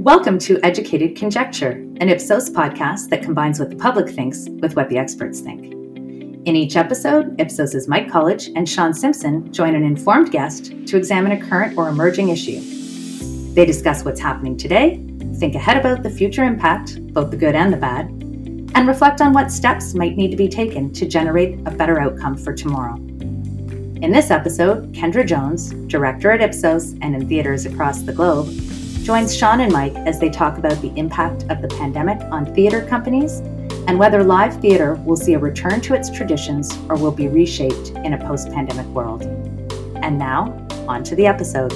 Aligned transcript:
Welcome 0.00 0.38
to 0.38 0.58
Educated 0.62 1.14
Conjecture, 1.14 1.72
an 1.72 2.08
Ipsos 2.08 2.48
podcast 2.48 3.10
that 3.10 3.22
combines 3.22 3.60
what 3.60 3.68
the 3.68 3.76
public 3.76 4.08
thinks 4.08 4.48
with 4.48 4.74
what 4.74 4.88
the 4.88 4.96
experts 4.96 5.40
think. 5.40 5.74
In 6.46 6.56
each 6.56 6.74
episode, 6.74 7.38
Ipsos's 7.38 7.86
Mike 7.86 8.10
Colledge 8.10 8.48
and 8.56 8.66
Sean 8.66 8.94
Simpson 8.94 9.52
join 9.52 9.74
an 9.74 9.84
informed 9.84 10.30
guest 10.30 10.72
to 10.86 10.96
examine 10.96 11.32
a 11.32 11.46
current 11.46 11.76
or 11.76 11.90
emerging 11.90 12.30
issue. 12.30 12.62
They 13.52 13.66
discuss 13.66 14.02
what's 14.02 14.18
happening 14.18 14.56
today, 14.56 15.04
think 15.34 15.54
ahead 15.54 15.76
about 15.76 16.02
the 16.02 16.08
future 16.08 16.44
impact, 16.44 16.98
both 17.12 17.30
the 17.30 17.36
good 17.36 17.54
and 17.54 17.70
the 17.70 17.76
bad, 17.76 18.06
and 18.74 18.88
reflect 18.88 19.20
on 19.20 19.34
what 19.34 19.52
steps 19.52 19.92
might 19.92 20.16
need 20.16 20.30
to 20.30 20.36
be 20.38 20.48
taken 20.48 20.94
to 20.94 21.06
generate 21.06 21.58
a 21.66 21.72
better 21.72 22.00
outcome 22.00 22.38
for 22.38 22.54
tomorrow. 22.54 22.94
In 22.94 24.12
this 24.12 24.30
episode, 24.30 24.94
Kendra 24.94 25.26
Jones, 25.26 25.74
director 25.88 26.30
at 26.30 26.40
Ipsos 26.40 26.94
and 27.02 27.14
in 27.14 27.28
theaters 27.28 27.66
across 27.66 28.00
the 28.00 28.14
globe, 28.14 28.48
joins 29.10 29.36
Sean 29.36 29.60
and 29.60 29.72
Mike 29.72 29.96
as 30.06 30.20
they 30.20 30.30
talk 30.30 30.56
about 30.56 30.80
the 30.80 30.92
impact 30.94 31.42
of 31.50 31.60
the 31.60 31.66
pandemic 31.66 32.20
on 32.30 32.46
theater 32.54 32.86
companies 32.86 33.40
and 33.88 33.98
whether 33.98 34.22
live 34.22 34.60
theater 34.60 34.94
will 35.04 35.16
see 35.16 35.34
a 35.34 35.38
return 35.40 35.80
to 35.80 35.94
its 35.94 36.08
traditions 36.08 36.78
or 36.88 36.96
will 36.96 37.10
be 37.10 37.26
reshaped 37.26 37.88
in 38.04 38.12
a 38.12 38.18
post 38.18 38.52
pandemic 38.52 38.86
world. 38.94 39.22
And 39.96 40.16
now, 40.16 40.64
on 40.86 41.02
to 41.02 41.16
the 41.16 41.26
episode. 41.26 41.72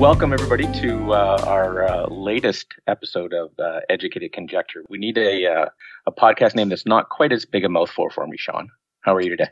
Welcome, 0.00 0.32
everybody, 0.32 0.66
to 0.80 1.12
uh, 1.12 1.44
our 1.46 1.84
uh, 1.84 2.06
latest 2.08 2.74
episode 2.88 3.32
of 3.32 3.52
uh, 3.60 3.82
Educated 3.88 4.32
Conjecture. 4.32 4.82
We 4.88 4.98
need 4.98 5.16
a, 5.16 5.46
uh, 5.46 5.66
a 6.08 6.10
podcast 6.10 6.56
name 6.56 6.70
that's 6.70 6.86
not 6.86 7.08
quite 7.08 7.30
as 7.30 7.44
big 7.44 7.64
a 7.64 7.68
mouthful 7.68 8.10
for 8.10 8.26
me, 8.26 8.36
Sean. 8.36 8.68
How 9.08 9.16
are 9.16 9.22
you 9.22 9.34
today? 9.34 9.48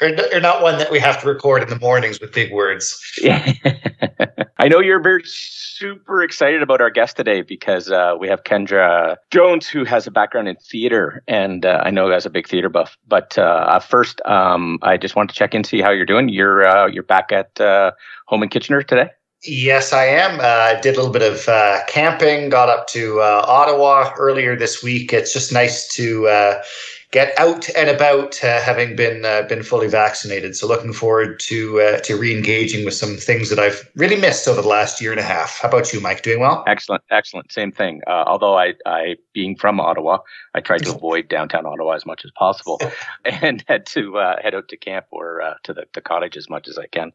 you're 0.32 0.40
not 0.40 0.60
one 0.60 0.78
that 0.78 0.90
we 0.90 0.98
have 0.98 1.20
to 1.20 1.28
record 1.28 1.62
in 1.62 1.68
the 1.68 1.78
mornings 1.78 2.18
with 2.18 2.32
big 2.32 2.52
words. 2.52 3.00
Yeah. 3.22 3.52
I 4.58 4.66
know 4.66 4.80
you're 4.80 5.00
very 5.00 5.22
super 5.24 6.24
excited 6.24 6.60
about 6.60 6.80
our 6.80 6.90
guest 6.90 7.16
today 7.16 7.42
because 7.42 7.88
uh, 7.88 8.16
we 8.18 8.26
have 8.26 8.42
Kendra 8.42 9.14
Jones, 9.30 9.68
who 9.68 9.84
has 9.84 10.08
a 10.08 10.10
background 10.10 10.48
in 10.48 10.56
theater, 10.56 11.22
and 11.28 11.64
uh, 11.64 11.82
I 11.84 11.90
know 11.92 12.10
as 12.10 12.26
a 12.26 12.30
big 12.30 12.48
theater 12.48 12.68
buff. 12.68 12.98
But 13.06 13.38
uh, 13.38 13.78
first, 13.78 14.20
um, 14.24 14.80
I 14.82 14.96
just 14.96 15.14
want 15.14 15.30
to 15.30 15.36
check 15.36 15.54
in, 15.54 15.62
see 15.62 15.80
how 15.80 15.92
you're 15.92 16.04
doing. 16.04 16.28
You're 16.28 16.66
uh, 16.66 16.88
you're 16.88 17.04
back 17.04 17.30
at 17.30 17.60
uh, 17.60 17.92
home 18.26 18.42
in 18.42 18.48
Kitchener 18.48 18.82
today. 18.82 19.08
Yes, 19.44 19.92
I 19.92 20.06
am. 20.06 20.40
Uh, 20.42 20.80
did 20.80 20.94
a 20.94 20.96
little 20.96 21.12
bit 21.12 21.22
of 21.22 21.48
uh, 21.48 21.84
camping. 21.86 22.48
Got 22.48 22.68
up 22.68 22.88
to 22.88 23.20
uh, 23.20 23.44
Ottawa 23.46 24.12
earlier 24.18 24.56
this 24.56 24.82
week. 24.82 25.12
It's 25.12 25.32
just 25.32 25.52
nice 25.52 25.86
to 25.94 26.26
uh, 26.26 26.62
get 27.10 27.38
out 27.38 27.68
and 27.76 27.88
about, 27.88 28.42
uh, 28.42 28.60
having 28.60 28.96
been 28.96 29.24
uh, 29.24 29.42
been 29.42 29.62
fully 29.62 29.88
vaccinated. 29.88 30.56
So 30.56 30.66
looking 30.66 30.92
forward 30.92 31.38
to 31.40 31.80
uh, 31.80 31.98
to 32.00 32.16
re-engaging 32.16 32.84
with 32.84 32.94
some 32.94 33.16
things 33.16 33.48
that 33.50 33.58
I've 33.58 33.88
really 33.94 34.16
missed 34.16 34.48
over 34.48 34.60
the 34.60 34.68
last 34.68 35.00
year 35.00 35.12
and 35.12 35.20
a 35.20 35.24
half. 35.24 35.60
How 35.60 35.68
about 35.68 35.92
you, 35.92 36.00
Mike? 36.00 36.22
Doing 36.22 36.40
well? 36.40 36.64
Excellent, 36.66 37.02
excellent. 37.10 37.52
Same 37.52 37.72
thing. 37.72 38.02
Uh, 38.06 38.24
although 38.26 38.58
I, 38.58 38.74
I, 38.84 39.16
being 39.32 39.56
from 39.56 39.80
Ottawa, 39.80 40.18
I 40.54 40.60
tried 40.60 40.84
to 40.84 40.90
avoid 40.94 41.28
downtown 41.28 41.66
Ottawa 41.66 41.92
as 41.92 42.06
much 42.06 42.24
as 42.24 42.30
possible, 42.32 42.80
and 43.24 43.64
had 43.68 43.86
to 43.86 44.18
uh, 44.18 44.42
head 44.42 44.54
out 44.54 44.68
to 44.68 44.76
camp 44.76 45.06
or 45.10 45.42
uh, 45.42 45.54
to 45.64 45.72
the, 45.72 45.86
the 45.94 46.00
cottage 46.00 46.36
as 46.36 46.50
much 46.50 46.68
as 46.68 46.78
I 46.78 46.86
can. 46.86 47.12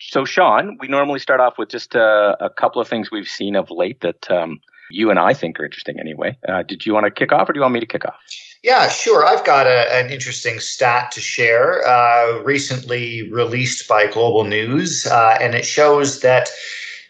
So, 0.00 0.24
Sean, 0.24 0.78
we 0.80 0.88
normally 0.88 1.20
start 1.20 1.40
off 1.40 1.58
with 1.58 1.68
just 1.68 1.94
a 1.94 2.50
couple 2.56 2.80
of 2.80 2.88
things 2.88 3.10
we've 3.10 3.28
seen 3.28 3.54
of 3.54 3.70
late 3.70 4.00
that 4.00 4.30
um, 4.30 4.60
you 4.90 5.10
and 5.10 5.18
I 5.18 5.34
think 5.34 5.60
are 5.60 5.64
interesting. 5.64 6.00
Anyway, 6.00 6.38
did 6.66 6.86
you 6.86 6.94
want 6.94 7.04
to 7.04 7.10
kick 7.10 7.32
off, 7.32 7.50
or 7.50 7.52
do 7.52 7.58
you 7.58 7.62
want 7.62 7.74
me 7.74 7.80
to 7.80 7.86
kick 7.86 8.06
off? 8.06 8.16
Yeah, 8.62 8.88
sure. 8.88 9.24
I've 9.24 9.44
got 9.44 9.66
a, 9.66 9.94
an 9.94 10.10
interesting 10.10 10.60
stat 10.60 11.12
to 11.12 11.20
share, 11.20 11.86
uh, 11.86 12.42
recently 12.42 13.30
released 13.30 13.88
by 13.88 14.06
Global 14.06 14.44
News, 14.44 15.06
uh, 15.06 15.38
and 15.40 15.54
it 15.54 15.64
shows 15.64 16.20
that 16.20 16.50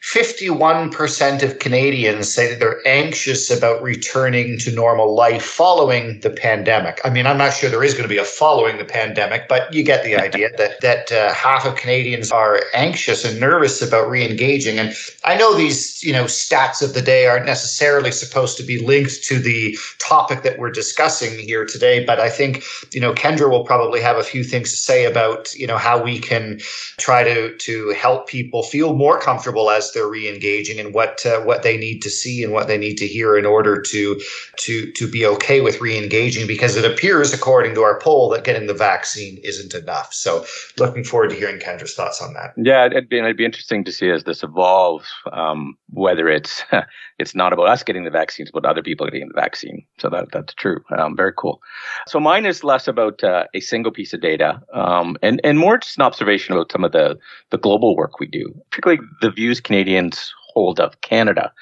51% 0.02 1.42
of 1.42 1.58
Canadians 1.58 2.32
say 2.32 2.48
that 2.48 2.58
they're 2.58 2.80
anxious 2.88 3.50
about 3.50 3.82
returning 3.82 4.58
to 4.60 4.72
normal 4.72 5.14
life 5.14 5.44
following 5.44 6.18
the 6.20 6.30
pandemic. 6.30 6.98
I 7.04 7.10
mean, 7.10 7.26
I'm 7.26 7.36
not 7.36 7.52
sure 7.52 7.68
there 7.68 7.84
is 7.84 7.92
going 7.92 8.04
to 8.04 8.08
be 8.08 8.16
a 8.16 8.24
following 8.24 8.78
the 8.78 8.86
pandemic, 8.86 9.46
but 9.46 9.72
you 9.74 9.82
get 9.82 10.02
the 10.02 10.16
idea 10.16 10.48
that 10.56 10.80
that 10.80 11.12
uh, 11.12 11.34
half 11.34 11.66
of 11.66 11.76
Canadians 11.76 12.32
are 12.32 12.62
anxious 12.72 13.26
and 13.26 13.38
nervous 13.38 13.82
about 13.82 14.08
re-engaging. 14.08 14.78
And 14.78 14.94
I 15.24 15.36
know 15.36 15.54
these, 15.54 16.02
you 16.02 16.14
know, 16.14 16.24
stats 16.24 16.80
of 16.80 16.94
the 16.94 17.02
day 17.02 17.26
aren't 17.26 17.44
necessarily 17.44 18.10
supposed 18.10 18.56
to 18.56 18.62
be 18.62 18.78
linked 18.78 19.22
to 19.24 19.38
the 19.38 19.76
topic 19.98 20.44
that 20.44 20.58
we're 20.58 20.70
discussing 20.70 21.38
here 21.38 21.66
today, 21.66 22.06
but 22.06 22.18
I 22.18 22.30
think, 22.30 22.64
you 22.92 23.00
know, 23.00 23.12
Kendra 23.12 23.50
will 23.50 23.64
probably 23.64 24.00
have 24.00 24.16
a 24.16 24.24
few 24.24 24.44
things 24.44 24.70
to 24.70 24.78
say 24.78 25.04
about, 25.04 25.54
you 25.54 25.66
know, 25.66 25.76
how 25.76 26.02
we 26.02 26.18
can 26.18 26.58
try 26.96 27.22
to 27.22 27.54
to 27.58 27.90
help 27.90 28.28
people 28.28 28.62
feel 28.62 28.94
more 28.94 29.20
comfortable 29.20 29.68
as 29.68 29.89
they're 29.92 30.08
re-engaging 30.08 30.78
and 30.78 30.94
what 30.94 31.24
uh, 31.26 31.40
what 31.40 31.62
they 31.62 31.76
need 31.76 32.00
to 32.02 32.10
see 32.10 32.42
and 32.44 32.52
what 32.52 32.66
they 32.66 32.78
need 32.78 32.96
to 32.96 33.06
hear 33.06 33.36
in 33.36 33.46
order 33.46 33.80
to 33.80 34.20
to 34.56 34.90
to 34.92 35.10
be 35.10 35.26
okay 35.26 35.60
with 35.60 35.80
re-engaging 35.80 36.46
because 36.46 36.76
it 36.76 36.84
appears 36.84 37.32
according 37.32 37.74
to 37.74 37.82
our 37.82 37.98
poll 38.00 38.30
that 38.30 38.44
getting 38.44 38.66
the 38.66 38.74
vaccine 38.74 39.38
isn't 39.44 39.74
enough. 39.74 40.12
So 40.12 40.44
looking 40.78 41.04
forward 41.04 41.30
to 41.30 41.36
hearing 41.36 41.58
kendra's 41.58 41.94
thoughts 41.94 42.20
on 42.20 42.34
that. 42.34 42.54
Yeah 42.56 42.86
it'd 42.86 43.08
be, 43.08 43.18
it'd 43.18 43.36
be 43.36 43.44
interesting 43.44 43.84
to 43.84 43.92
see 43.92 44.10
as 44.10 44.24
this 44.24 44.42
evolves 44.42 45.06
um, 45.32 45.76
whether 45.90 46.28
it's 46.28 46.62
it's 47.20 47.34
not 47.34 47.52
about 47.52 47.68
us 47.68 47.82
getting 47.82 48.04
the 48.04 48.10
vaccines 48.10 48.50
but 48.52 48.64
other 48.64 48.82
people 48.82 49.06
getting 49.06 49.28
the 49.28 49.40
vaccine 49.40 49.84
so 49.98 50.08
that 50.08 50.32
that's 50.32 50.54
true 50.54 50.80
um, 50.98 51.16
very 51.16 51.32
cool 51.36 51.60
so 52.08 52.18
mine 52.18 52.46
is 52.46 52.64
less 52.64 52.88
about 52.88 53.22
uh, 53.22 53.44
a 53.54 53.60
single 53.60 53.92
piece 53.92 54.12
of 54.12 54.20
data 54.20 54.60
um, 54.72 55.16
and 55.22 55.40
and 55.44 55.58
more 55.58 55.78
just 55.78 55.98
an 55.98 56.02
observation 56.02 56.54
about 56.54 56.72
some 56.72 56.84
of 56.84 56.92
the 56.92 57.16
the 57.50 57.58
global 57.58 57.96
work 57.96 58.18
we 58.18 58.26
do 58.26 58.52
particularly 58.70 59.02
the 59.20 59.30
views 59.30 59.60
Canadians 59.60 60.34
hold 60.52 60.80
of 60.80 61.00
Canada. 61.00 61.52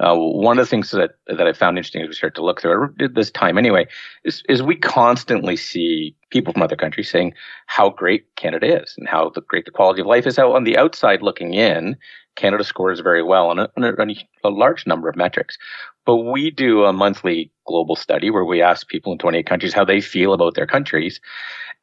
Uh, 0.00 0.14
one 0.14 0.58
of 0.58 0.64
the 0.64 0.70
things 0.70 0.92
that 0.92 1.16
that 1.26 1.48
I 1.48 1.52
found 1.52 1.76
interesting 1.76 2.02
as 2.02 2.08
we 2.08 2.14
start 2.14 2.36
to 2.36 2.44
look 2.44 2.60
through 2.60 2.94
it 3.00 3.16
this 3.16 3.32
time 3.32 3.58
anyway 3.58 3.88
is 4.24 4.44
is 4.48 4.62
we 4.62 4.76
constantly 4.76 5.56
see 5.56 6.14
people 6.30 6.52
from 6.52 6.62
other 6.62 6.76
countries 6.76 7.10
saying 7.10 7.34
how 7.66 7.90
great 7.90 8.24
Canada 8.36 8.80
is 8.80 8.94
and 8.96 9.08
how 9.08 9.30
the 9.30 9.40
great 9.40 9.64
the 9.64 9.72
quality 9.72 10.00
of 10.00 10.06
life 10.06 10.24
is. 10.24 10.36
How 10.36 10.54
on 10.54 10.62
the 10.62 10.78
outside 10.78 11.20
looking 11.20 11.54
in, 11.54 11.96
Canada 12.38 12.62
scores 12.62 13.00
very 13.00 13.22
well 13.22 13.48
on 13.48 13.58
a, 13.58 13.68
on 13.76 13.84
a, 13.84 14.00
on 14.00 14.14
a 14.44 14.48
large 14.48 14.86
number 14.86 15.08
of 15.08 15.16
metrics. 15.16 15.58
But 16.06 16.18
we 16.18 16.50
do 16.50 16.84
a 16.84 16.92
monthly 16.92 17.50
global 17.66 17.96
study 17.96 18.30
where 18.30 18.44
we 18.44 18.62
ask 18.62 18.88
people 18.88 19.12
in 19.12 19.18
28 19.18 19.44
countries 19.44 19.74
how 19.74 19.84
they 19.84 20.00
feel 20.00 20.32
about 20.32 20.54
their 20.54 20.66
countries. 20.66 21.20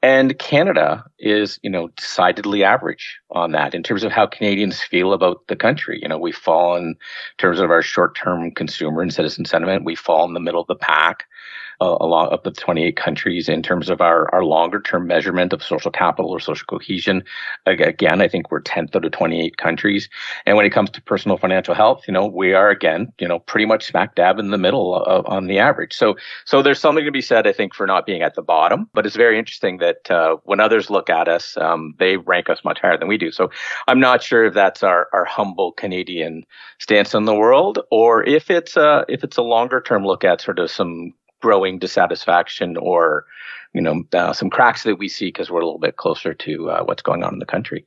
And 0.01 0.37
Canada 0.39 1.03
is, 1.19 1.59
you 1.61 1.69
know, 1.69 1.89
decidedly 1.89 2.63
average 2.63 3.19
on 3.31 3.51
that 3.51 3.75
in 3.75 3.83
terms 3.83 4.03
of 4.03 4.11
how 4.11 4.27
Canadians 4.27 4.81
feel 4.81 5.13
about 5.13 5.41
the 5.47 5.55
country. 5.55 5.99
You 6.01 6.07
know, 6.07 6.17
we 6.17 6.31
fall 6.31 6.75
in 6.75 6.95
terms 7.37 7.59
of 7.59 7.69
our 7.69 7.81
short-term 7.81 8.51
consumer 8.51 9.01
and 9.01 9.13
citizen 9.13 9.45
sentiment. 9.45 9.85
We 9.85 9.95
fall 9.95 10.25
in 10.25 10.33
the 10.33 10.39
middle 10.39 10.61
of 10.61 10.67
the 10.67 10.75
pack 10.75 11.25
uh, 11.81 11.97
along 11.99 12.27
of 12.27 12.43
the 12.43 12.51
28 12.51 12.95
countries 12.95 13.49
in 13.49 13.61
terms 13.61 13.89
of 13.89 14.01
our, 14.01 14.33
our 14.33 14.43
longer 14.43 14.79
term 14.79 15.07
measurement 15.07 15.53
of 15.53 15.63
social 15.63 15.91
capital 15.91 16.31
or 16.31 16.39
social 16.39 16.65
cohesion. 16.65 17.23
Again, 17.65 18.21
I 18.21 18.27
think 18.27 18.51
we're 18.51 18.61
10th 18.61 18.95
out 18.95 19.05
of 19.05 19.11
28 19.11 19.57
countries. 19.57 20.09
And 20.45 20.57
when 20.57 20.65
it 20.65 20.71
comes 20.71 20.89
to 20.91 21.01
personal 21.01 21.37
financial 21.37 21.73
health, 21.73 22.03
you 22.07 22.13
know, 22.13 22.25
we 22.25 22.53
are 22.53 22.69
again, 22.69 23.11
you 23.19 23.27
know, 23.27 23.39
pretty 23.39 23.65
much 23.65 23.85
smack 23.85 24.15
dab 24.15 24.39
in 24.39 24.51
the 24.51 24.57
middle 24.57 24.95
of, 24.95 25.25
on 25.27 25.47
the 25.47 25.59
average. 25.59 25.93
So, 25.93 26.15
so 26.45 26.61
there's 26.61 26.79
something 26.79 27.05
to 27.05 27.11
be 27.11 27.21
said, 27.21 27.47
I 27.47 27.53
think, 27.53 27.73
for 27.73 27.87
not 27.87 28.05
being 28.05 28.21
at 28.21 28.35
the 28.35 28.41
bottom. 28.41 28.89
But 28.93 29.05
it's 29.05 29.15
very 29.15 29.37
interesting 29.37 29.77
that 29.77 30.09
uh, 30.09 30.37
when 30.43 30.59
others 30.59 30.89
look 30.89 31.09
at 31.09 31.27
us, 31.27 31.57
um, 31.57 31.95
they 31.99 32.17
rank 32.17 32.49
us 32.49 32.63
much 32.63 32.79
higher 32.79 32.97
than 32.97 33.07
we 33.07 33.17
do. 33.17 33.31
So 33.31 33.49
I'm 33.87 33.99
not 33.99 34.23
sure 34.23 34.45
if 34.45 34.53
that's 34.53 34.83
our, 34.83 35.07
our 35.13 35.25
humble 35.25 35.71
Canadian 35.71 36.45
stance 36.79 37.15
on 37.15 37.25
the 37.25 37.35
world, 37.35 37.79
or 37.91 38.23
if 38.23 38.49
it's 38.49 38.77
a 38.77 39.05
if 39.07 39.23
it's 39.23 39.37
a 39.37 39.41
longer 39.41 39.81
term 39.81 40.05
look 40.05 40.23
at 40.23 40.41
sort 40.41 40.59
of 40.59 40.69
some 40.69 41.13
growing 41.45 41.77
dissatisfaction 41.77 42.75
or 42.75 43.23
you 43.75 43.79
know 43.79 44.03
uh, 44.13 44.33
some 44.33 44.49
cracks 44.49 44.81
that 44.81 44.97
we 44.97 45.07
see 45.07 45.27
because 45.27 45.51
we're 45.51 45.61
a 45.61 45.65
little 45.65 45.85
bit 45.87 45.97
closer 45.97 46.33
to 46.33 46.71
uh, 46.71 46.83
what's 46.83 47.03
going 47.03 47.23
on 47.23 47.33
in 47.33 47.39
the 47.39 47.45
country. 47.45 47.85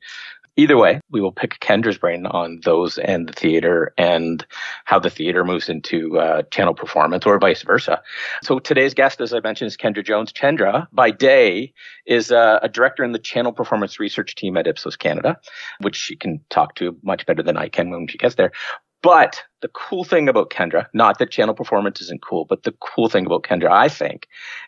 Either 0.55 0.77
way 0.77 1.01
we 1.11 1.19
will 1.19 1.33
pick 1.33 1.59
kendra's 1.59 1.97
brain 1.97 2.25
on 2.25 2.61
those 2.63 2.97
and 2.99 3.27
the 3.27 3.33
theater 3.33 3.93
and 3.97 4.45
how 4.85 4.97
the 4.97 5.09
theater 5.09 5.43
moves 5.43 5.67
into 5.67 6.17
uh, 6.17 6.41
channel 6.43 6.73
performance 6.73 7.25
or 7.25 7.37
vice 7.37 7.63
versa. 7.63 8.01
So 8.43 8.59
today's 8.59 8.93
guest 8.93 9.19
as 9.19 9.33
i 9.33 9.41
mentioned 9.41 9.67
is 9.67 9.75
kendra 9.75 10.05
jones. 10.05 10.31
Kendra 10.31 10.87
by 10.93 11.11
day 11.11 11.73
is 12.05 12.31
uh, 12.31 12.59
a 12.61 12.69
director 12.69 13.03
in 13.03 13.11
the 13.11 13.19
channel 13.19 13.51
performance 13.51 13.99
research 13.99 14.35
team 14.35 14.55
at 14.55 14.67
ipsos 14.67 14.95
canada 14.95 15.37
which 15.81 15.97
she 15.97 16.15
can 16.15 16.39
talk 16.49 16.75
to 16.75 16.95
much 17.03 17.25
better 17.25 17.43
than 17.43 17.57
i 17.57 17.67
can 17.67 17.89
when 17.89 18.07
she 18.07 18.17
gets 18.17 18.35
there 18.35 18.53
but 19.01 19.43
the 19.61 19.69
cool 19.69 20.03
thing 20.03 20.29
about 20.29 20.49
Kendra, 20.49 20.87
not 20.93 21.19
that 21.19 21.31
channel 21.31 21.53
performance 21.53 22.01
isn't 22.01 22.21
cool, 22.21 22.45
but 22.45 22.63
the 22.63 22.73
cool 22.79 23.09
thing 23.09 23.25
about 23.25 23.43
Kendra, 23.43 23.71
I 23.71 23.89
think, 23.89 24.27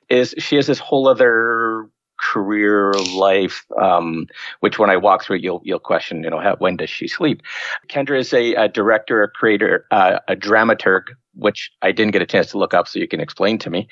is 0.10 0.34
she 0.38 0.56
has 0.56 0.68
this 0.68 0.80
whole 0.80 1.08
other 1.08 1.90
career 2.20 2.94
life, 3.16 3.66
um, 3.82 4.28
which 4.60 4.78
when 4.78 4.90
I 4.90 4.98
walk 4.98 5.24
through 5.24 5.38
it, 5.38 5.44
you'll 5.44 5.62
you'll 5.64 5.80
question, 5.80 6.24
you 6.24 6.30
know, 6.30 6.40
how, 6.40 6.56
when 6.58 6.78
does 6.78 6.90
she 6.90 7.08
sleep? 7.08 7.42
Kendra 7.90 8.20
is 8.20 8.32
a, 8.34 8.54
a 8.54 8.68
director, 8.68 9.24
a 9.24 9.28
creator, 9.28 9.86
uh, 9.92 10.20
a 10.28 10.36
dramaturg, 10.36 11.04
which 11.34 11.72
I 11.82 11.92
didn't 11.92 12.12
get 12.14 12.22
a 12.22 12.26
chance 12.26 12.52
to 12.52 12.58
look 12.58 12.74
up, 12.74 12.88
so 12.88 13.00
you 13.00 13.08
can 13.08 13.20
explain 13.20 13.58
to 13.60 13.70
me. 13.70 13.88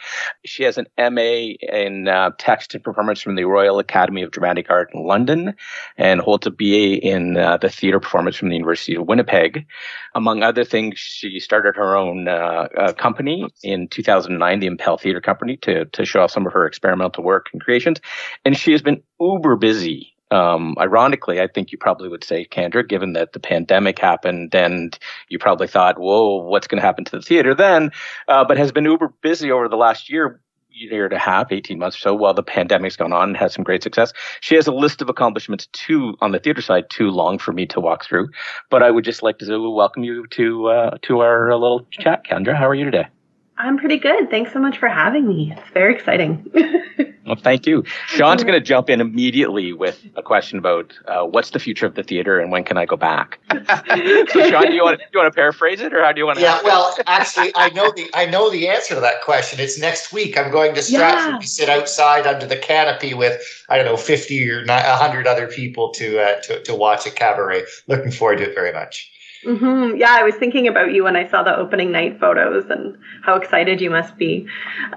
She 0.45 0.63
has 0.63 0.77
an 0.77 0.87
MA 0.97 1.55
in 1.61 2.07
uh, 2.07 2.31
text 2.37 2.75
and 2.75 2.83
performance 2.83 3.21
from 3.21 3.35
the 3.35 3.45
Royal 3.45 3.79
Academy 3.79 4.21
of 4.21 4.31
Dramatic 4.31 4.69
Art 4.69 4.89
in 4.93 5.05
London, 5.05 5.53
and 5.97 6.21
holds 6.21 6.47
a 6.47 6.51
BA 6.51 6.99
in 7.01 7.37
uh, 7.37 7.57
the 7.57 7.69
theater 7.69 7.99
performance 7.99 8.35
from 8.35 8.49
the 8.49 8.55
University 8.55 8.95
of 8.95 9.07
Winnipeg. 9.07 9.65
Among 10.15 10.43
other 10.43 10.63
things, 10.63 10.99
she 10.99 11.39
started 11.39 11.75
her 11.75 11.95
own 11.95 12.27
uh, 12.27 12.67
uh 12.77 12.93
company 12.93 13.47
in 13.63 13.87
2009, 13.87 14.59
the 14.59 14.67
Impel 14.67 14.97
Theater 14.97 15.21
Company, 15.21 15.57
to 15.57 15.85
to 15.85 16.05
show 16.05 16.21
off 16.21 16.31
some 16.31 16.45
of 16.45 16.53
her 16.53 16.65
experimental 16.65 17.23
work 17.23 17.47
and 17.53 17.61
creations, 17.61 17.99
and 18.45 18.57
she 18.57 18.71
has 18.71 18.81
been 18.81 19.01
uber 19.19 19.55
busy 19.55 20.13
um, 20.31 20.75
ironically, 20.79 21.41
I 21.41 21.47
think 21.47 21.71
you 21.71 21.77
probably 21.77 22.09
would 22.09 22.23
say, 22.23 22.45
Kendra, 22.45 22.87
given 22.87 23.13
that 23.13 23.33
the 23.33 23.39
pandemic 23.39 23.99
happened 23.99 24.53
and 24.53 24.97
you 25.29 25.39
probably 25.39 25.67
thought, 25.67 25.99
whoa, 25.99 26.43
what's 26.43 26.67
going 26.67 26.79
to 26.79 26.85
happen 26.85 27.05
to 27.05 27.11
the 27.17 27.21
theater 27.21 27.55
then? 27.55 27.91
Uh, 28.27 28.45
but 28.45 28.57
has 28.57 28.71
been 28.71 28.85
uber 28.85 29.13
busy 29.21 29.51
over 29.51 29.67
the 29.67 29.75
last 29.75 30.09
year, 30.09 30.41
year 30.69 31.05
and 31.05 31.13
a 31.13 31.19
half, 31.19 31.51
18 31.51 31.79
months 31.79 31.97
or 31.97 31.99
so, 31.99 32.15
while 32.15 32.33
the 32.33 32.43
pandemic's 32.43 32.95
gone 32.95 33.11
on 33.11 33.29
and 33.29 33.37
has 33.37 33.53
some 33.53 33.63
great 33.63 33.83
success. 33.83 34.13
She 34.41 34.55
has 34.55 34.67
a 34.67 34.71
list 34.71 35.01
of 35.01 35.09
accomplishments 35.09 35.67
too 35.73 36.15
on 36.21 36.31
the 36.31 36.39
theater 36.39 36.61
side, 36.61 36.89
too 36.89 37.09
long 37.09 37.39
for 37.39 37.51
me 37.51 37.65
to 37.67 37.79
walk 37.79 38.05
through. 38.05 38.29
But 38.69 38.83
I 38.83 38.91
would 38.91 39.05
just 39.05 39.23
like 39.23 39.39
to 39.39 39.71
welcome 39.71 40.03
you 40.03 40.27
to 40.27 40.67
uh, 40.67 40.97
to 41.03 41.21
our 41.21 41.51
little 41.53 41.87
chat, 41.91 42.25
Kendra. 42.25 42.55
How 42.55 42.67
are 42.67 42.75
you 42.75 42.85
today? 42.85 43.07
I'm 43.59 43.77
pretty 43.77 43.97
good. 43.97 44.29
Thanks 44.29 44.53
so 44.53 44.59
much 44.59 44.77
for 44.77 44.87
having 44.87 45.27
me. 45.27 45.53
It's 45.55 45.69
very 45.73 45.93
exciting. 45.93 46.49
well, 47.25 47.35
thank 47.35 47.67
you. 47.67 47.83
Sean's 48.07 48.41
going 48.41 48.53
to 48.53 48.61
jump 48.61 48.89
in 48.89 49.01
immediately 49.01 49.73
with 49.73 50.01
a 50.15 50.23
question 50.23 50.57
about 50.57 50.97
uh, 51.09 51.23
what's 51.25 51.49
the 51.49 51.59
future 51.59 51.85
of 51.85 51.95
the 51.95 52.01
theater 52.01 52.39
and 52.39 52.53
when 52.53 52.63
can 52.63 52.77
I 52.77 52.85
go 52.85 52.95
back? 52.95 53.37
so, 53.51 54.47
Sean, 54.47 54.67
do 54.67 54.73
you 54.73 54.81
want 54.81 55.01
to, 55.01 55.05
you 55.11 55.19
want 55.19 55.29
to 55.29 55.35
paraphrase 55.35 55.81
it, 55.81 55.93
or 55.93 56.01
how 56.01 56.13
do 56.13 56.19
you 56.19 56.25
want 56.25 56.37
to? 56.37 56.43
Yeah, 56.43 56.61
well, 56.63 56.95
actually, 57.05 57.51
I 57.53 57.69
know 57.71 57.91
the 57.91 58.09
I 58.13 58.27
know 58.27 58.49
the 58.49 58.69
answer 58.69 58.95
to 58.95 59.01
that 59.01 59.23
question. 59.23 59.59
It's 59.59 59.77
next 59.77 60.13
week. 60.13 60.37
I'm 60.37 60.51
going 60.51 60.73
to 60.75 60.81
Stratford 60.81 61.33
yeah. 61.33 61.39
to 61.39 61.47
sit 61.47 61.67
outside 61.67 62.25
under 62.25 62.45
the 62.45 62.57
canopy 62.57 63.13
with 63.13 63.41
I 63.67 63.75
don't 63.75 63.85
know 63.85 63.97
50 63.97 64.51
or 64.51 64.65
100 64.65 65.27
other 65.27 65.47
people 65.47 65.91
to 65.95 66.17
uh, 66.17 66.39
to 66.43 66.63
to 66.63 66.73
watch 66.73 67.05
a 67.05 67.11
cabaret. 67.11 67.63
Looking 67.87 68.11
forward 68.11 68.37
to 68.37 68.49
it 68.49 68.55
very 68.55 68.71
much. 68.71 69.11
Mm-hmm. 69.45 69.97
Yeah, 69.97 70.11
I 70.11 70.23
was 70.23 70.35
thinking 70.35 70.67
about 70.67 70.91
you 70.91 71.03
when 71.03 71.15
I 71.15 71.27
saw 71.27 71.43
the 71.43 71.55
opening 71.55 71.91
night 71.91 72.19
photos 72.19 72.69
and 72.69 72.97
how 73.23 73.35
excited 73.35 73.79
you 73.79 73.89
must 73.89 74.17
be. 74.17 74.47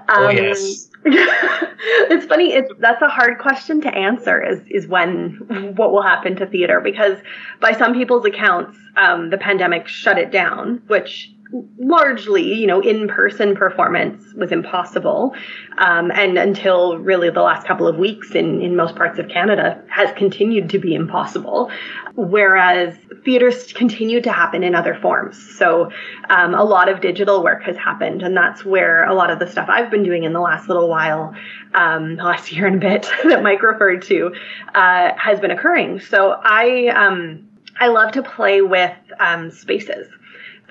Oh, 0.09 0.13
um, 0.15 0.23
oh 0.25 0.29
yes. 0.29 0.89
it's 1.05 2.25
funny. 2.25 2.53
It's 2.53 2.71
that's 2.79 3.01
a 3.01 3.09
hard 3.09 3.37
question 3.39 3.81
to 3.81 3.93
answer. 3.93 4.41
Is 4.41 4.61
is 4.69 4.87
when 4.87 5.73
what 5.75 5.91
will 5.91 6.01
happen 6.01 6.35
to 6.37 6.45
theater? 6.45 6.79
Because 6.79 7.17
by 7.59 7.73
some 7.73 7.93
people's 7.93 8.25
accounts, 8.25 8.77
um, 8.95 9.29
the 9.29 9.37
pandemic 9.37 9.87
shut 9.87 10.17
it 10.17 10.31
down, 10.31 10.81
which 10.87 11.32
largely, 11.77 12.53
you 12.53 12.65
know, 12.65 12.81
in-person 12.81 13.55
performance 13.55 14.33
was 14.33 14.51
impossible, 14.51 15.35
um, 15.77 16.11
and 16.11 16.37
until 16.37 16.97
really 16.97 17.29
the 17.29 17.41
last 17.41 17.67
couple 17.67 17.87
of 17.87 17.97
weeks 17.97 18.31
in 18.31 18.61
in 18.61 18.75
most 18.75 18.95
parts 18.95 19.19
of 19.19 19.27
Canada 19.29 19.81
has 19.89 20.11
continued 20.15 20.69
to 20.71 20.79
be 20.79 20.95
impossible. 20.95 21.71
Whereas 22.15 22.95
theaters 23.23 23.73
continue 23.73 24.21
to 24.21 24.31
happen 24.31 24.63
in 24.63 24.75
other 24.75 24.95
forms. 24.95 25.37
So 25.57 25.91
um, 26.29 26.53
a 26.53 26.63
lot 26.63 26.89
of 26.89 27.01
digital 27.01 27.43
work 27.43 27.63
has 27.63 27.77
happened, 27.77 28.21
and 28.23 28.35
that's 28.35 28.65
where 28.65 29.05
a 29.05 29.13
lot 29.13 29.29
of 29.29 29.39
the 29.39 29.47
stuff 29.47 29.67
I've 29.69 29.91
been 29.91 30.03
doing 30.03 30.23
in 30.23 30.33
the 30.33 30.41
last 30.41 30.67
little 30.67 30.89
while, 30.89 31.35
um, 31.73 32.15
last 32.17 32.51
year 32.51 32.65
and 32.67 32.77
a 32.77 32.79
bit 32.79 33.03
that 33.25 33.43
Mike 33.43 33.61
referred 33.61 34.01
to, 34.03 34.33
uh, 34.73 35.11
has 35.17 35.39
been 35.39 35.51
occurring. 35.51 35.99
So 35.99 36.31
I 36.31 36.87
um, 36.87 37.47
I 37.79 37.87
love 37.87 38.11
to 38.13 38.23
play 38.23 38.61
with 38.61 38.95
um, 39.19 39.51
spaces 39.51 40.07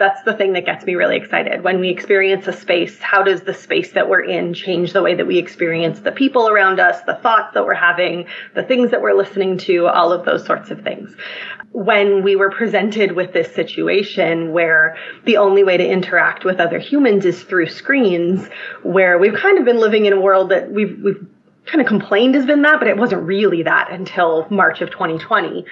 that's 0.02 0.24
the 0.24 0.34
thing 0.34 0.52
that 0.54 0.66
gets 0.66 0.84
me 0.84 0.96
really 0.96 1.16
excited. 1.16 1.62
When 1.62 1.78
we 1.78 1.88
experience 1.88 2.48
a 2.48 2.52
space, 2.52 2.98
how 2.98 3.22
does 3.22 3.42
the 3.42 3.54
space 3.54 3.92
that 3.92 4.08
we're 4.08 4.24
in 4.24 4.52
change 4.52 4.92
the 4.92 5.00
way 5.00 5.14
that 5.14 5.28
we 5.28 5.38
experience 5.38 6.00
the 6.00 6.10
people 6.10 6.48
around 6.48 6.80
us, 6.80 7.00
the 7.02 7.14
thoughts 7.14 7.54
that 7.54 7.64
we're 7.64 7.74
having, 7.74 8.26
the 8.56 8.64
things 8.64 8.90
that 8.90 9.00
we're 9.00 9.14
listening 9.14 9.58
to, 9.58 9.86
all 9.86 10.12
of 10.12 10.24
those 10.24 10.44
sorts 10.44 10.72
of 10.72 10.82
things. 10.82 11.14
When 11.70 12.24
we 12.24 12.34
were 12.34 12.50
presented 12.50 13.12
with 13.12 13.32
this 13.32 13.54
situation 13.54 14.52
where 14.52 14.96
the 15.24 15.36
only 15.36 15.62
way 15.62 15.76
to 15.76 15.86
interact 15.86 16.44
with 16.44 16.58
other 16.58 16.80
humans 16.80 17.24
is 17.24 17.40
through 17.44 17.68
screens, 17.68 18.48
where 18.82 19.18
we've 19.18 19.34
kind 19.34 19.56
of 19.56 19.64
been 19.64 19.78
living 19.78 20.06
in 20.06 20.12
a 20.12 20.20
world 20.20 20.48
that 20.48 20.72
we've, 20.72 21.00
we've 21.00 21.24
kind 21.66 21.80
of 21.80 21.86
complained 21.86 22.34
has 22.34 22.44
been 22.44 22.62
that, 22.62 22.80
but 22.80 22.88
it 22.88 22.96
wasn't 22.96 23.22
really 23.22 23.62
that 23.62 23.92
until 23.92 24.48
March 24.50 24.80
of 24.80 24.90
2020. 24.90 25.64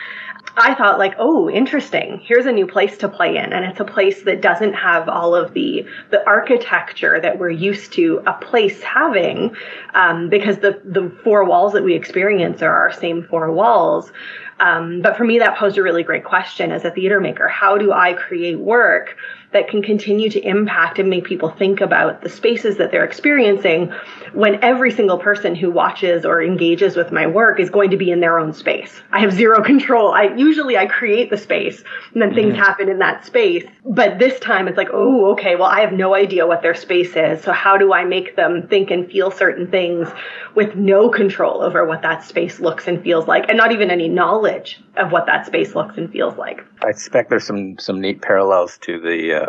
I 0.57 0.75
thought 0.75 0.99
like, 0.99 1.15
oh, 1.19 1.49
interesting. 1.49 2.21
Here's 2.23 2.47
a 2.47 2.53
new 2.53 2.67
place 2.67 2.99
to 2.99 3.09
play 3.09 3.37
in, 3.37 3.53
and 3.53 3.65
it's 3.65 3.81
a 3.81 3.85
place 3.85 4.23
that 4.23 4.41
doesn't 4.41 4.75
have 4.75 5.09
all 5.09 5.35
of 5.35 5.55
the 5.55 5.87
the 6.11 6.27
architecture 6.27 7.21
that 7.21 7.39
we're 7.39 7.51
used 7.51 7.93
to 7.95 8.23
a 8.27 8.33
place 8.33 8.83
having, 8.83 9.55
um, 9.95 10.29
because 10.29 10.59
the 10.59 10.81
the 10.85 11.11
four 11.23 11.45
walls 11.45 11.73
that 11.75 11.85
we 11.85 11.95
experience 11.95 12.63
are 12.63 12.75
our 12.75 12.93
same 12.93 13.23
four 13.23 13.51
walls. 13.53 14.13
Um, 14.59 15.01
but 15.01 15.17
for 15.17 15.25
me, 15.25 15.39
that 15.39 15.57
posed 15.57 15.79
a 15.79 15.83
really 15.83 16.03
great 16.03 16.25
question 16.25 16.71
as 16.71 16.85
a 16.85 16.91
theater 16.91 17.21
maker. 17.21 17.49
How 17.49 17.79
do 17.79 17.93
I 17.93 18.13
create 18.13 18.59
work 18.59 19.17
that 19.53 19.69
can 19.69 19.83
continue 19.83 20.31
to 20.31 20.41
impact 20.41 20.99
and 20.99 21.11
make 21.11 21.25
people 21.25 21.51
think 21.51 21.81
about 21.81 22.23
the 22.23 22.29
spaces 22.29 22.77
that 22.77 22.91
they're 22.91 23.05
experiencing 23.05 23.93
when 24.33 24.63
every 24.63 24.93
single 24.93 25.19
person 25.19 25.55
who 25.55 25.71
watches 25.71 26.25
or 26.25 26.43
engages 26.43 26.97
with 26.97 27.11
my 27.11 27.27
work 27.27 27.59
is 27.59 27.69
going 27.69 27.91
to 27.91 27.97
be 27.97 28.11
in 28.11 28.21
their 28.21 28.39
own 28.39 28.53
space. 28.53 29.01
I 29.11 29.21
have 29.21 29.33
zero 29.33 29.63
control. 29.65 30.13
I 30.13 30.35
usually 30.37 30.77
I 30.77 30.87
create 30.87 31.31
the 31.31 31.37
space 31.37 31.83
and 32.13 32.23
then 32.23 32.35
things 32.35 32.55
mm-hmm. 32.55 32.63
happen 32.63 32.89
in 32.89 32.99
that 33.01 33.25
space. 33.27 33.65
But 33.85 34.19
this 34.19 34.39
time 34.41 34.69
it's 34.69 34.77
like, 34.77 34.91
oh, 34.93 35.33
okay, 35.33 35.57
well 35.57 35.69
I 35.69 35.81
have 35.81 35.93
no 35.93 36.15
idea 36.15 36.47
what 36.47 36.63
their 36.63 36.75
space 36.75 37.17
is. 37.17 37.43
So 37.43 37.53
how 37.53 37.77
do 37.77 37.93
I 37.93 38.05
make 38.05 38.37
them 38.37 38.69
think 38.69 38.91
and 38.91 39.11
feel 39.11 39.31
certain 39.31 39.69
things 39.71 40.09
with 40.55 40.77
no 40.77 41.09
control 41.09 41.63
over 41.63 41.85
what 41.85 42.03
that 42.03 42.25
space 42.25 42.61
looks 42.61 42.87
and 42.87 43.03
feels 43.03 43.27
like 43.27 43.49
and 43.49 43.57
not 43.57 43.73
even 43.73 43.91
any 43.91 44.09
knowledge 44.09 44.81
of 44.97 45.13
what 45.13 45.27
that 45.27 45.47
space 45.47 45.75
looks 45.75 45.97
and 45.97 46.11
feels 46.11 46.37
like. 46.37 46.65
I 46.85 46.93
suspect 46.93 47.31
there's 47.31 47.47
some 47.47 47.79
some 47.79 48.01
neat 48.01 48.23
parallels 48.23 48.79
to 48.83 49.01
the 49.01 49.35
uh, 49.35 49.40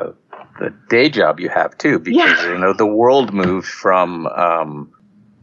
the 0.60 0.74
day 0.90 1.10
job 1.10 1.40
you 1.40 1.50
have 1.50 1.78
too, 1.78 2.00
because 2.00 2.18
yeah. 2.18 2.52
you 2.52 2.58
know 2.58 2.74
the 2.74 2.86
world 2.86 3.34
moved 3.34 3.68
from 3.68 4.28
um, 4.28 4.92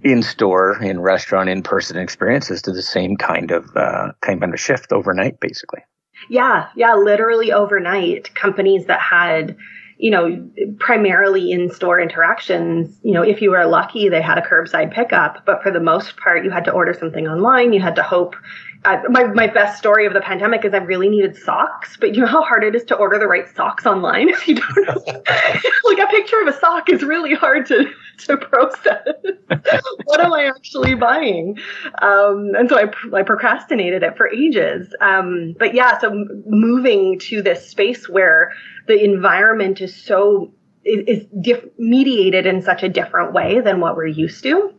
in 0.03 0.23
store, 0.23 0.83
in 0.83 1.01
restaurant, 1.01 1.49
in 1.49 1.63
person 1.63 1.97
experiences 1.97 2.63
to 2.63 2.73
the 2.73 2.83
same 2.83 3.17
kind 3.17 3.51
of 3.51 3.77
uh, 3.77 4.13
kind 4.21 4.43
of 4.43 4.61
shift 4.61 4.93
overnight, 4.93 5.41
basically. 5.41 5.81
Yeah, 6.29 6.69
yeah, 6.77 6.95
literally 6.95 7.53
overnight. 7.53 8.35
Companies 8.35 8.87
that 8.87 9.01
had 9.01 9.57
you 9.99 10.13
know, 10.13 10.49
primarily 10.79 11.51
in 11.51 11.71
store 11.71 12.01
interactions, 12.01 13.01
you 13.03 13.13
know, 13.13 13.23
if 13.23 13.43
you 13.43 13.51
were 13.51 13.67
lucky, 13.67 14.09
they 14.09 14.23
had 14.23 14.39
a 14.39 14.43
curbside 14.43 14.93
pickup, 14.93 15.45
but 15.45 15.61
for 15.61 15.73
the 15.73 15.81
most 15.81 16.17
part, 16.17 16.45
you 16.45 16.51
had 16.51 16.65
to 16.65 16.71
order 16.71 16.95
something 16.95 17.27
online. 17.27 17.73
You 17.73 17.81
had 17.81 17.97
to 17.97 18.05
hope 18.05 18.37
uh, 18.85 19.03
my, 19.09 19.25
my 19.25 19.47
best 19.47 19.77
story 19.79 20.07
of 20.07 20.13
the 20.13 20.21
pandemic 20.21 20.65
is 20.65 20.73
I 20.73 20.79
really 20.79 21.09
needed 21.09 21.37
socks, 21.37 21.97
but 21.99 22.15
you 22.15 22.21
know 22.21 22.29
how 22.29 22.43
hard 22.43 22.63
it 22.63 22.77
is 22.77 22.85
to 22.85 22.95
order 22.95 23.19
the 23.19 23.27
right 23.27 23.49
socks 23.55 23.87
online 23.87 24.29
if 24.29 24.47
you 24.47 24.55
don't 24.55 24.87
know. 24.87 25.03
like 25.85 25.99
a 25.99 26.07
picture 26.11 26.41
of 26.41 26.49
a 26.49 26.59
sock 26.59 26.89
is 26.89 27.03
really 27.03 27.35
hard 27.35 27.67
to, 27.67 27.91
to 28.19 28.37
process. 28.37 29.07
what 30.05 30.21
am 30.21 30.33
I 30.33 30.47
actually 30.47 30.95
buying? 30.95 31.59
Um, 32.01 32.53
and 32.57 32.69
so 32.69 32.79
I, 32.79 33.17
I 33.17 33.23
procrastinated 33.23 34.05
it 34.05 34.17
for 34.17 34.29
ages. 34.29 34.95
Um, 35.01 35.57
but 35.59 35.75
yeah, 35.75 35.99
so 35.99 36.25
moving 36.47 37.19
to 37.21 37.43
this 37.43 37.69
space 37.69 38.09
where 38.09 38.53
the 38.87 39.03
environment 39.03 39.81
is 39.81 39.95
so 39.95 40.53
is, 40.85 41.27
is 41.41 41.63
mediated 41.79 42.47
in 42.47 42.63
such 42.63 42.85
a 42.85 42.89
different 42.89 43.33
way 43.33 43.61
than 43.61 43.81
what 43.81 43.97
we're 43.97 44.07
used 44.07 44.45
to 44.45 44.73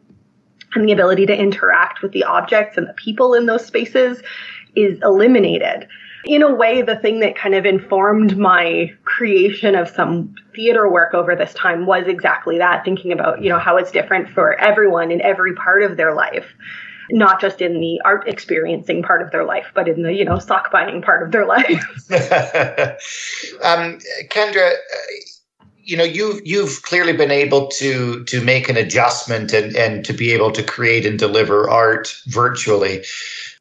and 0.75 0.87
the 0.87 0.91
ability 0.91 1.25
to 1.25 1.37
interact 1.37 2.01
with 2.01 2.11
the 2.11 2.23
objects 2.23 2.77
and 2.77 2.87
the 2.87 2.93
people 2.93 3.33
in 3.33 3.45
those 3.45 3.65
spaces 3.65 4.21
is 4.75 4.99
eliminated. 5.03 5.87
In 6.25 6.41
a 6.41 6.53
way, 6.53 6.81
the 6.81 6.97
thing 6.97 7.21
that 7.21 7.35
kind 7.37 7.55
of 7.55 7.65
informed 7.65 8.37
my 8.37 8.93
creation 9.05 9.75
of 9.75 9.87
some 9.87 10.35
theater 10.53 10.89
work 10.91 11.13
over 11.13 11.35
this 11.35 11.53
time 11.53 11.85
was 11.85 12.07
exactly 12.07 12.57
that, 12.57 12.83
thinking 12.83 13.11
about, 13.13 13.41
you 13.41 13.49
know, 13.49 13.57
how 13.57 13.77
it's 13.77 13.91
different 13.91 14.29
for 14.29 14.53
everyone 14.55 15.11
in 15.11 15.21
every 15.21 15.55
part 15.55 15.81
of 15.81 15.95
their 15.95 16.13
life. 16.13 16.45
Not 17.11 17.41
just 17.41 17.61
in 17.61 17.79
the 17.79 18.01
art 18.05 18.27
experiencing 18.27 19.01
part 19.01 19.21
of 19.21 19.31
their 19.31 19.45
life, 19.45 19.71
but 19.73 19.87
in 19.87 20.03
the, 20.03 20.13
you 20.13 20.25
know, 20.25 20.37
sock 20.37 20.71
buying 20.71 21.01
part 21.01 21.23
of 21.23 21.31
their 21.31 21.45
life. 21.45 21.83
um, 23.63 23.97
Kendra, 24.29 24.73
you 25.89 25.97
know 25.97 26.03
you've 26.03 26.45
you've 26.45 26.83
clearly 26.83 27.13
been 27.13 27.31
able 27.31 27.67
to 27.67 28.23
to 28.25 28.41
make 28.41 28.69
an 28.69 28.77
adjustment 28.77 29.51
and 29.53 29.75
and 29.75 30.05
to 30.05 30.13
be 30.13 30.31
able 30.31 30.51
to 30.51 30.63
create 30.63 31.05
and 31.05 31.17
deliver 31.17 31.69
art 31.69 32.15
virtually. 32.27 33.03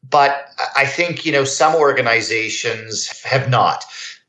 But 0.09 0.53
i 0.75 0.85
think 0.85 1.25
you 1.25 1.31
know 1.31 1.43
some 1.43 1.75
organizations 1.75 3.07
have 3.23 3.49
not 3.49 3.83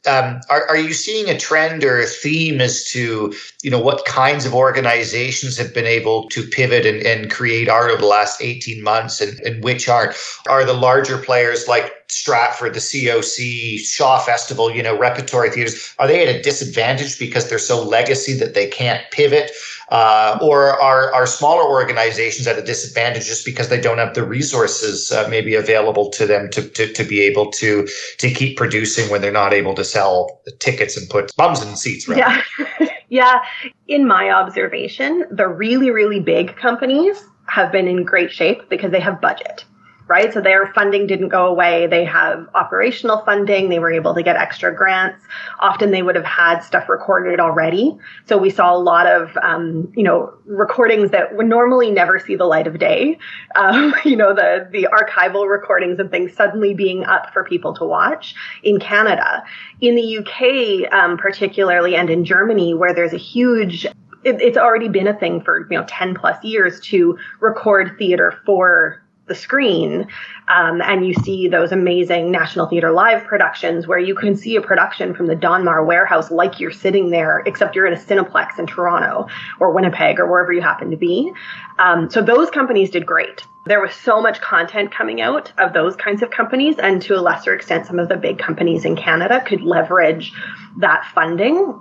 Um, 0.06 0.40
are, 0.48 0.66
are 0.66 0.78
you 0.78 0.94
seeing 0.94 1.28
a 1.28 1.38
trend 1.38 1.84
or 1.84 2.00
a 2.00 2.06
theme 2.06 2.60
as 2.60 2.84
to 2.92 3.34
you 3.62 3.70
know 3.70 3.78
what 3.78 4.06
kinds 4.06 4.46
of 4.46 4.54
organizations 4.54 5.58
have 5.58 5.74
been 5.74 5.84
able 5.84 6.26
to 6.30 6.42
pivot 6.42 6.86
and, 6.86 7.02
and 7.02 7.30
create 7.30 7.68
art 7.68 7.90
over 7.90 8.00
the 8.00 8.06
last 8.06 8.40
18 8.40 8.82
months 8.82 9.20
and, 9.20 9.38
and 9.40 9.62
which 9.62 9.88
aren't? 9.88 10.16
Are 10.48 10.64
the 10.64 10.72
larger 10.72 11.18
players 11.18 11.68
like 11.68 11.92
Stratford, 12.10 12.74
the 12.74 12.80
COC, 12.80 13.78
Shaw 13.80 14.18
Festival, 14.18 14.70
you 14.70 14.82
know, 14.82 14.96
repertory 14.98 15.50
theaters, 15.50 15.94
are 15.98 16.06
they 16.06 16.26
at 16.26 16.34
a 16.34 16.42
disadvantage 16.42 17.18
because 17.18 17.48
they're 17.48 17.58
so 17.58 17.82
legacy 17.82 18.34
that 18.34 18.54
they 18.54 18.66
can't 18.66 19.02
pivot? 19.10 19.52
Uh, 19.90 20.38
or 20.40 20.80
are, 20.80 21.12
are 21.12 21.26
smaller 21.26 21.68
organizations 21.68 22.46
at 22.46 22.56
a 22.56 22.62
disadvantage 22.62 23.26
just 23.26 23.44
because 23.44 23.68
they 23.68 23.80
don't 23.80 23.98
have 23.98 24.14
the 24.14 24.22
resources 24.22 25.10
uh, 25.10 25.26
maybe 25.28 25.56
available 25.56 26.08
to 26.10 26.26
them 26.26 26.48
to, 26.48 26.62
to, 26.68 26.92
to 26.92 27.02
be 27.02 27.20
able 27.20 27.50
to 27.50 27.88
to 28.18 28.30
keep 28.30 28.56
producing 28.56 29.10
when 29.10 29.20
they're 29.20 29.32
not 29.32 29.52
able 29.52 29.74
to 29.74 29.84
sell 29.84 30.40
the 30.44 30.52
tickets 30.52 30.96
and 30.96 31.10
put 31.10 31.34
bums 31.36 31.60
in 31.60 31.74
seats? 31.74 32.06
Right? 32.06 32.18
Yeah. 32.18 32.88
yeah. 33.08 33.42
In 33.88 34.06
my 34.06 34.30
observation, 34.30 35.24
the 35.30 35.48
really, 35.48 35.90
really 35.90 36.20
big 36.20 36.56
companies 36.56 37.24
have 37.46 37.72
been 37.72 37.88
in 37.88 38.04
great 38.04 38.30
shape 38.30 38.68
because 38.68 38.92
they 38.92 39.00
have 39.00 39.20
budget 39.20 39.64
right? 40.10 40.34
So 40.34 40.40
their 40.40 40.66
funding 40.74 41.06
didn't 41.06 41.28
go 41.28 41.46
away. 41.46 41.86
They 41.86 42.04
have 42.04 42.48
operational 42.54 43.18
funding. 43.24 43.68
They 43.68 43.78
were 43.78 43.92
able 43.92 44.12
to 44.14 44.24
get 44.24 44.34
extra 44.34 44.74
grants. 44.74 45.24
Often 45.60 45.92
they 45.92 46.02
would 46.02 46.16
have 46.16 46.24
had 46.24 46.60
stuff 46.60 46.88
recorded 46.88 47.38
already. 47.38 47.96
So 48.26 48.36
we 48.36 48.50
saw 48.50 48.74
a 48.74 48.76
lot 48.76 49.06
of, 49.06 49.36
um, 49.40 49.92
you 49.96 50.02
know, 50.02 50.34
recordings 50.46 51.12
that 51.12 51.36
would 51.36 51.46
normally 51.46 51.92
never 51.92 52.18
see 52.18 52.34
the 52.34 52.44
light 52.44 52.66
of 52.66 52.80
day. 52.80 53.18
Um, 53.54 53.94
you 54.04 54.16
know, 54.16 54.34
the, 54.34 54.68
the 54.72 54.88
archival 54.92 55.48
recordings 55.48 56.00
and 56.00 56.10
things 56.10 56.34
suddenly 56.34 56.74
being 56.74 57.04
up 57.04 57.32
for 57.32 57.44
people 57.44 57.72
to 57.74 57.84
watch 57.84 58.34
in 58.64 58.80
Canada. 58.80 59.44
In 59.80 59.94
the 59.94 60.18
UK, 60.18 60.92
um, 60.92 61.18
particularly, 61.18 61.94
and 61.94 62.10
in 62.10 62.24
Germany, 62.24 62.74
where 62.74 62.92
there's 62.92 63.12
a 63.12 63.18
huge 63.18 63.86
it's 64.22 64.58
already 64.58 64.88
been 64.88 65.06
a 65.06 65.18
thing 65.18 65.40
for 65.40 65.66
you 65.70 65.78
know 65.78 65.84
10 65.88 66.14
plus 66.14 66.44
years 66.44 66.78
to 66.80 67.16
record 67.40 67.96
theater 67.98 68.38
for 68.44 69.02
the 69.30 69.34
screen. 69.34 70.06
Um, 70.48 70.82
and 70.82 71.06
you 71.06 71.14
see 71.14 71.48
those 71.48 71.72
amazing 71.72 72.30
National 72.30 72.66
Theatre 72.66 72.90
Live 72.90 73.24
productions 73.24 73.86
where 73.86 73.98
you 73.98 74.14
can 74.14 74.36
see 74.36 74.56
a 74.56 74.60
production 74.60 75.14
from 75.14 75.26
the 75.26 75.36
Donmar 75.36 75.86
warehouse 75.86 76.30
like 76.30 76.60
you're 76.60 76.72
sitting 76.72 77.08
there, 77.10 77.38
except 77.46 77.74
you're 77.74 77.86
in 77.86 77.94
a 77.94 77.96
Cineplex 77.96 78.58
in 78.58 78.66
Toronto 78.66 79.28
or 79.58 79.72
Winnipeg 79.72 80.18
or 80.18 80.30
wherever 80.30 80.52
you 80.52 80.60
happen 80.60 80.90
to 80.90 80.96
be. 80.96 81.32
Um, 81.78 82.10
so 82.10 82.20
those 82.20 82.50
companies 82.50 82.90
did 82.90 83.06
great. 83.06 83.46
There 83.64 83.80
was 83.80 83.94
so 83.94 84.20
much 84.20 84.40
content 84.40 84.92
coming 84.92 85.20
out 85.20 85.52
of 85.56 85.72
those 85.72 85.94
kinds 85.94 86.22
of 86.22 86.30
companies, 86.30 86.76
and 86.78 87.00
to 87.02 87.14
a 87.16 87.20
lesser 87.20 87.54
extent, 87.54 87.86
some 87.86 87.98
of 87.98 88.08
the 88.08 88.16
big 88.16 88.38
companies 88.38 88.84
in 88.84 88.96
Canada 88.96 89.42
could 89.46 89.62
leverage 89.62 90.32
that 90.78 91.06
funding 91.14 91.80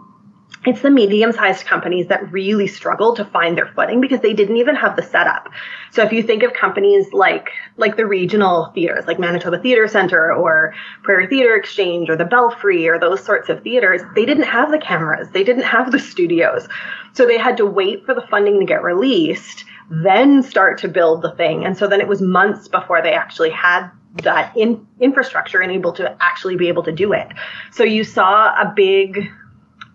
it's 0.65 0.81
the 0.81 0.89
medium 0.89 1.31
sized 1.31 1.65
companies 1.65 2.07
that 2.07 2.31
really 2.33 2.67
struggle 2.67 3.15
to 3.15 3.23
find 3.23 3.57
their 3.57 3.71
footing 3.75 4.01
because 4.01 4.19
they 4.19 4.33
didn't 4.33 4.57
even 4.57 4.75
have 4.75 4.95
the 4.97 5.01
setup. 5.01 5.47
So 5.91 6.03
if 6.03 6.11
you 6.11 6.21
think 6.21 6.43
of 6.43 6.53
companies 6.53 7.13
like 7.13 7.49
like 7.77 7.95
the 7.95 8.05
regional 8.05 8.71
theaters, 8.75 9.05
like 9.07 9.19
Manitoba 9.19 9.59
Theatre 9.59 9.87
Center 9.87 10.33
or 10.33 10.73
Prairie 11.03 11.27
Theatre 11.27 11.55
Exchange 11.55 12.09
or 12.09 12.17
the 12.17 12.25
Belfry 12.25 12.89
or 12.89 12.99
those 12.99 13.23
sorts 13.23 13.47
of 13.47 13.63
theaters, 13.63 14.01
they 14.15 14.25
didn't 14.25 14.43
have 14.43 14.71
the 14.71 14.79
cameras, 14.79 15.29
they 15.31 15.45
didn't 15.45 15.63
have 15.63 15.91
the 15.91 15.99
studios. 15.99 16.67
So 17.13 17.25
they 17.25 17.37
had 17.37 17.57
to 17.57 17.65
wait 17.65 18.05
for 18.05 18.13
the 18.13 18.27
funding 18.29 18.59
to 18.59 18.65
get 18.65 18.83
released, 18.83 19.63
then 19.89 20.43
start 20.43 20.79
to 20.79 20.89
build 20.89 21.21
the 21.21 21.31
thing. 21.31 21.63
And 21.63 21.77
so 21.77 21.87
then 21.87 22.01
it 22.01 22.07
was 22.07 22.21
months 22.21 22.67
before 22.67 23.01
they 23.01 23.13
actually 23.13 23.51
had 23.51 23.89
that 24.23 24.55
in 24.57 24.85
infrastructure 24.99 25.61
and 25.61 25.71
able 25.71 25.93
to 25.93 26.17
actually 26.21 26.57
be 26.57 26.67
able 26.67 26.83
to 26.83 26.91
do 26.91 27.13
it. 27.13 27.27
So 27.71 27.83
you 27.83 28.03
saw 28.03 28.49
a 28.59 28.73
big 28.75 29.29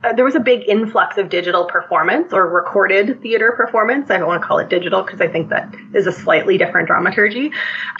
uh, 0.04 0.12
there 0.12 0.24
was 0.24 0.34
a 0.34 0.40
big 0.40 0.68
influx 0.68 1.16
of 1.16 1.28
digital 1.28 1.64
performance 1.64 2.32
or 2.32 2.48
recorded 2.48 3.20
theater 3.22 3.52
performance. 3.52 4.10
I 4.10 4.18
don't 4.18 4.26
want 4.26 4.42
to 4.42 4.46
call 4.46 4.58
it 4.58 4.68
digital 4.68 5.02
because 5.02 5.20
I 5.20 5.28
think 5.28 5.48
that 5.48 5.74
is 5.94 6.06
a 6.06 6.12
slightly 6.12 6.58
different 6.58 6.86
dramaturgy. 6.86 7.52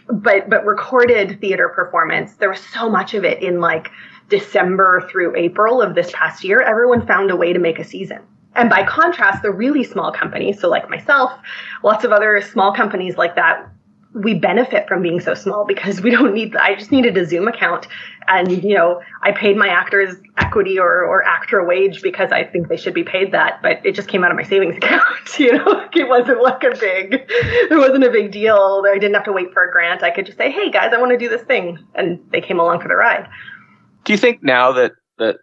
But 0.08 0.50
but 0.50 0.64
recorded 0.66 1.40
theater 1.40 1.68
performance, 1.68 2.34
there 2.34 2.50
was 2.50 2.60
so 2.60 2.90
much 2.90 3.14
of 3.14 3.24
it 3.24 3.42
in 3.42 3.60
like 3.60 3.90
December 4.28 5.08
through 5.10 5.36
April 5.36 5.80
of 5.80 5.94
this 5.94 6.10
past 6.12 6.44
year. 6.44 6.60
Everyone 6.60 7.06
found 7.06 7.30
a 7.30 7.36
way 7.36 7.52
to 7.52 7.58
make 7.58 7.78
a 7.78 7.84
season. 7.84 8.20
And 8.56 8.70
by 8.70 8.84
contrast, 8.84 9.42
the 9.42 9.50
really 9.50 9.82
small 9.82 10.12
companies, 10.12 10.60
so 10.60 10.68
like 10.68 10.88
myself, 10.88 11.32
lots 11.82 12.04
of 12.04 12.12
other 12.12 12.40
small 12.40 12.72
companies 12.72 13.16
like 13.16 13.34
that, 13.34 13.68
we 14.14 14.32
benefit 14.32 14.86
from 14.86 15.02
being 15.02 15.18
so 15.18 15.34
small 15.34 15.64
because 15.66 16.00
we 16.00 16.10
don't 16.10 16.32
need 16.32 16.54
i 16.56 16.74
just 16.74 16.92
needed 16.92 17.16
a 17.16 17.26
zoom 17.26 17.48
account. 17.48 17.86
And 18.26 18.64
you 18.64 18.74
know 18.74 19.02
i 19.22 19.32
paid 19.32 19.56
my 19.56 19.68
actors 19.68 20.14
equity 20.38 20.78
or, 20.78 21.04
or 21.04 21.24
actor 21.24 21.64
wage 21.64 22.00
because 22.00 22.32
i 22.32 22.44
think 22.44 22.68
they 22.68 22.76
should 22.76 22.94
be 22.94 23.02
paid 23.02 23.32
that 23.32 23.60
but 23.60 23.84
it 23.84 23.94
just 23.94 24.08
came 24.08 24.24
out 24.24 24.30
of 24.30 24.36
my 24.36 24.44
savings 24.44 24.76
account 24.78 25.38
you 25.38 25.52
know 25.52 25.88
it 25.92 26.08
wasn't 26.08 26.40
like 26.42 26.62
a 26.62 26.70
big 26.78 27.24
it 27.28 27.76
wasn't 27.76 28.04
a 28.04 28.10
big 28.10 28.30
deal. 28.30 28.84
I 28.86 28.94
didn't 28.94 29.14
have 29.14 29.24
to 29.24 29.32
wait 29.32 29.52
for 29.52 29.68
a 29.68 29.72
grant. 29.72 30.02
I 30.02 30.10
could 30.10 30.26
just 30.26 30.38
say 30.38 30.50
hey 30.50 30.70
guys 30.70 30.92
i 30.94 30.98
want 30.98 31.10
to 31.10 31.18
do 31.18 31.28
this 31.28 31.42
thing. 31.42 31.78
And 31.94 32.20
they 32.30 32.40
came 32.40 32.60
along 32.60 32.80
for 32.80 32.88
the 32.88 32.96
ride. 32.96 33.28
Do 34.04 34.12
you 34.12 34.18
think 34.18 34.42
now 34.42 34.72
that 34.72 34.92
that, 35.18 35.36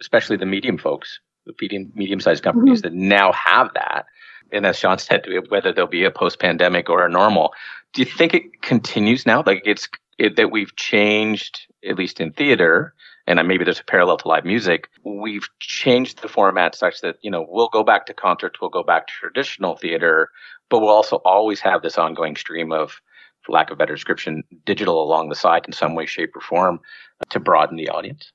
especially 0.00 0.36
the 0.36 0.46
medium 0.46 0.78
folks 0.78 1.18
the 1.44 1.52
medium 1.60 1.92
medium 1.94 2.20
sized 2.20 2.44
companies 2.44 2.82
mm-hmm. 2.82 2.94
that 2.94 3.06
now 3.06 3.32
have 3.32 3.74
that 3.74 4.06
and 4.52 4.66
as 4.66 4.78
Sean 4.78 4.98
said, 4.98 5.24
whether 5.48 5.72
there'll 5.72 5.88
be 5.88 6.04
a 6.04 6.10
post 6.10 6.38
pandemic 6.38 6.90
or 6.90 7.04
a 7.06 7.08
normal, 7.10 7.54
do 7.92 8.02
you 8.02 8.06
think 8.06 8.34
it 8.34 8.62
continues 8.62 9.26
now? 9.26 9.42
Like 9.46 9.62
it's 9.64 9.88
it, 10.18 10.36
that 10.36 10.50
we've 10.50 10.74
changed, 10.76 11.66
at 11.88 11.96
least 11.96 12.20
in 12.20 12.32
theater, 12.32 12.94
and 13.26 13.40
maybe 13.46 13.64
there's 13.64 13.80
a 13.80 13.84
parallel 13.84 14.16
to 14.18 14.28
live 14.28 14.44
music. 14.44 14.88
We've 15.04 15.48
changed 15.60 16.22
the 16.22 16.28
format 16.28 16.74
such 16.74 17.00
that 17.00 17.16
you 17.22 17.30
know 17.30 17.46
we'll 17.48 17.68
go 17.68 17.82
back 17.82 18.06
to 18.06 18.14
concerts, 18.14 18.60
we'll 18.60 18.70
go 18.70 18.82
back 18.82 19.06
to 19.06 19.12
traditional 19.12 19.76
theater, 19.76 20.30
but 20.70 20.80
we'll 20.80 20.90
also 20.90 21.16
always 21.24 21.60
have 21.60 21.82
this 21.82 21.98
ongoing 21.98 22.36
stream 22.36 22.72
of, 22.72 23.00
for 23.42 23.52
lack 23.52 23.70
of 23.70 23.78
better 23.78 23.94
description, 23.94 24.42
digital 24.64 25.02
along 25.02 25.28
the 25.28 25.34
side 25.34 25.64
in 25.66 25.72
some 25.72 25.94
way, 25.94 26.06
shape, 26.06 26.34
or 26.34 26.40
form 26.40 26.80
uh, 27.20 27.24
to 27.30 27.40
broaden 27.40 27.76
the 27.76 27.88
audience. 27.88 28.32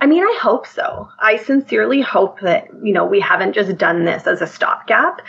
I 0.00 0.06
mean, 0.06 0.22
I 0.22 0.38
hope 0.40 0.66
so. 0.66 1.08
I 1.20 1.36
sincerely 1.36 2.00
hope 2.00 2.40
that, 2.40 2.68
you 2.82 2.92
know, 2.92 3.04
we 3.04 3.20
haven't 3.20 3.52
just 3.52 3.76
done 3.76 4.04
this 4.04 4.26
as 4.26 4.40
a 4.40 4.46
stopgap, 4.46 5.20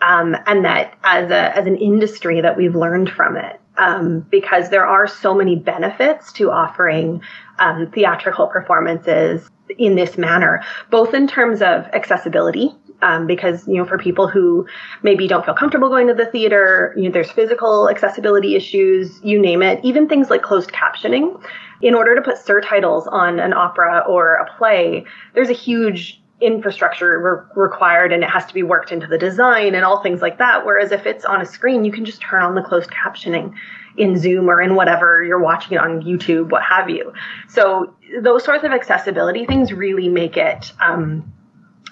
um, 0.00 0.36
and 0.46 0.64
that 0.64 0.98
as 1.02 1.30
a 1.30 1.56
as 1.56 1.66
an 1.66 1.76
industry 1.76 2.40
that 2.40 2.56
we've 2.56 2.74
learned 2.74 3.10
from 3.10 3.36
it 3.36 3.60
um, 3.76 4.20
because 4.30 4.70
there 4.70 4.86
are 4.86 5.06
so 5.06 5.34
many 5.34 5.56
benefits 5.56 6.32
to 6.34 6.50
offering 6.50 7.22
um, 7.58 7.90
theatrical 7.92 8.46
performances 8.46 9.48
in 9.78 9.96
this 9.96 10.18
manner, 10.18 10.62
both 10.90 11.14
in 11.14 11.26
terms 11.26 11.62
of 11.62 11.86
accessibility. 11.92 12.70
Um, 13.02 13.26
because 13.26 13.66
you 13.68 13.74
know, 13.74 13.84
for 13.84 13.98
people 13.98 14.28
who 14.28 14.66
maybe 15.02 15.28
don't 15.28 15.44
feel 15.44 15.52
comfortable 15.52 15.90
going 15.90 16.06
to 16.06 16.14
the 16.14 16.24
theater, 16.24 16.94
you 16.96 17.02
know, 17.02 17.10
there's 17.10 17.30
physical 17.30 17.90
accessibility 17.90 18.54
issues, 18.54 19.20
you 19.22 19.38
name 19.38 19.62
it. 19.62 19.84
Even 19.84 20.08
things 20.08 20.30
like 20.30 20.42
closed 20.42 20.70
captioning. 20.70 21.42
In 21.82 21.94
order 21.94 22.14
to 22.14 22.22
put 22.22 22.36
surtitles 22.36 23.06
on 23.12 23.40
an 23.40 23.52
opera 23.52 24.04
or 24.08 24.36
a 24.36 24.56
play, 24.56 25.04
there's 25.34 25.50
a 25.50 25.54
huge 25.54 26.22
infrastructure 26.40 27.18
re- 27.18 27.62
required 27.62 28.12
and 28.12 28.22
it 28.22 28.30
has 28.30 28.44
to 28.46 28.54
be 28.54 28.62
worked 28.62 28.92
into 28.92 29.06
the 29.06 29.18
design 29.18 29.74
and 29.74 29.84
all 29.84 30.02
things 30.02 30.20
like 30.20 30.38
that. 30.38 30.66
Whereas 30.66 30.92
if 30.92 31.06
it's 31.06 31.24
on 31.24 31.40
a 31.40 31.46
screen, 31.46 31.84
you 31.84 31.92
can 31.92 32.04
just 32.04 32.20
turn 32.20 32.42
on 32.42 32.54
the 32.54 32.62
closed 32.62 32.90
captioning 32.90 33.54
in 33.96 34.18
Zoom 34.18 34.50
or 34.50 34.60
in 34.60 34.74
whatever 34.74 35.22
you're 35.22 35.40
watching 35.40 35.74
it 35.74 35.80
on 35.80 36.02
YouTube, 36.02 36.50
what 36.50 36.62
have 36.62 36.90
you. 36.90 37.12
So 37.48 37.94
those 38.20 38.44
sorts 38.44 38.64
of 38.64 38.72
accessibility 38.72 39.46
things 39.46 39.72
really 39.72 40.08
make 40.08 40.36
it 40.36 40.72
um, 40.80 41.32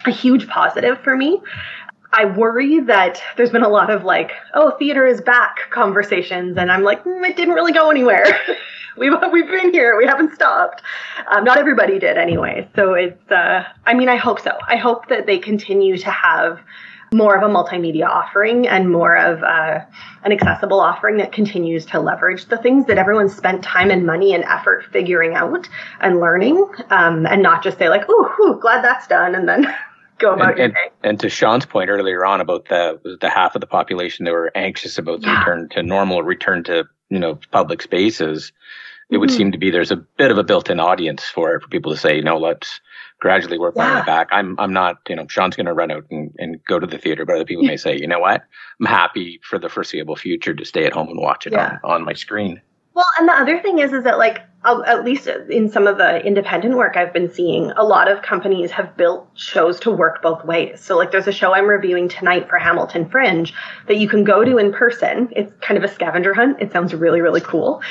a 0.05 0.11
huge 0.11 0.49
positive 0.49 0.99
for 1.03 1.17
me. 1.17 1.41
I 2.13 2.27
worry 2.27 2.81
that 2.81 3.23
there's 3.37 3.51
been 3.51 3.63
a 3.63 3.69
lot 3.69 3.91
of 3.91 4.05
like, 4.05 4.33
oh, 4.55 4.73
theater 4.79 5.07
is 5.07 5.21
back 5.21 5.71
conversations, 5.71 6.57
and 6.59 6.71
I'm 6.71 6.83
like, 6.83 7.05
mm, 7.05 7.27
it 7.27 7.37
didn't 7.37 7.55
really 7.55 7.73
go 7.73 7.91
anywhere. 7.91 8.25
we've 8.97 9.13
we've 9.33 9.49
been 9.49 9.73
here. 9.73 9.97
We 9.97 10.07
haven't 10.07 10.35
stopped. 10.35 10.83
Um, 11.29 11.45
not 11.45 11.57
everybody 11.59 11.99
did 11.99 12.19
anyway. 12.19 12.69
So 12.77 12.95
it's. 12.95 13.31
Uh, 13.31 13.65
I 13.87 13.95
mean, 13.95 14.09
I 14.09 14.17
hope 14.17 14.41
so. 14.41 14.59
I 14.69 14.77
hope 14.77 15.09
that 15.09 15.27
they 15.27 15.39
continue 15.39 15.97
to 15.99 16.11
have 16.11 16.61
more 17.13 17.37
of 17.37 17.43
a 17.43 17.53
multimedia 17.53 18.07
offering 18.07 18.67
and 18.67 18.91
more 18.91 19.17
of 19.17 19.43
uh, 19.43 19.81
an 20.25 20.33
accessible 20.33 20.81
offering 20.81 21.19
that 21.19 21.31
continues 21.31 21.85
to 21.85 22.01
leverage 22.01 22.47
the 22.47 22.57
things 22.57 22.87
that 22.87 22.97
everyone 22.97 23.29
spent 23.29 23.63
time 23.63 23.91
and 23.91 24.07
money 24.07 24.35
and 24.35 24.45
effort 24.45 24.85
figuring 24.93 25.35
out 25.35 25.69
and 26.01 26.21
learning, 26.21 26.67
um, 26.91 27.27
and 27.27 27.43
not 27.43 27.63
just 27.63 27.79
say 27.79 27.89
like, 27.89 28.09
"Ooh, 28.09 28.59
glad 28.61 28.83
that's 28.83 29.07
done," 29.07 29.35
and 29.35 29.49
then 29.49 29.67
go 30.23 30.33
about 30.33 30.51
and, 30.51 30.57
your 30.57 30.65
and, 30.67 30.75
day. 30.75 30.91
And 31.03 31.21
to 31.21 31.29
Sean's 31.29 31.67
point 31.67 31.91
earlier 31.91 32.25
on 32.25 32.41
about 32.41 32.69
the 32.69 33.19
the 33.21 33.29
half 33.29 33.55
of 33.55 33.61
the 33.61 33.67
population 33.67 34.25
that 34.25 34.33
were 34.33 34.51
anxious 34.55 34.99
about 34.99 35.21
the 35.21 35.27
yeah. 35.27 35.39
return 35.41 35.69
to 35.71 35.83
normal, 35.83 36.23
return 36.23 36.65
to 36.65 36.85
you 37.11 37.19
know 37.19 37.39
public 37.51 37.83
spaces, 37.83 38.53
it 39.11 39.19
would 39.19 39.29
mm-hmm. 39.29 39.37
seem 39.37 39.53
to 39.53 39.59
be 39.59 39.71
there's 39.71 39.91
a 39.91 39.97
bit 39.97 40.31
of 40.31 40.39
a 40.39 40.45
built-in 40.45 40.81
audience 40.81 41.25
for 41.25 41.55
it 41.55 41.63
for 41.63 41.69
people 41.69 41.93
to 41.93 41.99
say, 41.99 42.17
you 42.17 42.23
know, 42.23 42.39
let's 42.39 42.81
gradually 43.21 43.59
work 43.59 43.75
yeah. 43.77 43.89
my 43.89 44.01
way 44.01 44.07
back. 44.07 44.29
I'm 44.33 44.59
I'm 44.59 44.73
not, 44.73 44.99
you 45.09 45.17
know, 45.17 45.27
Sean's 45.29 45.57
going 45.57 45.67
to 45.67 45.75
run 45.75 45.91
out 45.91 46.05
and, 46.11 46.35
and 46.39 46.65
go 46.65 46.79
to 46.79 46.87
the 46.87 46.99
theater, 46.99 47.27
but 47.27 47.35
other 47.35 47.45
people 47.45 47.65
may 47.65 47.77
say, 47.77 47.99
you 47.99 48.07
know 48.07 48.21
what, 48.21 48.43
I'm 48.81 48.87
happy 48.87 49.41
for 49.43 49.59
the 49.59 49.69
foreseeable 49.69 50.17
future 50.17 50.55
to 50.55 50.65
stay 50.65 50.87
at 50.87 50.93
home 50.93 51.09
and 51.09 51.19
watch 51.19 51.47
it 51.47 51.53
yeah. 51.53 51.79
on, 51.85 51.93
on 51.93 52.05
my 52.05 52.15
screen. 52.15 52.61
Well, 52.95 53.07
and 53.19 53.29
the 53.29 53.33
other 53.33 53.61
thing 53.61 53.79
is, 53.79 53.93
is 53.93 54.05
that 54.05 54.19
like 54.19 54.41
at 54.65 55.05
least 55.05 55.27
in 55.27 55.71
some 55.71 55.87
of 55.89 55.99
the 55.99 56.25
independent 56.25 56.77
work 56.77 56.97
I've 56.97 57.13
been 57.13 57.31
seeing, 57.31 57.73
a 57.73 57.83
lot 57.83 58.11
of 58.11 58.23
companies 58.23 58.71
have 58.71 58.97
built 58.97 59.29
shows 59.35 59.81
to 59.81 59.91
work 59.91 60.23
both 60.23 60.45
ways. 60.45 60.81
So, 60.81 60.97
like, 60.97 61.11
there's 61.11 61.27
a 61.27 61.33
show 61.33 61.53
I'm 61.53 61.67
reviewing 61.67 62.09
tonight 62.09 62.49
for 62.49 62.59
Hamilton 62.59 63.09
Fringe 63.09 63.53
that 63.89 63.97
you 63.97 64.09
can 64.09 64.23
go 64.23 64.45
to 64.45 64.59
in 64.59 64.73
person. 64.73 65.29
It's 65.33 65.53
kind 65.61 65.77
of 65.77 65.83
a 65.83 65.93
scavenger 65.93 66.33
hunt. 66.33 66.61
It 66.61 66.71
sounds 66.71 66.95
really, 66.95 67.21
really 67.21 67.41
cool. 67.41 67.83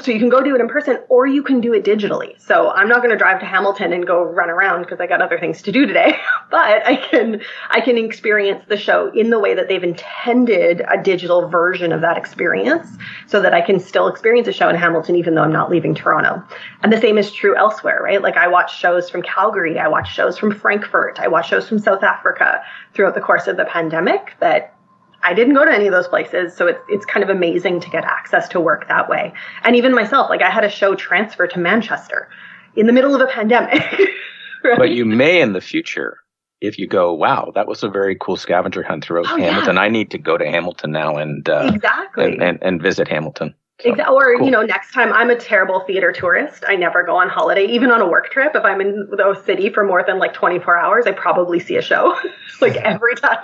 So, 0.00 0.10
you 0.10 0.18
can 0.18 0.28
go 0.28 0.42
do 0.42 0.54
it 0.54 0.60
in 0.60 0.68
person 0.68 0.98
or 1.08 1.26
you 1.26 1.42
can 1.42 1.62
do 1.62 1.72
it 1.72 1.82
digitally. 1.82 2.38
So, 2.40 2.70
I'm 2.70 2.88
not 2.88 2.98
going 2.98 3.10
to 3.10 3.16
drive 3.16 3.40
to 3.40 3.46
Hamilton 3.46 3.94
and 3.94 4.06
go 4.06 4.22
run 4.22 4.50
around 4.50 4.82
because 4.82 5.00
I 5.00 5.06
got 5.06 5.22
other 5.22 5.38
things 5.38 5.62
to 5.62 5.72
do 5.72 5.86
today, 5.86 6.14
but 6.50 6.86
I 6.86 6.96
can, 6.96 7.40
I 7.70 7.80
can 7.80 7.96
experience 7.96 8.64
the 8.68 8.76
show 8.76 9.10
in 9.14 9.30
the 9.30 9.38
way 9.38 9.54
that 9.54 9.68
they've 9.68 9.82
intended 9.82 10.82
a 10.86 11.02
digital 11.02 11.48
version 11.48 11.90
of 11.90 12.02
that 12.02 12.18
experience 12.18 12.86
so 13.26 13.40
that 13.40 13.54
I 13.54 13.62
can 13.62 13.80
still 13.80 14.08
experience 14.08 14.46
a 14.46 14.52
show 14.52 14.68
in 14.68 14.76
Hamilton 14.76 15.16
even 15.16 15.34
though 15.34 15.42
I'm 15.42 15.52
not 15.52 15.70
leaving 15.70 15.94
Toronto. 15.94 16.17
Toronto. 16.18 16.46
And 16.82 16.92
the 16.92 17.00
same 17.00 17.18
is 17.18 17.32
true 17.32 17.56
elsewhere, 17.56 18.00
right? 18.02 18.22
Like 18.22 18.36
I 18.36 18.48
watch 18.48 18.78
shows 18.78 19.10
from 19.10 19.22
Calgary, 19.22 19.78
I 19.78 19.88
watch 19.88 20.12
shows 20.12 20.38
from 20.38 20.52
Frankfurt, 20.52 21.18
I 21.18 21.28
watch 21.28 21.48
shows 21.48 21.68
from 21.68 21.78
South 21.78 22.02
Africa 22.02 22.62
throughout 22.94 23.14
the 23.14 23.20
course 23.20 23.46
of 23.46 23.56
the 23.56 23.64
pandemic 23.64 24.34
that 24.40 24.74
I 25.22 25.34
didn't 25.34 25.54
go 25.54 25.64
to 25.64 25.72
any 25.72 25.86
of 25.86 25.92
those 25.92 26.06
places, 26.06 26.54
so 26.54 26.68
it's 26.68 26.80
it's 26.88 27.04
kind 27.04 27.24
of 27.24 27.28
amazing 27.28 27.80
to 27.80 27.90
get 27.90 28.04
access 28.04 28.48
to 28.50 28.60
work 28.60 28.86
that 28.88 29.08
way. 29.08 29.32
And 29.64 29.74
even 29.74 29.94
myself, 29.94 30.30
like 30.30 30.42
I 30.42 30.50
had 30.50 30.64
a 30.64 30.70
show 30.70 30.94
transfer 30.94 31.46
to 31.48 31.58
Manchester 31.58 32.28
in 32.76 32.86
the 32.86 32.92
middle 32.92 33.14
of 33.14 33.20
a 33.20 33.26
pandemic. 33.26 33.82
right? 34.64 34.78
But 34.78 34.90
you 34.90 35.04
may 35.04 35.40
in 35.40 35.54
the 35.54 35.60
future 35.60 36.18
if 36.60 36.78
you 36.78 36.88
go, 36.88 37.14
wow, 37.14 37.52
that 37.54 37.68
was 37.68 37.84
a 37.84 37.88
very 37.88 38.16
cool 38.20 38.36
scavenger 38.36 38.82
hunt 38.82 39.04
throughout 39.04 39.26
oh, 39.26 39.36
Hamilton. 39.36 39.76
Yeah. 39.76 39.82
I 39.82 39.88
need 39.88 40.10
to 40.10 40.18
go 40.18 40.36
to 40.36 40.44
Hamilton 40.44 40.90
now 40.90 41.16
and 41.16 41.48
uh, 41.48 41.70
exactly 41.72 42.24
and, 42.24 42.42
and, 42.42 42.58
and 42.62 42.82
visit 42.82 43.06
Hamilton. 43.06 43.54
So, 43.80 43.92
or 43.92 44.36
cool. 44.36 44.44
you 44.44 44.50
know, 44.50 44.62
next 44.62 44.92
time 44.92 45.12
I'm 45.12 45.30
a 45.30 45.36
terrible 45.36 45.80
theater 45.80 46.10
tourist. 46.10 46.64
I 46.66 46.74
never 46.74 47.04
go 47.04 47.16
on 47.16 47.28
holiday, 47.28 47.64
even 47.66 47.92
on 47.92 48.00
a 48.00 48.08
work 48.08 48.28
trip. 48.32 48.56
If 48.56 48.64
I'm 48.64 48.80
in 48.80 49.08
the 49.08 49.40
city 49.46 49.70
for 49.70 49.84
more 49.84 50.02
than 50.04 50.18
like 50.18 50.34
24 50.34 50.76
hours, 50.76 51.06
I 51.06 51.12
probably 51.12 51.60
see 51.60 51.76
a 51.76 51.82
show. 51.82 52.18
like 52.60 52.74
every 52.74 53.14
time, 53.14 53.38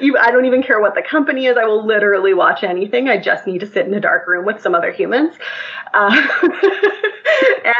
you, 0.00 0.16
I 0.16 0.30
don't 0.30 0.46
even 0.46 0.62
care 0.62 0.80
what 0.80 0.94
the 0.94 1.02
company 1.02 1.44
is. 1.44 1.58
I 1.58 1.64
will 1.64 1.86
literally 1.86 2.32
watch 2.32 2.62
anything. 2.62 3.10
I 3.10 3.18
just 3.18 3.46
need 3.46 3.58
to 3.58 3.66
sit 3.66 3.86
in 3.86 3.92
a 3.92 4.00
dark 4.00 4.26
room 4.26 4.46
with 4.46 4.62
some 4.62 4.74
other 4.74 4.90
humans. 4.90 5.34
Uh, 5.92 6.26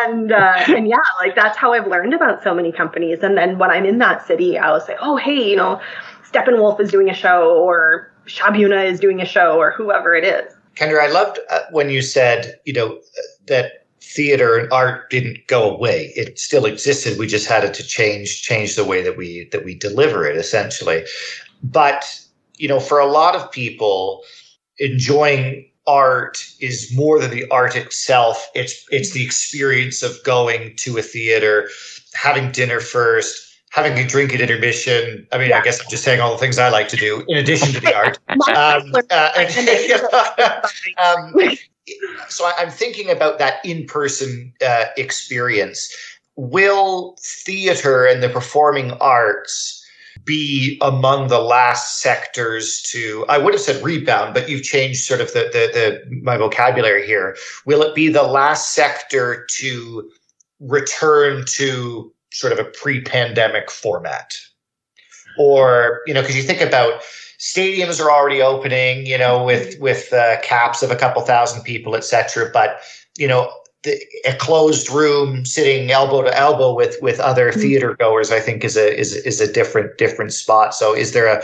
and 0.04 0.32
uh, 0.32 0.64
and 0.68 0.86
yeah, 0.86 0.96
like 1.18 1.34
that's 1.34 1.56
how 1.56 1.72
I've 1.72 1.86
learned 1.86 2.12
about 2.12 2.42
so 2.42 2.54
many 2.54 2.72
companies. 2.72 3.22
And 3.22 3.38
then 3.38 3.56
when 3.56 3.70
I'm 3.70 3.86
in 3.86 3.96
that 3.98 4.26
city, 4.26 4.58
I'll 4.58 4.82
say, 4.82 4.96
oh 5.00 5.16
hey, 5.16 5.48
you 5.48 5.56
know, 5.56 5.80
Steppenwolf 6.30 6.78
is 6.78 6.90
doing 6.90 7.08
a 7.08 7.14
show, 7.14 7.56
or 7.56 8.12
Schaubühne 8.26 8.84
is 8.84 9.00
doing 9.00 9.22
a 9.22 9.26
show, 9.26 9.56
or 9.58 9.70
whoever 9.70 10.14
it 10.14 10.24
is 10.24 10.55
Kendra, 10.76 11.00
I 11.00 11.08
loved 11.08 11.38
uh, 11.50 11.60
when 11.70 11.90
you 11.90 12.02
said, 12.02 12.60
you 12.64 12.72
know, 12.72 13.00
that 13.46 13.86
theater 14.00 14.56
and 14.56 14.72
art 14.72 15.10
didn't 15.10 15.46
go 15.46 15.68
away. 15.70 16.12
It 16.14 16.38
still 16.38 16.64
existed. 16.64 17.18
We 17.18 17.26
just 17.26 17.48
had 17.48 17.72
to 17.72 17.82
change 17.82 18.42
change 18.42 18.76
the 18.76 18.84
way 18.84 19.02
that 19.02 19.16
we 19.16 19.48
that 19.52 19.64
we 19.64 19.74
deliver 19.74 20.26
it, 20.26 20.36
essentially. 20.36 21.04
But 21.62 22.04
you 22.56 22.68
know, 22.68 22.80
for 22.80 22.98
a 22.98 23.06
lot 23.06 23.34
of 23.34 23.50
people, 23.50 24.22
enjoying 24.78 25.68
art 25.86 26.44
is 26.60 26.92
more 26.94 27.20
than 27.20 27.30
the 27.30 27.48
art 27.50 27.76
itself. 27.76 28.48
It's 28.54 28.84
it's 28.90 29.12
the 29.12 29.24
experience 29.24 30.02
of 30.02 30.22
going 30.24 30.76
to 30.76 30.98
a 30.98 31.02
theater, 31.02 31.68
having 32.14 32.52
dinner 32.52 32.80
first, 32.80 33.45
having 33.76 33.98
a 33.98 34.06
drink 34.06 34.32
at 34.32 34.40
intermission. 34.40 35.28
I 35.32 35.38
mean, 35.38 35.50
yeah. 35.50 35.58
I 35.58 35.62
guess 35.62 35.80
I'm 35.80 35.86
just 35.90 36.02
saying 36.02 36.18
all 36.18 36.32
the 36.32 36.38
things 36.38 36.58
I 36.58 36.70
like 36.70 36.88
to 36.88 36.96
do 36.96 37.22
in 37.28 37.36
addition 37.36 37.74
to 37.74 37.80
the 37.80 37.94
art. 38.02 38.18
um, 38.30 38.40
uh, 39.10 39.32
and, 39.36 41.34
um, 41.44 41.56
so 42.28 42.50
I'm 42.58 42.70
thinking 42.70 43.10
about 43.10 43.38
that 43.38 43.64
in-person 43.64 44.52
uh, 44.66 44.86
experience. 44.96 45.94
Will 46.36 47.16
theater 47.20 48.06
and 48.06 48.22
the 48.22 48.30
performing 48.30 48.92
arts 48.92 49.84
be 50.24 50.78
among 50.80 51.28
the 51.28 51.40
last 51.40 52.00
sectors 52.00 52.80
to 52.82 53.26
I 53.28 53.36
would 53.36 53.52
have 53.52 53.60
said 53.60 53.84
rebound, 53.84 54.32
but 54.32 54.48
you've 54.48 54.62
changed 54.62 55.04
sort 55.04 55.20
of 55.20 55.32
the, 55.34 55.50
the, 55.52 55.70
the 56.08 56.20
my 56.22 56.38
vocabulary 56.38 57.06
here. 57.06 57.36
Will 57.66 57.82
it 57.82 57.94
be 57.94 58.08
the 58.08 58.22
last 58.22 58.72
sector 58.72 59.46
to 59.58 60.10
return 60.60 61.44
to 61.46 62.12
sort 62.36 62.52
of 62.52 62.58
a 62.58 62.64
pre-pandemic 62.64 63.70
format 63.70 64.36
or 65.38 66.02
you 66.06 66.12
know 66.12 66.20
because 66.20 66.36
you 66.36 66.42
think 66.42 66.60
about 66.60 67.00
stadiums 67.38 67.98
are 68.02 68.10
already 68.10 68.42
opening 68.42 69.06
you 69.06 69.16
know 69.16 69.42
with 69.42 69.78
with 69.80 70.12
uh, 70.12 70.38
caps 70.42 70.82
of 70.82 70.90
a 70.90 70.96
couple 70.96 71.22
thousand 71.22 71.62
people 71.62 71.96
etc 71.96 72.50
but 72.52 72.80
you 73.16 73.26
know 73.26 73.50
the, 73.84 73.98
a 74.26 74.34
closed 74.34 74.90
room 74.90 75.46
sitting 75.46 75.90
elbow 75.90 76.22
to 76.22 76.36
elbow 76.36 76.74
with 76.74 76.96
with 77.00 77.18
other 77.20 77.50
mm-hmm. 77.50 77.60
theater 77.60 77.96
goers 77.98 78.30
i 78.30 78.40
think 78.40 78.64
is 78.64 78.76
a 78.76 78.98
is 78.98 79.14
is 79.14 79.40
a 79.40 79.50
different 79.50 79.96
different 79.96 80.32
spot 80.32 80.74
so 80.74 80.94
is 80.94 81.12
there 81.12 81.26
a 81.26 81.42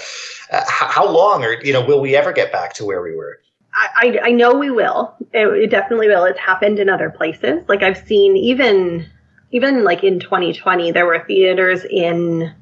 uh, 0.50 0.62
how 0.68 1.10
long 1.10 1.42
or 1.42 1.62
you 1.64 1.72
know 1.72 1.84
will 1.84 2.00
we 2.00 2.14
ever 2.14 2.32
get 2.32 2.52
back 2.52 2.74
to 2.74 2.84
where 2.84 3.00
we 3.02 3.14
were 3.14 3.38
I, 3.74 4.20
I 4.24 4.30
know 4.32 4.52
we 4.52 4.70
will. 4.70 5.14
It, 5.32 5.46
it 5.46 5.70
definitely 5.70 6.06
will. 6.06 6.24
It's 6.24 6.38
happened 6.38 6.78
in 6.78 6.90
other 6.90 7.08
places. 7.08 7.62
Like 7.68 7.82
I've 7.82 7.96
seen 7.96 8.36
even 8.36 9.06
even 9.52 9.84
like 9.84 10.02
in 10.02 10.18
2020, 10.18 10.90
there 10.90 11.06
were 11.06 11.24
theaters 11.26 11.84
in, 11.84 12.52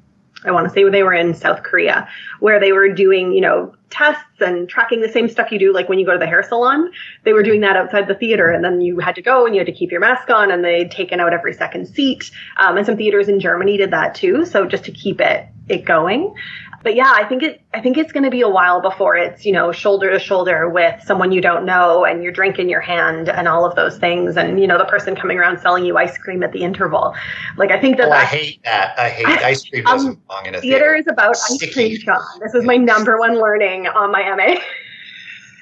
I 0.44 0.50
want 0.50 0.68
to 0.68 0.74
say 0.74 0.88
they 0.88 1.02
were 1.02 1.14
in 1.14 1.34
South 1.34 1.62
Korea, 1.62 2.08
where 2.40 2.60
they 2.60 2.72
were 2.72 2.88
doing, 2.92 3.32
you 3.32 3.40
know, 3.40 3.74
tests 3.90 4.40
and 4.40 4.68
tracking 4.68 5.00
the 5.00 5.08
same 5.08 5.28
stuff 5.28 5.50
you 5.50 5.58
do 5.58 5.72
like 5.72 5.88
when 5.88 5.98
you 5.98 6.06
go 6.06 6.12
to 6.12 6.18
the 6.18 6.26
hair 6.26 6.42
salon. 6.42 6.90
They 7.24 7.32
were 7.32 7.42
doing 7.42 7.60
that 7.60 7.76
outside 7.76 8.08
the 8.08 8.14
theater, 8.14 8.50
and 8.50 8.64
then 8.64 8.80
you 8.80 8.98
had 8.98 9.14
to 9.14 9.22
go 9.22 9.46
and 9.46 9.54
you 9.54 9.60
had 9.60 9.66
to 9.66 9.72
keep 9.72 9.90
your 9.90 10.00
mask 10.00 10.28
on, 10.30 10.50
and 10.50 10.64
they'd 10.64 10.90
taken 10.90 11.20
out 11.20 11.32
every 11.32 11.54
second 11.54 11.86
seat. 11.86 12.30
Um, 12.56 12.76
and 12.76 12.84
some 12.84 12.96
theaters 12.96 13.28
in 13.28 13.40
Germany 13.40 13.76
did 13.76 13.92
that 13.92 14.14
too, 14.14 14.44
so 14.44 14.66
just 14.66 14.84
to 14.84 14.92
keep 14.92 15.20
it 15.20 15.46
it 15.68 15.84
going 15.84 16.34
but 16.82 16.94
yeah, 16.94 17.12
I 17.14 17.24
think 17.24 17.42
it 17.42 17.60
I 17.74 17.80
think 17.80 17.98
it's 17.98 18.12
going 18.12 18.24
to 18.24 18.30
be 18.30 18.40
a 18.40 18.48
while 18.48 18.80
before 18.80 19.16
it's 19.16 19.44
you 19.44 19.52
know 19.52 19.70
shoulder 19.70 20.10
to 20.10 20.18
shoulder 20.18 20.68
with 20.68 21.02
someone 21.02 21.30
you 21.30 21.40
don't 21.40 21.66
know 21.66 22.04
and 22.04 22.22
your 22.22 22.32
drink 22.32 22.58
in 22.58 22.68
your 22.68 22.80
hand 22.80 23.28
and 23.28 23.46
all 23.48 23.64
of 23.66 23.76
those 23.76 23.98
things 23.98 24.36
and 24.36 24.58
you 24.60 24.66
know 24.66 24.78
the 24.78 24.86
person 24.86 25.14
coming 25.14 25.38
around 25.38 25.58
selling 25.60 25.84
you 25.84 25.98
ice 25.98 26.16
cream 26.16 26.42
at 26.42 26.52
the 26.52 26.62
interval. 26.62 27.14
Like 27.56 27.70
I 27.70 27.78
think 27.80 27.98
that 27.98 28.08
oh, 28.08 28.12
I 28.12 28.24
hate 28.24 28.62
that. 28.64 28.98
I 28.98 29.10
hate 29.10 29.26
I, 29.26 29.48
ice 29.48 29.68
cream 29.68 29.84
doesn't 29.84 30.10
um, 30.10 30.22
belong 30.26 30.46
in 30.46 30.54
a 30.54 30.60
theater. 30.60 30.78
Theater 30.78 30.94
is 30.96 31.06
about 31.06 31.36
Sticky. 31.36 31.66
ice 31.66 31.74
cream, 31.74 31.98
Sean. 31.98 32.40
This 32.40 32.54
is 32.54 32.64
my 32.64 32.76
number 32.76 33.18
one 33.18 33.34
learning 33.40 33.86
on 33.88 34.10
my 34.10 34.34
MA. 34.34 34.60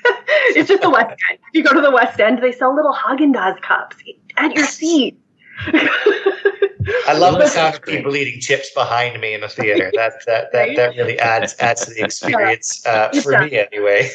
it's 0.50 0.68
just 0.68 0.82
the 0.82 0.90
West 0.90 1.16
End. 1.30 1.38
If 1.48 1.54
you 1.54 1.64
go 1.64 1.72
to 1.72 1.80
the 1.80 1.90
West 1.90 2.20
End, 2.20 2.40
they 2.40 2.52
sell 2.52 2.74
little 2.74 2.94
Haagen 2.94 3.34
Dazs 3.34 3.60
cups 3.60 3.96
at 4.36 4.54
your 4.54 4.66
seat. 4.66 5.18
I 7.08 7.16
love 7.16 7.38
the 7.38 7.46
sound 7.46 7.76
of 7.76 7.82
people 7.82 8.14
eating 8.14 8.38
chips 8.40 8.70
behind 8.74 9.20
me 9.20 9.34
in 9.34 9.40
the 9.40 9.48
theater. 9.48 9.90
That 9.98 10.24
that 10.26 10.52
that, 10.52 10.76
that 10.76 10.96
really 10.96 11.18
adds 11.18 11.56
adds 11.58 11.86
to 11.86 11.94
the 11.94 12.02
experience 12.04 12.84
uh, 12.86 13.08
for 13.22 13.40
me 13.40 13.58
anyway. 13.58 14.10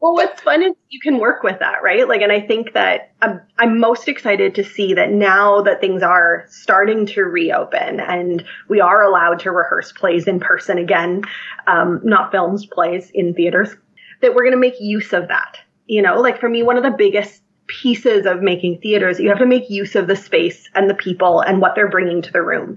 well, 0.00 0.14
what's 0.14 0.40
fun 0.42 0.62
is 0.62 0.72
you 0.90 1.00
can 1.00 1.18
work 1.18 1.42
with 1.42 1.58
that, 1.60 1.82
right? 1.82 2.06
Like, 2.06 2.20
and 2.20 2.30
I 2.30 2.40
think 2.40 2.74
that 2.74 3.12
I'm, 3.22 3.40
I'm 3.58 3.80
most 3.80 4.08
excited 4.08 4.54
to 4.56 4.64
see 4.64 4.94
that 4.94 5.10
now 5.10 5.62
that 5.62 5.80
things 5.80 6.02
are 6.02 6.44
starting 6.48 7.06
to 7.06 7.22
reopen 7.22 8.00
and 8.00 8.44
we 8.68 8.80
are 8.80 9.02
allowed 9.02 9.38
to 9.40 9.50
rehearse 9.50 9.92
plays 9.92 10.28
in 10.28 10.38
person 10.38 10.76
again, 10.76 11.22
um, 11.66 12.00
not 12.04 12.30
films, 12.30 12.66
plays 12.66 13.10
in 13.14 13.32
theaters, 13.32 13.74
that 14.20 14.34
we're 14.34 14.42
going 14.42 14.52
to 14.52 14.58
make 14.58 14.78
use 14.80 15.12
of 15.12 15.28
that. 15.28 15.58
You 15.86 16.02
know, 16.02 16.20
like 16.20 16.38
for 16.38 16.48
me, 16.48 16.62
one 16.62 16.76
of 16.76 16.82
the 16.82 16.90
biggest 16.90 17.42
pieces 17.80 18.26
of 18.26 18.42
making 18.42 18.78
theaters, 18.80 19.18
you 19.18 19.28
have 19.28 19.38
to 19.38 19.46
make 19.46 19.70
use 19.70 19.94
of 19.94 20.06
the 20.06 20.16
space 20.16 20.68
and 20.74 20.90
the 20.90 20.94
people 20.94 21.40
and 21.40 21.60
what 21.60 21.74
they're 21.74 21.88
bringing 21.88 22.22
to 22.22 22.32
the 22.32 22.42
room. 22.42 22.76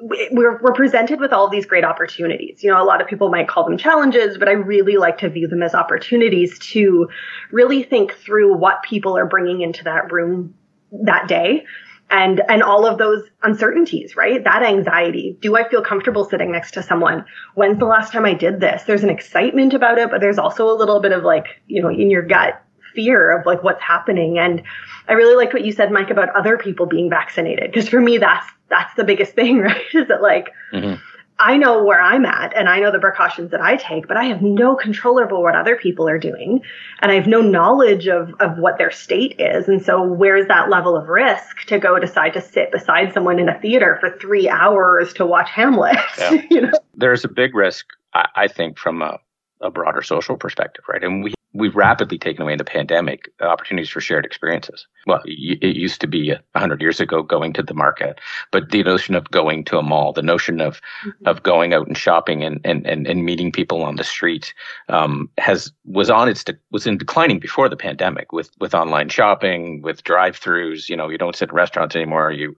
We're, 0.00 0.60
we're 0.62 0.74
presented 0.74 1.18
with 1.18 1.32
all 1.32 1.48
these 1.48 1.66
great 1.66 1.84
opportunities. 1.84 2.62
You 2.62 2.70
know, 2.70 2.80
a 2.80 2.84
lot 2.86 3.00
of 3.00 3.08
people 3.08 3.30
might 3.30 3.48
call 3.48 3.64
them 3.64 3.78
challenges, 3.78 4.38
but 4.38 4.48
I 4.48 4.52
really 4.52 4.96
like 4.96 5.18
to 5.18 5.28
view 5.28 5.48
them 5.48 5.62
as 5.62 5.74
opportunities 5.74 6.58
to 6.70 7.08
really 7.50 7.82
think 7.82 8.12
through 8.14 8.56
what 8.56 8.82
people 8.82 9.16
are 9.16 9.26
bringing 9.26 9.60
into 9.60 9.84
that 9.84 10.12
room 10.12 10.54
that 10.92 11.28
day 11.28 11.64
and 12.10 12.40
and 12.48 12.62
all 12.62 12.86
of 12.86 12.96
those 12.96 13.22
uncertainties 13.42 14.16
right? 14.16 14.42
That 14.44 14.62
anxiety. 14.62 15.36
Do 15.42 15.56
i 15.56 15.68
feel 15.68 15.82
comfortable 15.82 16.24
sitting 16.24 16.50
next 16.50 16.70
to 16.72 16.82
someone? 16.82 17.26
When's 17.54 17.78
the 17.78 17.84
last 17.84 18.12
time 18.12 18.24
i 18.24 18.32
did 18.32 18.60
this? 18.60 18.84
There's 18.84 19.02
an 19.02 19.10
excitement 19.10 19.74
about 19.74 19.98
it 19.98 20.10
but 20.10 20.22
there's 20.22 20.38
also 20.38 20.70
a 20.70 20.76
little 20.76 21.00
bit 21.00 21.12
of 21.12 21.22
like 21.22 21.60
you 21.66 21.82
know 21.82 21.90
in 21.90 22.10
your 22.10 22.22
gut 22.22 22.62
fear 22.98 23.38
of 23.38 23.46
like 23.46 23.62
what's 23.62 23.82
happening. 23.82 24.40
And 24.40 24.64
I 25.06 25.12
really 25.12 25.36
liked 25.36 25.52
what 25.52 25.64
you 25.64 25.70
said, 25.70 25.92
Mike, 25.92 26.10
about 26.10 26.34
other 26.34 26.58
people 26.58 26.86
being 26.86 27.08
vaccinated. 27.08 27.70
Because 27.70 27.88
for 27.88 28.00
me, 28.00 28.18
that's 28.18 28.44
that's 28.68 28.92
the 28.96 29.04
biggest 29.04 29.34
thing, 29.36 29.58
right? 29.58 29.84
Is 29.94 30.08
that 30.08 30.20
like 30.20 30.52
mm-hmm. 30.72 30.94
I 31.38 31.56
know 31.56 31.84
where 31.84 32.00
I'm 32.00 32.24
at 32.26 32.56
and 32.56 32.68
I 32.68 32.80
know 32.80 32.90
the 32.90 32.98
precautions 32.98 33.52
that 33.52 33.60
I 33.60 33.76
take, 33.76 34.08
but 34.08 34.16
I 34.16 34.24
have 34.24 34.42
no 34.42 34.74
control 34.74 35.20
over 35.20 35.38
what 35.38 35.54
other 35.54 35.76
people 35.76 36.08
are 36.08 36.18
doing. 36.18 36.62
And 37.00 37.12
I 37.12 37.14
have 37.14 37.28
no 37.28 37.40
knowledge 37.40 38.08
of, 38.08 38.34
of 38.40 38.58
what 38.58 38.76
their 38.78 38.90
state 38.90 39.36
is. 39.38 39.68
And 39.68 39.80
so 39.80 40.02
where's 40.02 40.48
that 40.48 40.68
level 40.68 40.96
of 40.96 41.08
risk 41.08 41.64
to 41.66 41.78
go 41.78 42.00
decide 42.00 42.32
to 42.32 42.40
sit 42.40 42.72
beside 42.72 43.14
someone 43.14 43.38
in 43.38 43.48
a 43.48 43.60
theater 43.60 43.98
for 44.00 44.18
three 44.18 44.48
hours 44.48 45.12
to 45.14 45.26
watch 45.26 45.48
Hamlet? 45.50 45.96
Yeah. 46.18 46.42
you 46.50 46.60
know? 46.62 46.72
There's 46.96 47.24
a 47.24 47.28
big 47.28 47.54
risk, 47.54 47.86
I, 48.14 48.26
I 48.34 48.48
think, 48.48 48.76
from 48.76 49.00
a 49.00 49.20
a 49.60 49.70
broader 49.70 50.02
social 50.02 50.36
perspective, 50.36 50.84
right? 50.88 51.02
And 51.02 51.24
we 51.24 51.34
we've 51.54 51.74
rapidly 51.74 52.18
taken 52.18 52.42
away 52.42 52.52
in 52.52 52.58
the 52.58 52.64
pandemic 52.64 53.30
opportunities 53.40 53.88
for 53.88 54.00
shared 54.00 54.26
experiences. 54.26 54.86
Well, 55.06 55.22
it 55.24 55.76
used 55.76 56.00
to 56.02 56.06
be 56.06 56.30
a 56.30 56.40
hundred 56.54 56.82
years 56.82 57.00
ago 57.00 57.22
going 57.22 57.54
to 57.54 57.62
the 57.62 57.74
market, 57.74 58.20
but 58.52 58.70
the 58.70 58.82
notion 58.82 59.14
of 59.14 59.30
going 59.30 59.64
to 59.64 59.78
a 59.78 59.82
mall, 59.82 60.12
the 60.12 60.22
notion 60.22 60.60
of 60.60 60.80
mm-hmm. 61.04 61.26
of 61.26 61.42
going 61.42 61.72
out 61.72 61.86
and 61.86 61.96
shopping 61.96 62.44
and, 62.44 62.60
and, 62.64 62.86
and, 62.86 63.06
and 63.06 63.24
meeting 63.24 63.50
people 63.50 63.82
on 63.82 63.96
the 63.96 64.04
street 64.04 64.54
um, 64.88 65.30
has 65.38 65.72
was 65.84 66.10
on 66.10 66.28
its 66.28 66.44
de- 66.44 66.58
was 66.70 66.86
in 66.86 66.98
declining 66.98 67.38
before 67.38 67.68
the 67.68 67.76
pandemic 67.76 68.32
with 68.32 68.50
with 68.60 68.74
online 68.74 69.08
shopping, 69.08 69.82
with 69.82 70.04
drive-throughs. 70.04 70.88
You 70.88 70.96
know, 70.96 71.08
you 71.08 71.18
don't 71.18 71.36
sit 71.36 71.48
in 71.48 71.54
restaurants 71.54 71.96
anymore. 71.96 72.30
You 72.30 72.56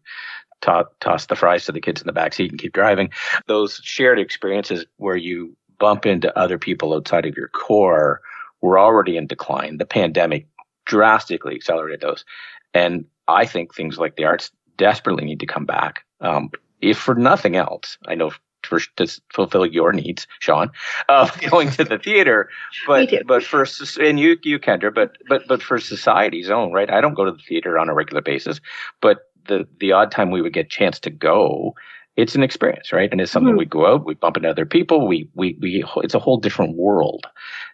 toss 0.61 1.27
the 1.27 1.37
fries 1.37 1.65
to 1.65 1.73
the 1.73 1.81
kids 1.81 2.03
in 2.03 2.07
the 2.07 2.13
back 2.13 2.35
seat 2.35 2.51
and 2.51 2.61
keep 2.61 2.75
driving. 2.75 3.11
Those 3.47 3.81
shared 3.83 4.19
experiences 4.19 4.85
where 4.97 5.17
you 5.17 5.57
bump 5.81 6.07
into 6.07 6.39
other 6.39 6.59
people 6.59 6.95
outside 6.95 7.27
of 7.27 7.37
your 7.37 7.49
core 7.49 8.21
were 8.61 8.79
already 8.79 9.17
in 9.17 9.27
decline. 9.27 9.79
The 9.79 9.87
pandemic 9.87 10.47
drastically 10.85 11.57
accelerated 11.57 12.01
those. 12.01 12.25
And 12.73 13.07
I 13.27 13.47
think 13.47 13.75
things 13.75 13.99
like 13.99 14.17
the 14.17 14.25
arts 14.25 14.53
desperately 14.77 15.25
need 15.25 15.41
to 15.41 15.47
come 15.47 15.67
back. 15.67 16.05
Um, 16.21 16.51
if 16.81 16.99
for 16.99 17.15
nothing 17.15 17.57
else, 17.57 17.99
I 18.07 18.15
know 18.15 18.31
for 18.63 18.81
to 18.97 19.21
fulfill 19.33 19.67
your 19.67 19.93
needs, 19.93 20.27
Sean, 20.39 20.71
of 21.09 21.39
going 21.51 21.71
to 21.73 21.85
the 21.85 21.99
theater, 21.99 22.49
but 22.87 23.11
but 23.27 23.43
for 23.43 23.67
and 23.99 24.21
you 24.21 24.37
you 24.43 24.59
Kendra, 24.59 24.95
but 24.95 25.17
but 25.29 25.47
but 25.49 25.63
for 25.63 25.79
society's 25.79 26.51
own, 26.51 26.73
right? 26.73 26.91
I 26.91 27.01
don't 27.01 27.15
go 27.15 27.25
to 27.25 27.33
the 27.33 27.39
theater 27.39 27.79
on 27.79 27.89
a 27.89 27.95
regular 27.95 28.23
basis, 28.23 28.61
but 29.01 29.31
the 29.49 29.67
the 29.79 29.93
odd 29.93 30.11
time 30.11 30.31
we 30.31 30.43
would 30.43 30.53
get 30.53 30.67
a 30.67 30.69
chance 30.69 31.01
to 31.01 31.11
go, 31.11 31.75
it's 32.17 32.35
an 32.35 32.43
experience, 32.43 32.93
right? 32.93 33.11
And 33.11 33.21
it's 33.21 33.33
something 33.33 33.53
mm-hmm. 33.53 33.59
we 33.59 33.67
go 33.67 33.87
out, 33.87 34.05
we 34.05 34.15
bump 34.15 34.37
into 34.37 34.51
other 34.51 34.67
people, 34.67 35.07
we 35.07 35.29
we 35.35 35.57
we 35.61 35.85
it's 35.99 36.15
a 36.15 36.19
whole 36.19 36.39
different 36.39 36.77
world. 36.77 37.27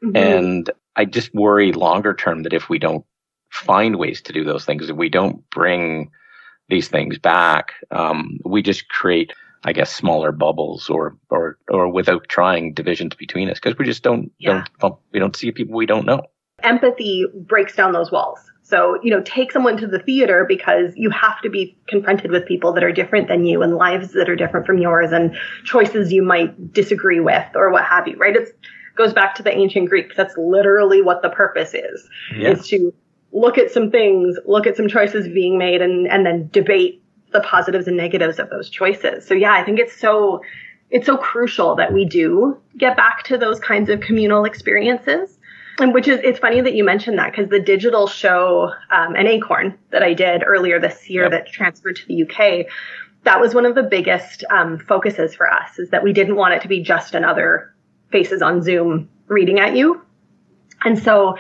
Mm-hmm. 0.04 0.16
And 0.16 0.70
I 0.94 1.04
just 1.04 1.34
worry 1.34 1.72
longer 1.72 2.14
term 2.14 2.42
that 2.44 2.52
if 2.52 2.68
we 2.68 2.78
don't 2.78 3.04
find 3.50 3.96
ways 3.96 4.20
to 4.22 4.32
do 4.32 4.44
those 4.44 4.64
things, 4.64 4.88
if 4.88 4.96
we 4.96 5.08
don't 5.08 5.48
bring 5.50 6.10
these 6.68 6.88
things 6.88 7.18
back, 7.18 7.72
um, 7.90 8.38
we 8.44 8.62
just 8.62 8.88
create, 8.88 9.32
I 9.64 9.72
guess, 9.72 9.92
smaller 9.92 10.32
bubbles 10.32 10.88
or 10.88 11.16
or 11.30 11.58
or 11.68 11.88
without 11.88 12.28
trying 12.28 12.74
divisions 12.74 13.14
between 13.14 13.48
us 13.50 13.58
because 13.60 13.78
we 13.78 13.84
just 13.84 14.02
don't 14.02 14.30
yeah. 14.38 14.64
don't 14.80 14.96
we 15.12 15.18
don't 15.18 15.36
see 15.36 15.50
people 15.52 15.74
we 15.74 15.86
don't 15.86 16.06
know. 16.06 16.22
Empathy 16.62 17.26
breaks 17.34 17.76
down 17.76 17.92
those 17.92 18.10
walls. 18.10 18.38
So, 18.68 18.98
you 19.00 19.12
know, 19.12 19.22
take 19.22 19.52
someone 19.52 19.76
to 19.76 19.86
the 19.86 20.00
theater 20.00 20.44
because 20.44 20.92
you 20.96 21.08
have 21.10 21.40
to 21.42 21.48
be 21.48 21.78
confronted 21.86 22.32
with 22.32 22.46
people 22.46 22.72
that 22.72 22.82
are 22.82 22.90
different 22.90 23.28
than 23.28 23.46
you 23.46 23.62
and 23.62 23.76
lives 23.76 24.12
that 24.14 24.28
are 24.28 24.34
different 24.34 24.66
from 24.66 24.78
yours 24.78 25.12
and 25.12 25.36
choices 25.62 26.12
you 26.12 26.20
might 26.20 26.72
disagree 26.72 27.20
with 27.20 27.46
or 27.54 27.70
what 27.70 27.84
have 27.84 28.08
you, 28.08 28.16
right? 28.16 28.34
It 28.34 28.58
goes 28.96 29.12
back 29.12 29.36
to 29.36 29.44
the 29.44 29.56
ancient 29.56 29.88
Greeks. 29.88 30.16
That's 30.16 30.36
literally 30.36 31.00
what 31.00 31.22
the 31.22 31.28
purpose 31.28 31.74
is, 31.74 32.08
yeah. 32.36 32.50
is 32.50 32.66
to 32.68 32.92
look 33.30 33.56
at 33.56 33.70
some 33.70 33.92
things, 33.92 34.36
look 34.46 34.66
at 34.66 34.76
some 34.76 34.88
choices 34.88 35.28
being 35.28 35.58
made 35.58 35.80
and, 35.80 36.08
and 36.08 36.26
then 36.26 36.48
debate 36.48 37.04
the 37.32 37.42
positives 37.42 37.86
and 37.86 37.96
negatives 37.96 38.40
of 38.40 38.50
those 38.50 38.68
choices. 38.68 39.24
So 39.28 39.34
yeah, 39.34 39.52
I 39.52 39.62
think 39.62 39.78
it's 39.78 39.96
so, 39.96 40.42
it's 40.90 41.06
so 41.06 41.16
crucial 41.16 41.76
that 41.76 41.92
we 41.92 42.04
do 42.04 42.60
get 42.76 42.96
back 42.96 43.22
to 43.26 43.38
those 43.38 43.60
kinds 43.60 43.90
of 43.90 44.00
communal 44.00 44.44
experiences 44.44 45.35
and 45.78 45.92
which 45.92 46.08
is 46.08 46.20
it's 46.22 46.38
funny 46.38 46.60
that 46.60 46.74
you 46.74 46.84
mentioned 46.84 47.18
that 47.18 47.32
because 47.32 47.48
the 47.50 47.60
digital 47.60 48.06
show 48.06 48.72
um, 48.90 49.14
an 49.14 49.26
acorn 49.26 49.76
that 49.90 50.02
i 50.02 50.12
did 50.12 50.42
earlier 50.44 50.80
this 50.80 51.08
year 51.08 51.24
yep. 51.24 51.32
that 51.32 51.46
transferred 51.46 51.96
to 51.96 52.06
the 52.06 52.22
uk 52.22 52.66
that 53.24 53.40
was 53.40 53.54
one 53.54 53.66
of 53.66 53.74
the 53.74 53.82
biggest 53.82 54.44
um, 54.50 54.78
focuses 54.78 55.34
for 55.34 55.52
us 55.52 55.78
is 55.78 55.90
that 55.90 56.04
we 56.04 56.12
didn't 56.12 56.36
want 56.36 56.54
it 56.54 56.62
to 56.62 56.68
be 56.68 56.82
just 56.82 57.14
another 57.14 57.74
faces 58.10 58.42
on 58.42 58.62
zoom 58.62 59.08
reading 59.28 59.58
at 59.58 59.76
you 59.76 60.00
and 60.84 60.98
so 60.98 61.36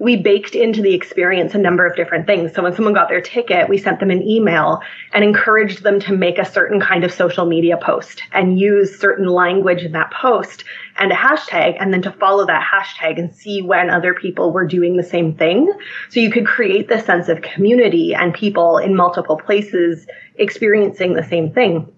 we 0.00 0.16
baked 0.16 0.54
into 0.54 0.80
the 0.80 0.94
experience 0.94 1.54
a 1.54 1.58
number 1.58 1.86
of 1.86 1.94
different 1.94 2.26
things. 2.26 2.54
So 2.54 2.62
when 2.62 2.74
someone 2.74 2.94
got 2.94 3.10
their 3.10 3.20
ticket, 3.20 3.68
we 3.68 3.76
sent 3.76 4.00
them 4.00 4.10
an 4.10 4.22
email 4.22 4.80
and 5.12 5.22
encouraged 5.22 5.82
them 5.82 6.00
to 6.00 6.16
make 6.16 6.38
a 6.38 6.44
certain 6.44 6.80
kind 6.80 7.04
of 7.04 7.12
social 7.12 7.44
media 7.44 7.76
post 7.76 8.22
and 8.32 8.58
use 8.58 8.98
certain 8.98 9.26
language 9.26 9.82
in 9.82 9.92
that 9.92 10.10
post 10.10 10.64
and 10.96 11.12
a 11.12 11.14
hashtag 11.14 11.76
and 11.78 11.92
then 11.92 12.00
to 12.00 12.12
follow 12.12 12.46
that 12.46 12.66
hashtag 12.66 13.18
and 13.18 13.30
see 13.34 13.60
when 13.60 13.90
other 13.90 14.14
people 14.14 14.52
were 14.52 14.66
doing 14.66 14.96
the 14.96 15.02
same 15.02 15.34
thing. 15.34 15.70
So 16.08 16.18
you 16.18 16.30
could 16.30 16.46
create 16.46 16.88
this 16.88 17.04
sense 17.04 17.28
of 17.28 17.42
community 17.42 18.14
and 18.14 18.32
people 18.32 18.78
in 18.78 18.96
multiple 18.96 19.36
places 19.36 20.06
experiencing 20.36 21.12
the 21.12 21.24
same 21.24 21.52
thing. 21.52 21.92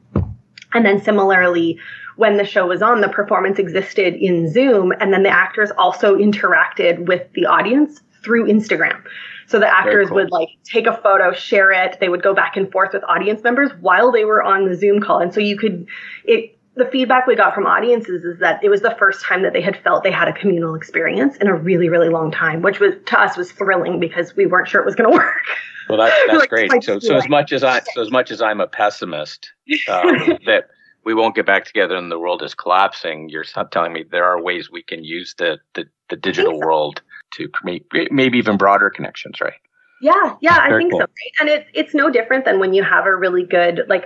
And 0.75 0.85
then 0.85 1.01
similarly, 1.01 1.79
when 2.17 2.37
the 2.37 2.45
show 2.45 2.67
was 2.67 2.83
on, 2.83 3.01
the 3.01 3.09
performance 3.09 3.59
existed 3.59 4.15
in 4.15 4.51
Zoom, 4.53 4.93
and 5.01 5.13
then 5.13 5.23
the 5.23 5.31
actors 5.31 5.71
also 5.77 6.17
interacted 6.17 7.07
with 7.07 7.33
the 7.35 7.47
audience 7.47 8.01
through 8.23 8.47
Instagram. 8.47 9.03
So 9.47 9.59
the 9.59 9.69
actors 9.69 10.09
cool. 10.09 10.17
would 10.17 10.31
like 10.31 10.49
take 10.65 10.87
a 10.87 10.97
photo, 10.97 11.33
share 11.33 11.73
it. 11.73 11.99
They 12.01 12.09
would 12.09 12.23
go 12.23 12.35
back 12.35 12.57
and 12.57 12.71
forth 12.73 12.93
with 12.95 13.05
audience 13.05 13.43
members 13.43 13.71
while 13.81 14.11
they 14.11 14.25
were 14.25 14.43
on 14.43 14.69
the 14.69 14.75
Zoom 14.75 15.01
call. 15.01 15.19
And 15.19 15.35
so 15.35 15.41
you 15.41 15.59
could, 15.59 15.87
it, 16.25 16.59
the 16.75 16.87
feedback 16.87 17.27
we 17.27 17.37
got 17.37 17.55
from 17.55 17.67
audiences 17.67 18.25
is 18.25 18.39
that 18.39 18.65
it 18.65 18.71
was 18.71 18.81
the 18.81 18.97
first 18.99 19.23
time 19.23 19.43
that 19.43 19.53
they 19.53 19.61
had 19.61 19.77
felt 19.83 20.05
they 20.05 20.11
had 20.11 20.29
a 20.29 20.33
communal 20.33 20.75
experience 20.75 21.37
in 21.37 21.49
a 21.49 21.55
really, 21.55 21.91
really 21.91 22.09
long 22.09 22.31
time, 22.31 22.63
which 22.63 22.81
was 22.81 22.95
to 23.07 23.21
us 23.21 23.37
was 23.37 23.53
thrilling 23.53 24.01
because 24.01 24.35
we 24.37 24.47
weren't 24.47 24.69
sure 24.69 24.81
it 24.81 24.87
was 24.87 24.95
going 24.95 25.11
to 25.13 25.17
work. 25.17 25.45
Well, 25.89 25.99
that's, 25.99 26.17
that's 26.29 26.39
like, 26.39 26.49
great. 26.49 26.83
So, 26.83 26.99
so 26.99 27.17
as 27.17 27.29
much 27.29 27.53
as 27.53 27.63
I, 27.63 27.81
so 27.93 28.01
as 28.01 28.11
much 28.11 28.31
as 28.31 28.41
I'm 28.41 28.61
a 28.61 28.67
pessimist, 28.67 29.53
um, 29.91 30.39
that 30.47 30.71
we 31.05 31.15
won't 31.15 31.35
get 31.35 31.47
back 31.47 31.65
together 31.65 31.97
and 31.97 32.11
the 32.11 32.19
world 32.19 32.43
is 32.43 32.55
collapsing. 32.55 33.29
You're 33.29 33.45
telling 33.71 33.93
me 33.93 34.05
there 34.09 34.25
are 34.25 34.41
ways 34.41 34.71
we 34.71 34.83
can 34.83 35.05
use 35.05 35.35
the, 35.37 35.59
the, 35.75 35.87
the 36.11 36.17
digital 36.17 36.59
world 36.59 37.03
to 37.35 37.49
create 37.49 37.87
maybe 38.11 38.39
even 38.39 38.57
broader 38.57 38.91
connections, 38.91 39.41
right? 39.41 39.55
Yeah, 40.03 40.37
yeah, 40.41 40.59
I 40.61 40.77
think 40.77 40.91
cool. 40.91 41.01
so. 41.01 41.05
Right? 41.05 41.33
And 41.41 41.49
it's 41.49 41.71
it's 41.75 41.95
no 41.95 42.11
different 42.11 42.45
than 42.45 42.59
when 42.59 42.75
you 42.75 42.83
have 42.83 43.07
a 43.07 43.15
really 43.15 43.45
good 43.45 43.83
like 43.89 44.05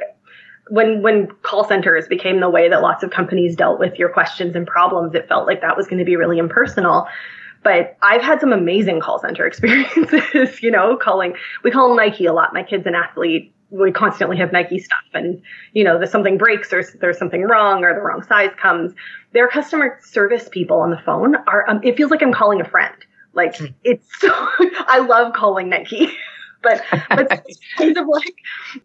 when 0.68 1.00
when 1.00 1.28
call 1.42 1.64
centers 1.64 2.06
became 2.06 2.40
the 2.40 2.50
way 2.50 2.68
that 2.68 2.82
lots 2.82 3.02
of 3.02 3.10
companies 3.10 3.56
dealt 3.56 3.80
with 3.80 3.98
your 3.98 4.10
questions 4.10 4.54
and 4.54 4.66
problems. 4.66 5.14
It 5.14 5.26
felt 5.26 5.46
like 5.46 5.62
that 5.62 5.74
was 5.74 5.86
going 5.86 5.98
to 5.98 6.04
be 6.04 6.16
really 6.16 6.36
impersonal. 6.36 7.08
But 7.62 7.96
I've 8.02 8.20
had 8.20 8.40
some 8.40 8.52
amazing 8.52 9.00
call 9.00 9.18
center 9.18 9.46
experiences. 9.46 10.62
you 10.62 10.70
know, 10.70 10.98
calling 10.98 11.34
we 11.64 11.70
call 11.70 11.96
Nike 11.96 12.26
a 12.26 12.34
lot. 12.34 12.52
My 12.52 12.62
kid's 12.62 12.86
an 12.86 12.94
athlete 12.94 13.54
we 13.70 13.90
constantly 13.90 14.36
have 14.36 14.52
Nike 14.52 14.78
stuff 14.78 14.98
and, 15.12 15.42
you 15.72 15.82
know, 15.82 15.98
there's 15.98 16.10
something 16.10 16.38
breaks 16.38 16.72
or 16.72 16.84
there's 17.00 17.18
something 17.18 17.42
wrong 17.42 17.84
or 17.84 17.94
the 17.94 18.00
wrong 18.00 18.22
size 18.22 18.50
comes. 18.60 18.92
Their 19.32 19.48
customer 19.48 19.98
service 20.02 20.48
people 20.50 20.78
on 20.78 20.90
the 20.90 20.98
phone 20.98 21.36
are, 21.46 21.68
um, 21.68 21.80
it 21.82 21.96
feels 21.96 22.10
like 22.10 22.22
I'm 22.22 22.32
calling 22.32 22.60
a 22.60 22.64
friend. 22.64 22.94
Like 23.32 23.56
hmm. 23.56 23.66
it's 23.84 24.06
so, 24.20 24.28
I 24.86 25.04
love 25.06 25.32
calling 25.34 25.68
Nike. 25.68 26.10
but 26.62 26.82
but 27.10 27.28
kinds 27.78 27.98
of 27.98 28.06
like 28.08 28.36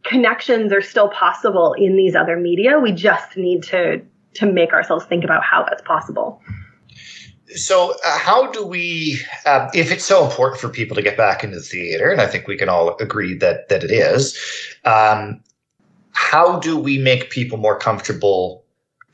connections 0.04 0.72
are 0.72 0.82
still 0.82 1.10
possible 1.10 1.74
in 1.74 1.96
these 1.96 2.16
other 2.16 2.38
media. 2.38 2.80
We 2.80 2.92
just 2.92 3.38
need 3.38 3.64
to 3.64 4.02
to 4.36 4.46
make 4.46 4.72
ourselves 4.72 5.06
think 5.06 5.24
about 5.24 5.44
how 5.44 5.64
that's 5.64 5.82
possible. 5.82 6.42
So, 7.56 7.96
uh, 8.06 8.18
how 8.18 8.52
do 8.52 8.66
we, 8.66 9.20
uh, 9.46 9.70
if 9.74 9.92
it's 9.92 10.06
so 10.06 10.26
important 10.26 10.62
for 10.62 10.70
people 10.70 10.96
to 10.96 11.02
get 11.02 11.18
back 11.18 11.44
into 11.44 11.58
the 11.58 11.64
theater, 11.64 12.10
and 12.10 12.22
I 12.22 12.28
think 12.28 12.48
we 12.48 12.58
can 12.58 12.70
all 12.70 12.96
agree 13.00 13.36
that 13.36 13.70
that 13.70 13.84
it 13.84 13.92
is, 13.92 14.38
um, 14.86 15.42
how 16.14 16.60
do 16.60 16.78
we 16.78 16.98
make 16.98 17.30
people 17.30 17.58
more 17.58 17.78
comfortable 17.78 18.64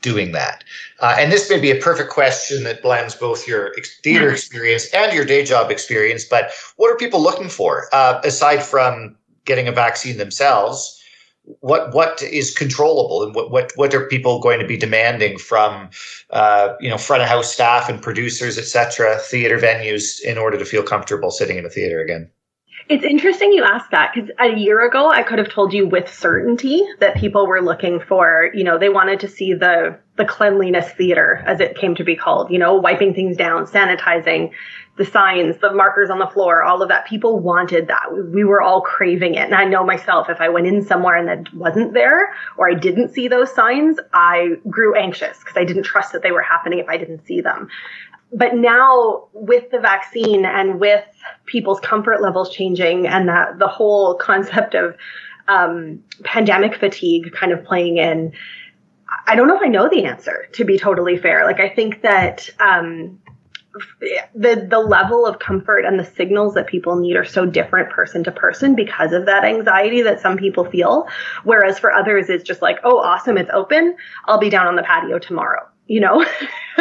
doing 0.00 0.32
that? 0.32 0.64
Uh, 1.00 1.16
and 1.18 1.32
this 1.32 1.50
may 1.50 1.58
be 1.58 1.70
a 1.70 1.80
perfect 1.80 2.10
question 2.10 2.64
that 2.64 2.82
blends 2.82 3.14
both 3.14 3.46
your 3.48 3.72
theater 4.02 4.30
experience 4.30 4.92
and 4.94 5.12
your 5.12 5.24
day 5.24 5.44
job 5.44 5.70
experience. 5.70 6.24
But 6.24 6.50
what 6.76 6.92
are 6.92 6.96
people 6.96 7.20
looking 7.20 7.48
for 7.48 7.88
uh, 7.92 8.20
aside 8.24 8.62
from 8.62 9.16
getting 9.44 9.68
a 9.68 9.72
vaccine 9.72 10.18
themselves? 10.18 10.97
What 11.60 11.94
what 11.94 12.22
is 12.22 12.54
controllable 12.54 13.22
and 13.22 13.34
what 13.34 13.50
what 13.50 13.72
what 13.76 13.94
are 13.94 14.06
people 14.06 14.40
going 14.40 14.60
to 14.60 14.66
be 14.66 14.76
demanding 14.76 15.38
from 15.38 15.88
uh, 16.30 16.74
you 16.80 16.88
know 16.88 16.98
front 16.98 17.22
of 17.22 17.28
house 17.28 17.52
staff 17.52 17.88
and 17.88 18.02
producers 18.02 18.58
etc 18.58 19.16
theater 19.18 19.58
venues 19.58 20.20
in 20.20 20.36
order 20.38 20.58
to 20.58 20.64
feel 20.64 20.82
comfortable 20.82 21.30
sitting 21.30 21.56
in 21.56 21.64
a 21.64 21.70
theater 21.70 22.00
again 22.00 22.30
it's 22.88 23.04
interesting 23.04 23.52
you 23.52 23.64
ask 23.64 23.90
that 23.90 24.12
because 24.14 24.30
a 24.38 24.56
year 24.56 24.86
ago 24.86 25.10
I 25.10 25.22
could 25.22 25.38
have 25.38 25.50
told 25.50 25.72
you 25.72 25.86
with 25.86 26.12
certainty 26.12 26.82
that 27.00 27.16
people 27.16 27.46
were 27.46 27.60
looking 27.60 28.00
for, 28.00 28.50
you 28.54 28.64
know, 28.64 28.78
they 28.78 28.88
wanted 28.88 29.20
to 29.20 29.28
see 29.28 29.54
the 29.54 29.98
the 30.16 30.24
cleanliness 30.24 30.90
theater 30.92 31.44
as 31.46 31.60
it 31.60 31.76
came 31.76 31.94
to 31.94 32.04
be 32.04 32.16
called, 32.16 32.50
you 32.50 32.58
know, 32.58 32.74
wiping 32.74 33.14
things 33.14 33.36
down, 33.36 33.66
sanitizing, 33.66 34.50
the 34.96 35.04
signs, 35.04 35.56
the 35.58 35.72
markers 35.72 36.10
on 36.10 36.18
the 36.18 36.26
floor, 36.26 36.64
all 36.64 36.82
of 36.82 36.88
that. 36.88 37.06
People 37.06 37.38
wanted 37.38 37.86
that. 37.86 38.06
We 38.10 38.42
were 38.42 38.60
all 38.60 38.80
craving 38.80 39.36
it. 39.36 39.44
And 39.44 39.54
I 39.54 39.64
know 39.64 39.84
myself, 39.84 40.28
if 40.28 40.40
I 40.40 40.48
went 40.48 40.66
in 40.66 40.84
somewhere 40.84 41.14
and 41.14 41.28
that 41.28 41.54
wasn't 41.54 41.94
there 41.94 42.34
or 42.56 42.68
I 42.68 42.74
didn't 42.74 43.14
see 43.14 43.28
those 43.28 43.54
signs, 43.54 43.98
I 44.12 44.56
grew 44.68 44.96
anxious 44.96 45.38
because 45.38 45.56
I 45.56 45.64
didn't 45.64 45.84
trust 45.84 46.12
that 46.12 46.22
they 46.22 46.32
were 46.32 46.42
happening 46.42 46.80
if 46.80 46.88
I 46.88 46.96
didn't 46.96 47.24
see 47.24 47.40
them. 47.40 47.68
But 48.32 48.54
now 48.54 49.28
with 49.32 49.70
the 49.70 49.78
vaccine 49.78 50.44
and 50.44 50.78
with 50.78 51.04
people's 51.46 51.80
comfort 51.80 52.20
levels 52.20 52.50
changing 52.50 53.06
and 53.06 53.28
that 53.28 53.58
the 53.58 53.68
whole 53.68 54.16
concept 54.16 54.74
of 54.74 54.96
um, 55.48 56.02
pandemic 56.24 56.76
fatigue 56.76 57.32
kind 57.32 57.52
of 57.52 57.64
playing 57.64 57.96
in, 57.96 58.32
I 59.26 59.34
don't 59.34 59.48
know 59.48 59.56
if 59.56 59.62
I 59.62 59.68
know 59.68 59.88
the 59.88 60.04
answer 60.04 60.46
to 60.52 60.64
be 60.64 60.78
totally 60.78 61.16
fair. 61.16 61.46
Like 61.46 61.60
I 61.60 61.70
think 61.70 62.02
that 62.02 62.50
um, 62.60 63.18
the 64.34 64.66
the 64.68 64.78
level 64.78 65.24
of 65.26 65.38
comfort 65.38 65.84
and 65.84 65.98
the 65.98 66.04
signals 66.04 66.54
that 66.54 66.66
people 66.66 66.96
need 66.96 67.16
are 67.16 67.24
so 67.24 67.46
different 67.46 67.90
person 67.90 68.24
to 68.24 68.32
person 68.32 68.74
because 68.74 69.12
of 69.12 69.26
that 69.26 69.44
anxiety 69.44 70.02
that 70.02 70.20
some 70.20 70.36
people 70.36 70.64
feel. 70.64 71.08
Whereas 71.44 71.78
for 71.78 71.92
others 71.92 72.28
it's 72.28 72.44
just 72.44 72.60
like 72.60 72.78
oh 72.84 72.98
awesome 72.98 73.38
it's 73.38 73.50
open. 73.52 73.96
I'll 74.26 74.40
be 74.40 74.50
down 74.50 74.66
on 74.66 74.76
the 74.76 74.82
patio 74.82 75.18
tomorrow 75.18 75.66
you 75.88 76.00
know 76.00 76.24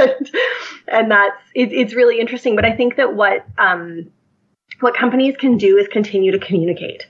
and, 0.88 1.12
that's 1.12 1.41
it, 1.56 1.74
it's 1.74 1.96
really 1.96 2.20
interesting. 2.20 2.56
But 2.56 2.65
i 2.65 2.76
think 2.76 2.98
that 2.98 3.15
what 3.15 3.46
um 3.58 4.12
what 4.80 4.96
companies 4.96 5.36
can 5.38 5.58
do 5.58 5.78
is 5.78 5.88
continue 5.88 6.32
to 6.32 6.39
communicate 6.39 7.08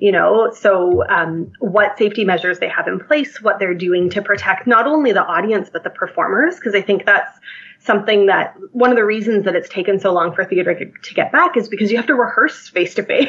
you 0.00 0.12
know? 0.12 0.52
So 0.52 1.06
um, 1.08 1.52
what 1.60 1.96
safety 1.96 2.24
measures 2.24 2.58
they 2.58 2.68
have 2.68 2.88
in 2.88 2.98
place 2.98 3.40
what 3.40 3.58
they're 3.58 3.74
doing 3.74 4.10
to 4.10 4.22
protect 4.22 4.66
not 4.66 4.86
only 4.86 5.12
the 5.12 5.24
audience 5.24 5.70
but 5.72 5.84
the 5.84 5.90
performers 5.90 6.56
because 6.56 6.74
i 6.74 6.80
think 6.82 7.06
that's 7.06 7.38
something 7.84 8.26
that 8.26 8.56
one 8.72 8.90
of 8.90 8.96
the 8.96 9.04
reasons 9.04 9.44
that 9.44 9.54
it's 9.54 9.68
taken 9.68 10.00
so 10.00 10.10
long 10.10 10.34
for 10.34 10.44
theater 10.44 10.74
to 10.74 11.14
get 11.14 11.30
back 11.30 11.54
is 11.56 11.68
because 11.68 11.90
you 11.90 11.98
have 11.98 12.06
to 12.06 12.14
rehearse 12.14 12.68
face 12.68 12.94
to 12.94 13.02
face, 13.02 13.28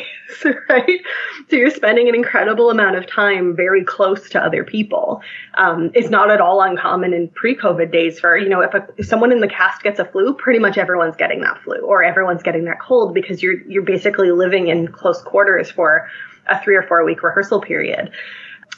right? 0.70 1.02
So 1.50 1.58
you're 1.58 1.70
spending 1.70 2.08
an 2.08 2.16
incredible 2.16 2.70
amount 2.70 2.96
of 2.96 3.06
time 3.06 3.56
very 3.56 3.84
close 3.84 4.30
to 4.30 4.42
other 4.42 4.64
people. 4.64 5.22
Um, 5.56 5.92
it's 5.94 6.10
not 6.10 6.32
at 6.32 6.40
all 6.40 6.62
uncommon 6.62 7.14
in 7.14 7.28
pre-COVID 7.28 7.92
days 7.92 8.18
for 8.18 8.38
you 8.38 8.48
know 8.48 8.62
if, 8.62 8.74
a, 8.74 8.88
if 8.98 9.08
someone 9.08 9.34
in 9.34 9.42
the 9.42 9.48
cast 9.50 9.84
gets 9.84 10.00
a 10.00 10.06
flu, 10.06 10.34
pretty 10.34 10.60
much 10.60 10.78
everyone's 10.78 11.18
getting 11.18 11.42
that 11.42 11.62
flu 11.64 11.78
or 11.80 12.02
everyone's 12.02 12.44
getting 12.44 12.64
that 12.66 12.80
cold 12.80 13.14
because 13.14 13.44
you're 13.44 13.62
you're 13.68 13.84
basically 13.84 14.32
living 14.32 14.68
in 14.68 14.88
close 14.88 15.22
quarters 15.22 15.70
for 15.70 16.10
a 16.48 16.62
three 16.64 16.76
or 16.76 16.84
four 16.84 17.04
week 17.04 17.22
rehearsal 17.24 17.60
period. 17.60 18.12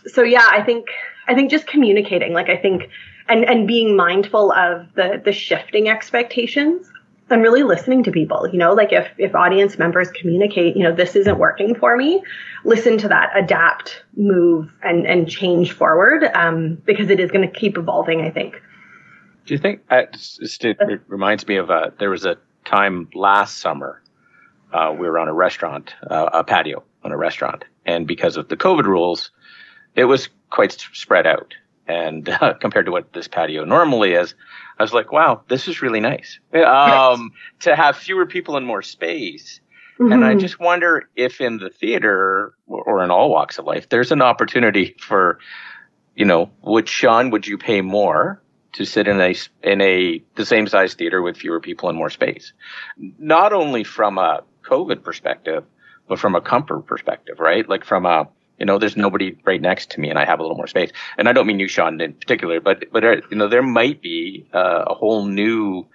So 0.07 0.23
yeah, 0.23 0.47
I 0.49 0.63
think 0.63 0.87
I 1.27 1.35
think 1.35 1.51
just 1.51 1.67
communicating, 1.67 2.33
like 2.33 2.49
I 2.49 2.57
think 2.57 2.89
and 3.29 3.43
and 3.45 3.67
being 3.67 3.95
mindful 3.95 4.51
of 4.51 4.87
the 4.95 5.21
the 5.23 5.31
shifting 5.31 5.89
expectations 5.89 6.89
and 7.29 7.41
really 7.41 7.63
listening 7.63 8.03
to 8.03 8.11
people 8.11 8.47
you 8.51 8.57
know 8.57 8.73
like 8.73 8.91
if 8.91 9.07
if 9.17 9.35
audience 9.35 9.77
members 9.77 10.09
communicate 10.11 10.75
you 10.75 10.83
know 10.83 10.93
this 10.93 11.15
isn't 11.15 11.37
working 11.37 11.75
for 11.75 11.97
me 11.97 12.23
listen 12.63 12.97
to 12.97 13.07
that 13.07 13.31
adapt 13.35 14.03
move 14.15 14.71
and 14.83 15.05
and 15.05 15.29
change 15.29 15.71
forward 15.71 16.23
um, 16.33 16.75
because 16.85 17.09
it 17.09 17.19
is 17.19 17.31
going 17.31 17.47
to 17.47 17.59
keep 17.59 17.77
evolving 17.77 18.21
i 18.21 18.29
think. 18.29 18.61
Do 19.45 19.53
you 19.53 19.59
think 19.59 19.81
uh, 19.89 20.03
it 20.11 21.01
reminds 21.07 21.47
me 21.47 21.55
of 21.55 21.71
uh, 21.71 21.91
there 21.99 22.09
was 22.09 22.25
a 22.25 22.37
time 22.65 23.07
last 23.13 23.59
summer 23.59 24.01
uh, 24.73 24.93
we 24.97 25.07
were 25.07 25.17
on 25.19 25.29
a 25.29 25.33
restaurant 25.33 25.93
uh, 26.09 26.29
a 26.33 26.43
patio 26.43 26.83
on 27.03 27.11
a 27.11 27.17
restaurant 27.17 27.63
and 27.85 28.07
because 28.07 28.37
of 28.37 28.49
the 28.49 28.57
covid 28.57 28.85
rules 28.85 29.31
it 29.95 30.05
was 30.05 30.29
quite 30.49 30.71
spread 30.93 31.25
out 31.25 31.53
and 31.87 32.27
uh, 32.41 32.53
compared 32.55 32.85
to 32.85 32.91
what 32.91 33.13
this 33.13 33.27
patio 33.27 33.63
normally 33.65 34.13
is, 34.13 34.35
I 34.77 34.83
was 34.83 34.93
like, 34.93 35.11
wow, 35.11 35.41
this 35.47 35.67
is 35.67 35.81
really 35.81 35.99
nice. 35.99 36.39
Um, 36.53 37.31
to 37.61 37.75
have 37.75 37.97
fewer 37.97 38.25
people 38.25 38.57
and 38.57 38.65
more 38.65 38.81
space. 38.81 39.59
Mm-hmm. 39.99 40.11
And 40.11 40.25
I 40.25 40.31
mm-hmm. 40.31 40.39
just 40.39 40.59
wonder 40.59 41.09
if 41.15 41.41
in 41.41 41.57
the 41.57 41.69
theater 41.69 42.53
or 42.67 43.03
in 43.03 43.09
all 43.09 43.31
walks 43.31 43.57
of 43.57 43.65
life, 43.65 43.89
there's 43.89 44.11
an 44.11 44.21
opportunity 44.21 44.95
for, 44.99 45.39
you 46.15 46.25
know, 46.25 46.51
would 46.61 46.87
Sean, 46.87 47.31
would 47.31 47.47
you 47.47 47.57
pay 47.57 47.81
more 47.81 48.41
to 48.73 48.85
sit 48.85 49.07
in 49.07 49.19
a, 49.19 49.33
in 49.63 49.81
a, 49.81 50.21
the 50.35 50.45
same 50.45 50.67
size 50.67 50.93
theater 50.93 51.21
with 51.21 51.37
fewer 51.37 51.59
people 51.59 51.89
and 51.89 51.97
more 51.97 52.11
space? 52.11 52.53
Not 52.97 53.53
only 53.53 53.83
from 53.83 54.19
a 54.19 54.43
COVID 54.63 55.03
perspective, 55.03 55.63
but 56.07 56.19
from 56.19 56.35
a 56.35 56.41
comfort 56.41 56.85
perspective, 56.85 57.39
right? 57.39 57.67
Like 57.67 57.83
from 57.83 58.05
a, 58.05 58.27
you 58.59 58.65
know, 58.65 58.79
there's 58.79 58.97
nobody 58.97 59.37
right 59.45 59.61
next 59.61 59.91
to 59.91 59.99
me, 59.99 60.09
and 60.09 60.17
I 60.17 60.25
have 60.25 60.39
a 60.39 60.41
little 60.41 60.57
more 60.57 60.67
space. 60.67 60.91
And 61.17 61.29
I 61.29 61.33
don't 61.33 61.47
mean 61.47 61.59
you, 61.59 61.67
Sean, 61.67 62.01
in 62.01 62.13
particular, 62.13 62.59
but 62.59 62.85
but 62.91 63.03
uh, 63.03 63.15
you 63.29 63.37
know, 63.37 63.47
there 63.47 63.63
might 63.63 64.01
be 64.01 64.47
uh, 64.53 64.85
a 64.87 64.93
whole 64.93 65.25
new 65.25 65.85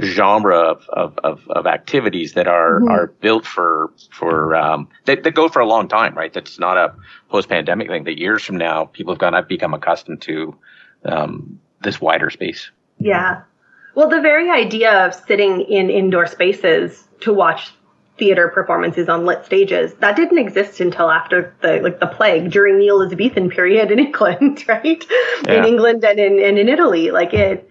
genre 0.00 0.58
of, 0.58 0.88
of, 0.88 1.18
of, 1.22 1.48
of 1.50 1.66
activities 1.66 2.32
that 2.32 2.46
are, 2.46 2.80
mm-hmm. 2.80 2.88
are 2.88 3.06
built 3.20 3.46
for 3.46 3.92
for 4.10 4.56
um, 4.56 4.88
that, 5.04 5.22
that 5.22 5.34
go 5.34 5.48
for 5.48 5.60
a 5.60 5.66
long 5.66 5.88
time, 5.88 6.14
right? 6.14 6.32
That's 6.32 6.58
not 6.58 6.76
a 6.76 6.94
post 7.28 7.48
pandemic 7.48 7.88
thing. 7.88 8.04
That 8.04 8.18
years 8.18 8.42
from 8.42 8.56
now, 8.56 8.86
people 8.86 9.12
have 9.12 9.20
gone, 9.20 9.34
I've 9.34 9.48
become 9.48 9.74
accustomed 9.74 10.22
to 10.22 10.56
um, 11.04 11.60
this 11.82 12.00
wider 12.00 12.30
space. 12.30 12.70
Yeah. 12.98 13.42
Well, 13.94 14.08
the 14.08 14.22
very 14.22 14.48
idea 14.48 15.06
of 15.06 15.14
sitting 15.14 15.60
in 15.60 15.90
indoor 15.90 16.26
spaces 16.26 17.06
to 17.20 17.32
watch 17.32 17.72
theater 18.18 18.48
performances 18.48 19.08
on 19.08 19.24
lit 19.24 19.44
stages. 19.44 19.94
That 19.94 20.16
didn't 20.16 20.38
exist 20.38 20.80
until 20.80 21.10
after 21.10 21.54
the 21.62 21.80
like 21.80 22.00
the 22.00 22.06
plague 22.06 22.50
during 22.50 22.78
the 22.78 22.88
elizabethan 22.88 23.50
period 23.50 23.90
in 23.90 23.98
england 24.06 24.64
right? 24.68 25.04
Yeah. 25.44 25.54
in 25.54 25.64
england 25.64 26.04
and 26.04 26.18
in 26.18 26.38
and 26.38 26.58
in 26.58 26.68
italy. 26.68 27.10
Like 27.10 27.32
it 27.32 27.68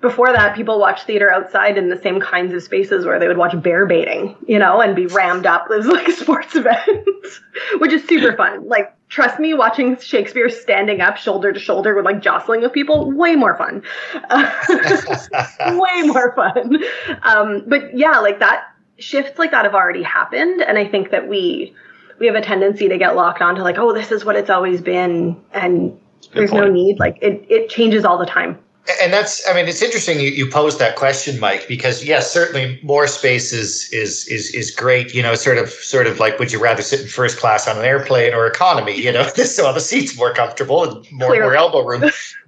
before 0.00 0.32
that 0.32 0.56
people 0.56 0.78
watched 0.78 1.06
theater 1.06 1.30
outside 1.30 1.76
in 1.76 1.90
the 1.90 2.00
same 2.00 2.18
kinds 2.18 2.54
of 2.54 2.62
spaces 2.62 3.04
where 3.04 3.18
they 3.18 3.28
would 3.28 3.36
watch 3.36 3.60
bear 3.62 3.84
baiting 3.84 4.34
you 4.46 4.58
know 4.58 4.80
and 4.80 4.96
be 4.96 5.06
rammed 5.06 5.44
up 5.44 5.66
as 5.76 5.86
like 5.86 6.08
a 6.08 6.12
sports 6.16 6.54
events 6.56 7.40
which 7.78 7.92
is 7.92 8.06
super 8.06 8.36
fun. 8.36 8.66
Like 8.68 8.94
trust 9.08 9.38
me 9.38 9.52
watching 9.52 9.98
shakespeare 9.98 10.48
standing 10.48 11.00
up 11.00 11.16
shoulder 11.16 11.52
to 11.52 11.60
shoulder 11.60 11.94
with 11.94 12.04
like 12.04 12.22
jostling 12.22 12.62
with 12.62 12.72
people 12.72 13.10
way 13.10 13.36
more 13.36 13.56
fun. 13.56 13.82
Way 15.78 16.02
more 16.02 16.32
fun. 16.34 16.78
Um, 17.22 17.64
but 17.66 17.96
yeah 17.96 18.18
like 18.20 18.38
that 18.38 18.71
shifts 19.02 19.38
like 19.38 19.50
that 19.50 19.64
have 19.64 19.74
already 19.74 20.02
happened 20.02 20.62
and 20.62 20.78
i 20.78 20.86
think 20.86 21.10
that 21.10 21.28
we 21.28 21.74
we 22.18 22.26
have 22.26 22.36
a 22.36 22.40
tendency 22.40 22.88
to 22.88 22.96
get 22.96 23.16
locked 23.16 23.42
onto 23.42 23.62
like 23.62 23.78
oh 23.78 23.92
this 23.92 24.12
is 24.12 24.24
what 24.24 24.36
it's 24.36 24.50
always 24.50 24.80
been 24.80 25.36
and 25.52 25.98
Good 26.22 26.32
there's 26.34 26.50
point. 26.50 26.64
no 26.64 26.70
need 26.70 26.98
like 27.00 27.18
it 27.20 27.44
it 27.48 27.68
changes 27.68 28.04
all 28.04 28.18
the 28.18 28.26
time 28.26 28.58
and 29.00 29.12
that's 29.12 29.48
i 29.48 29.54
mean 29.54 29.66
it's 29.66 29.82
interesting 29.82 30.20
you, 30.20 30.28
you 30.30 30.48
posed 30.48 30.78
that 30.78 30.96
question 30.96 31.38
mike 31.40 31.66
because 31.68 32.04
yes 32.04 32.32
certainly 32.32 32.80
more 32.82 33.06
space 33.06 33.52
is 33.52 33.88
is 33.92 34.26
is 34.28 34.54
is 34.54 34.70
great 34.70 35.14
you 35.14 35.22
know 35.22 35.34
sort 35.34 35.58
of 35.58 35.68
sort 35.70 36.06
of 36.06 36.18
like 36.20 36.38
would 36.38 36.52
you 36.52 36.60
rather 36.60 36.82
sit 36.82 37.00
in 37.00 37.06
first 37.08 37.38
class 37.38 37.68
on 37.68 37.78
an 37.78 37.84
airplane 37.84 38.34
or 38.34 38.46
economy 38.46 38.96
you 39.00 39.12
know 39.12 39.24
this 39.36 39.56
so 39.56 39.72
the 39.72 39.80
seats 39.80 40.16
more 40.16 40.32
comfortable 40.32 40.84
and 40.84 41.12
more, 41.12 41.28
Clearly. 41.28 41.40
more 41.40 41.56
elbow 41.56 41.84
room 41.84 42.02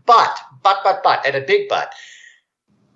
but 0.06 0.40
but 0.62 0.78
but 0.84 1.02
but 1.02 1.24
and 1.26 1.36
a 1.36 1.40
big 1.40 1.68
but 1.68 1.92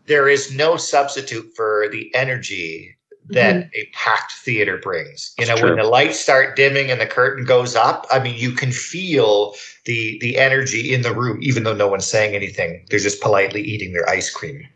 there 0.07 0.29
is 0.29 0.55
no 0.55 0.77
substitute 0.77 1.53
for 1.55 1.89
the 1.93 2.13
energy 2.15 2.98
that 3.31 3.57
mm-hmm. 3.57 3.69
a 3.75 3.89
packed 3.93 4.33
theater 4.33 4.79
brings. 4.79 5.35
You 5.39 5.47
That's 5.47 5.61
know, 5.61 5.67
true. 5.67 5.77
when 5.77 5.85
the 5.85 5.91
lights 5.91 6.19
start 6.19 6.57
dimming 6.57 6.91
and 6.91 7.01
the 7.01 7.07
curtain 7.07 7.45
goes 7.45 7.77
up, 7.77 8.07
I 8.11 8.19
mean, 8.19 8.37
you 8.37 8.53
can 8.53 8.73
feel 8.73 9.55
the 9.85 10.19
the 10.21 10.39
energy 10.39 10.95
in 10.95 11.03
the 11.03 11.15
room, 11.15 11.39
even 11.43 11.65
though 11.65 11.75
no 11.75 11.89
one's 11.89 12.07
saying 12.07 12.35
anything. 12.35 12.85
They're 12.91 12.99
just 12.99 13.21
politely 13.21 13.63
eating 13.63 13.93
their 13.93 14.09
ice 14.09 14.31
cream. 14.31 14.67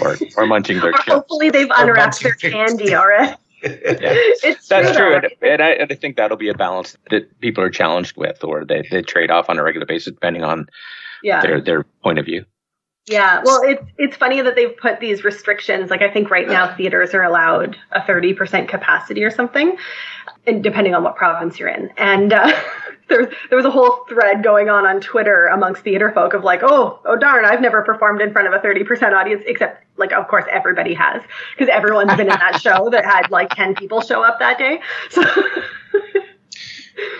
or, 0.00 0.16
or 0.36 0.46
munching 0.46 0.80
their 0.80 0.92
chips. 0.92 1.08
Hopefully 1.08 1.50
they've 1.50 1.68
unwrapped 1.76 2.22
their 2.22 2.34
candy 2.34 2.94
already. 2.94 3.36
yeah. 3.62 4.14
It's 4.44 4.68
That's 4.68 4.96
true, 4.96 5.14
and, 5.14 5.28
and, 5.40 5.62
I, 5.62 5.70
and 5.70 5.92
I 5.92 5.94
think 5.94 6.16
that'll 6.16 6.36
be 6.36 6.48
a 6.48 6.54
balance 6.54 6.96
that 7.10 7.40
people 7.40 7.62
are 7.62 7.70
challenged 7.70 8.16
with, 8.16 8.42
or 8.42 8.64
they, 8.64 8.82
they 8.90 9.02
trade 9.02 9.30
off 9.30 9.48
on 9.48 9.58
a 9.58 9.62
regular 9.62 9.86
basis, 9.86 10.12
depending 10.12 10.42
on 10.42 10.66
yeah. 11.22 11.42
their 11.42 11.60
their 11.60 11.84
point 12.02 12.18
of 12.18 12.24
view. 12.24 12.44
Yeah, 13.06 13.42
well, 13.44 13.62
it's 13.64 13.82
it's 13.98 14.16
funny 14.16 14.42
that 14.42 14.54
they've 14.54 14.76
put 14.76 15.00
these 15.00 15.24
restrictions. 15.24 15.90
Like 15.90 16.02
I 16.02 16.10
think 16.10 16.30
right 16.30 16.46
now 16.46 16.74
theaters 16.76 17.14
are 17.14 17.22
allowed 17.24 17.76
a 17.90 18.04
thirty 18.06 18.32
percent 18.32 18.68
capacity 18.68 19.24
or 19.24 19.30
something, 19.30 19.76
and 20.46 20.62
depending 20.62 20.94
on 20.94 21.02
what 21.02 21.16
province 21.16 21.58
you're 21.58 21.68
in. 21.68 21.90
And 21.96 22.32
uh, 22.32 22.52
there 23.08 23.28
there 23.48 23.56
was 23.56 23.64
a 23.64 23.72
whole 23.72 24.04
thread 24.08 24.44
going 24.44 24.68
on 24.68 24.86
on 24.86 25.00
Twitter 25.00 25.46
amongst 25.46 25.82
theater 25.82 26.12
folk 26.12 26.32
of 26.32 26.44
like, 26.44 26.60
oh, 26.62 27.00
oh 27.04 27.16
darn, 27.16 27.44
I've 27.44 27.60
never 27.60 27.82
performed 27.82 28.20
in 28.20 28.32
front 28.32 28.46
of 28.46 28.54
a 28.54 28.60
thirty 28.60 28.84
percent 28.84 29.14
audience, 29.14 29.42
except 29.46 29.84
like 29.96 30.12
of 30.12 30.28
course 30.28 30.44
everybody 30.48 30.94
has 30.94 31.22
because 31.58 31.68
everyone's 31.72 32.14
been 32.14 32.28
in 32.28 32.38
that 32.38 32.60
show 32.62 32.88
that 32.90 33.04
had 33.04 33.32
like 33.32 33.50
ten 33.50 33.74
people 33.74 34.00
show 34.00 34.22
up 34.22 34.38
that 34.38 34.58
day. 34.58 34.80
So. 35.10 35.24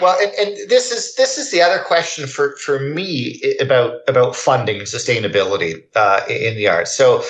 Well, 0.00 0.18
and, 0.20 0.32
and 0.38 0.70
this 0.70 0.90
is 0.90 1.14
this 1.14 1.38
is 1.38 1.50
the 1.50 1.62
other 1.62 1.78
question 1.78 2.26
for 2.26 2.56
for 2.56 2.80
me 2.80 3.40
about 3.60 4.00
about 4.08 4.34
funding 4.34 4.80
sustainability 4.82 5.82
uh, 5.94 6.20
in 6.28 6.56
the 6.56 6.68
arts. 6.68 6.92
So, 6.92 7.22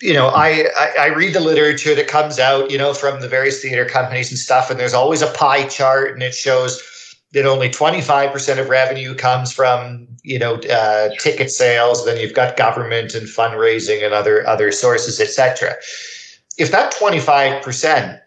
you 0.00 0.14
know, 0.14 0.28
I, 0.28 0.68
I, 0.78 0.94
I 0.98 1.06
read 1.06 1.34
the 1.34 1.40
literature 1.40 1.94
that 1.94 2.08
comes 2.08 2.38
out, 2.38 2.70
you 2.70 2.78
know, 2.78 2.94
from 2.94 3.20
the 3.20 3.28
various 3.28 3.60
theater 3.60 3.84
companies 3.84 4.30
and 4.30 4.38
stuff, 4.38 4.70
and 4.70 4.78
there's 4.78 4.94
always 4.94 5.22
a 5.22 5.30
pie 5.32 5.66
chart, 5.66 6.12
and 6.12 6.22
it 6.22 6.34
shows 6.34 6.82
that 7.32 7.46
only 7.46 7.68
25% 7.68 8.58
of 8.58 8.68
revenue 8.68 9.14
comes 9.14 9.52
from 9.52 10.06
you 10.22 10.38
know 10.38 10.54
uh, 10.70 11.10
ticket 11.18 11.50
sales. 11.50 12.04
Then 12.04 12.18
you've 12.18 12.34
got 12.34 12.56
government 12.56 13.14
and 13.14 13.26
fundraising 13.26 14.04
and 14.04 14.14
other 14.14 14.46
other 14.46 14.72
sources, 14.72 15.20
etc. 15.20 15.74
If 16.58 16.70
that 16.72 16.92
25% 16.92 18.19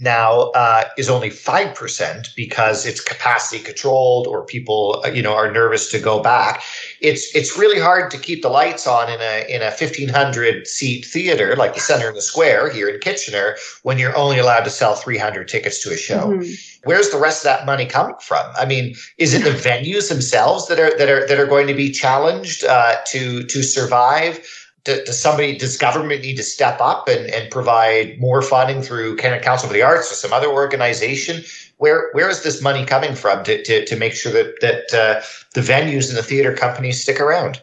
now 0.00 0.50
uh, 0.54 0.84
is 0.96 1.10
only 1.10 1.28
5% 1.28 2.34
because 2.34 2.86
it's 2.86 3.00
capacity 3.00 3.62
controlled 3.62 4.26
or 4.26 4.44
people 4.44 5.02
uh, 5.04 5.08
you 5.08 5.22
know 5.22 5.34
are 5.34 5.52
nervous 5.52 5.90
to 5.90 6.00
go 6.00 6.20
back. 6.20 6.62
It's 7.00 7.34
it's 7.36 7.58
really 7.58 7.78
hard 7.78 8.10
to 8.12 8.18
keep 8.18 8.40
the 8.40 8.48
lights 8.48 8.86
on 8.86 9.10
in 9.10 9.20
a 9.20 9.46
in 9.54 9.60
a 9.60 9.66
1500 9.66 10.66
seat 10.66 11.04
theater 11.04 11.54
like 11.54 11.74
the 11.74 11.80
center 11.80 12.08
in 12.08 12.14
the 12.14 12.22
square 12.22 12.70
here 12.70 12.88
in 12.88 12.98
kitchener 13.00 13.56
when 13.82 13.98
you're 13.98 14.16
only 14.16 14.38
allowed 14.38 14.64
to 14.64 14.70
sell 14.70 14.94
300 14.94 15.46
tickets 15.48 15.82
to 15.82 15.92
a 15.92 15.96
show. 15.96 16.28
Mm-hmm. 16.30 16.54
where's 16.84 17.10
the 17.10 17.18
rest 17.18 17.40
of 17.40 17.44
that 17.44 17.66
money 17.66 17.84
coming 17.84 18.16
from? 18.20 18.50
I 18.56 18.64
mean 18.64 18.94
is 19.18 19.34
it 19.34 19.44
the 19.44 19.50
venues 19.68 20.08
themselves 20.08 20.66
that 20.68 20.80
are 20.80 20.96
that 20.96 21.10
are 21.10 21.26
that 21.26 21.38
are 21.38 21.46
going 21.46 21.66
to 21.66 21.74
be 21.74 21.90
challenged 21.90 22.64
uh, 22.64 22.96
to 23.08 23.44
to 23.44 23.62
survive 23.62 24.40
does 24.84 25.20
somebody 25.20 25.58
does 25.58 25.76
government 25.76 26.22
need 26.22 26.36
to 26.36 26.42
step 26.42 26.80
up 26.80 27.08
and, 27.08 27.26
and 27.30 27.50
provide 27.50 28.18
more 28.18 28.42
funding 28.42 28.82
through 28.82 29.16
Canada 29.16 29.42
Council 29.42 29.68
for 29.68 29.74
the 29.74 29.82
Arts 29.82 30.10
or 30.10 30.14
some 30.14 30.32
other 30.32 30.48
organization? 30.48 31.42
Where 31.78 32.10
where 32.12 32.28
is 32.28 32.42
this 32.42 32.62
money 32.62 32.84
coming 32.84 33.14
from 33.14 33.44
to, 33.44 33.62
to, 33.62 33.84
to 33.84 33.96
make 33.96 34.14
sure 34.14 34.32
that 34.32 34.60
that 34.60 34.94
uh, 34.94 35.22
the 35.54 35.60
venues 35.60 36.08
and 36.08 36.16
the 36.16 36.22
theater 36.22 36.54
companies 36.54 37.02
stick 37.02 37.20
around? 37.20 37.62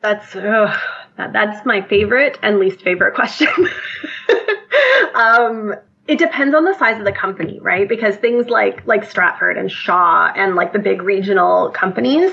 That's 0.00 0.34
uh, 0.34 0.76
that, 1.16 1.32
that's 1.32 1.64
my 1.66 1.82
favorite 1.82 2.38
and 2.42 2.58
least 2.58 2.82
favorite 2.82 3.14
question. 3.14 3.48
um, 5.14 5.74
it 6.08 6.18
depends 6.18 6.54
on 6.54 6.64
the 6.64 6.76
size 6.78 6.98
of 6.98 7.04
the 7.04 7.12
company, 7.12 7.60
right? 7.60 7.88
Because 7.88 8.16
things 8.16 8.48
like 8.48 8.86
like 8.86 9.08
Stratford 9.08 9.56
and 9.56 9.70
Shaw 9.70 10.32
and 10.34 10.54
like 10.54 10.72
the 10.72 10.78
big 10.78 11.02
regional 11.02 11.70
companies, 11.70 12.32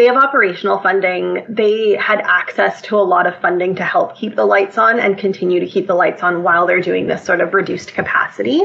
they 0.00 0.06
have 0.06 0.16
operational 0.16 0.78
funding. 0.78 1.44
They 1.46 1.94
had 1.94 2.22
access 2.22 2.80
to 2.82 2.96
a 2.96 3.04
lot 3.04 3.26
of 3.26 3.38
funding 3.42 3.74
to 3.74 3.84
help 3.84 4.16
keep 4.16 4.34
the 4.34 4.46
lights 4.46 4.78
on 4.78 4.98
and 4.98 5.18
continue 5.18 5.60
to 5.60 5.66
keep 5.66 5.86
the 5.86 5.94
lights 5.94 6.22
on 6.22 6.42
while 6.42 6.66
they're 6.66 6.80
doing 6.80 7.06
this 7.06 7.22
sort 7.22 7.42
of 7.42 7.52
reduced 7.52 7.92
capacity. 7.92 8.62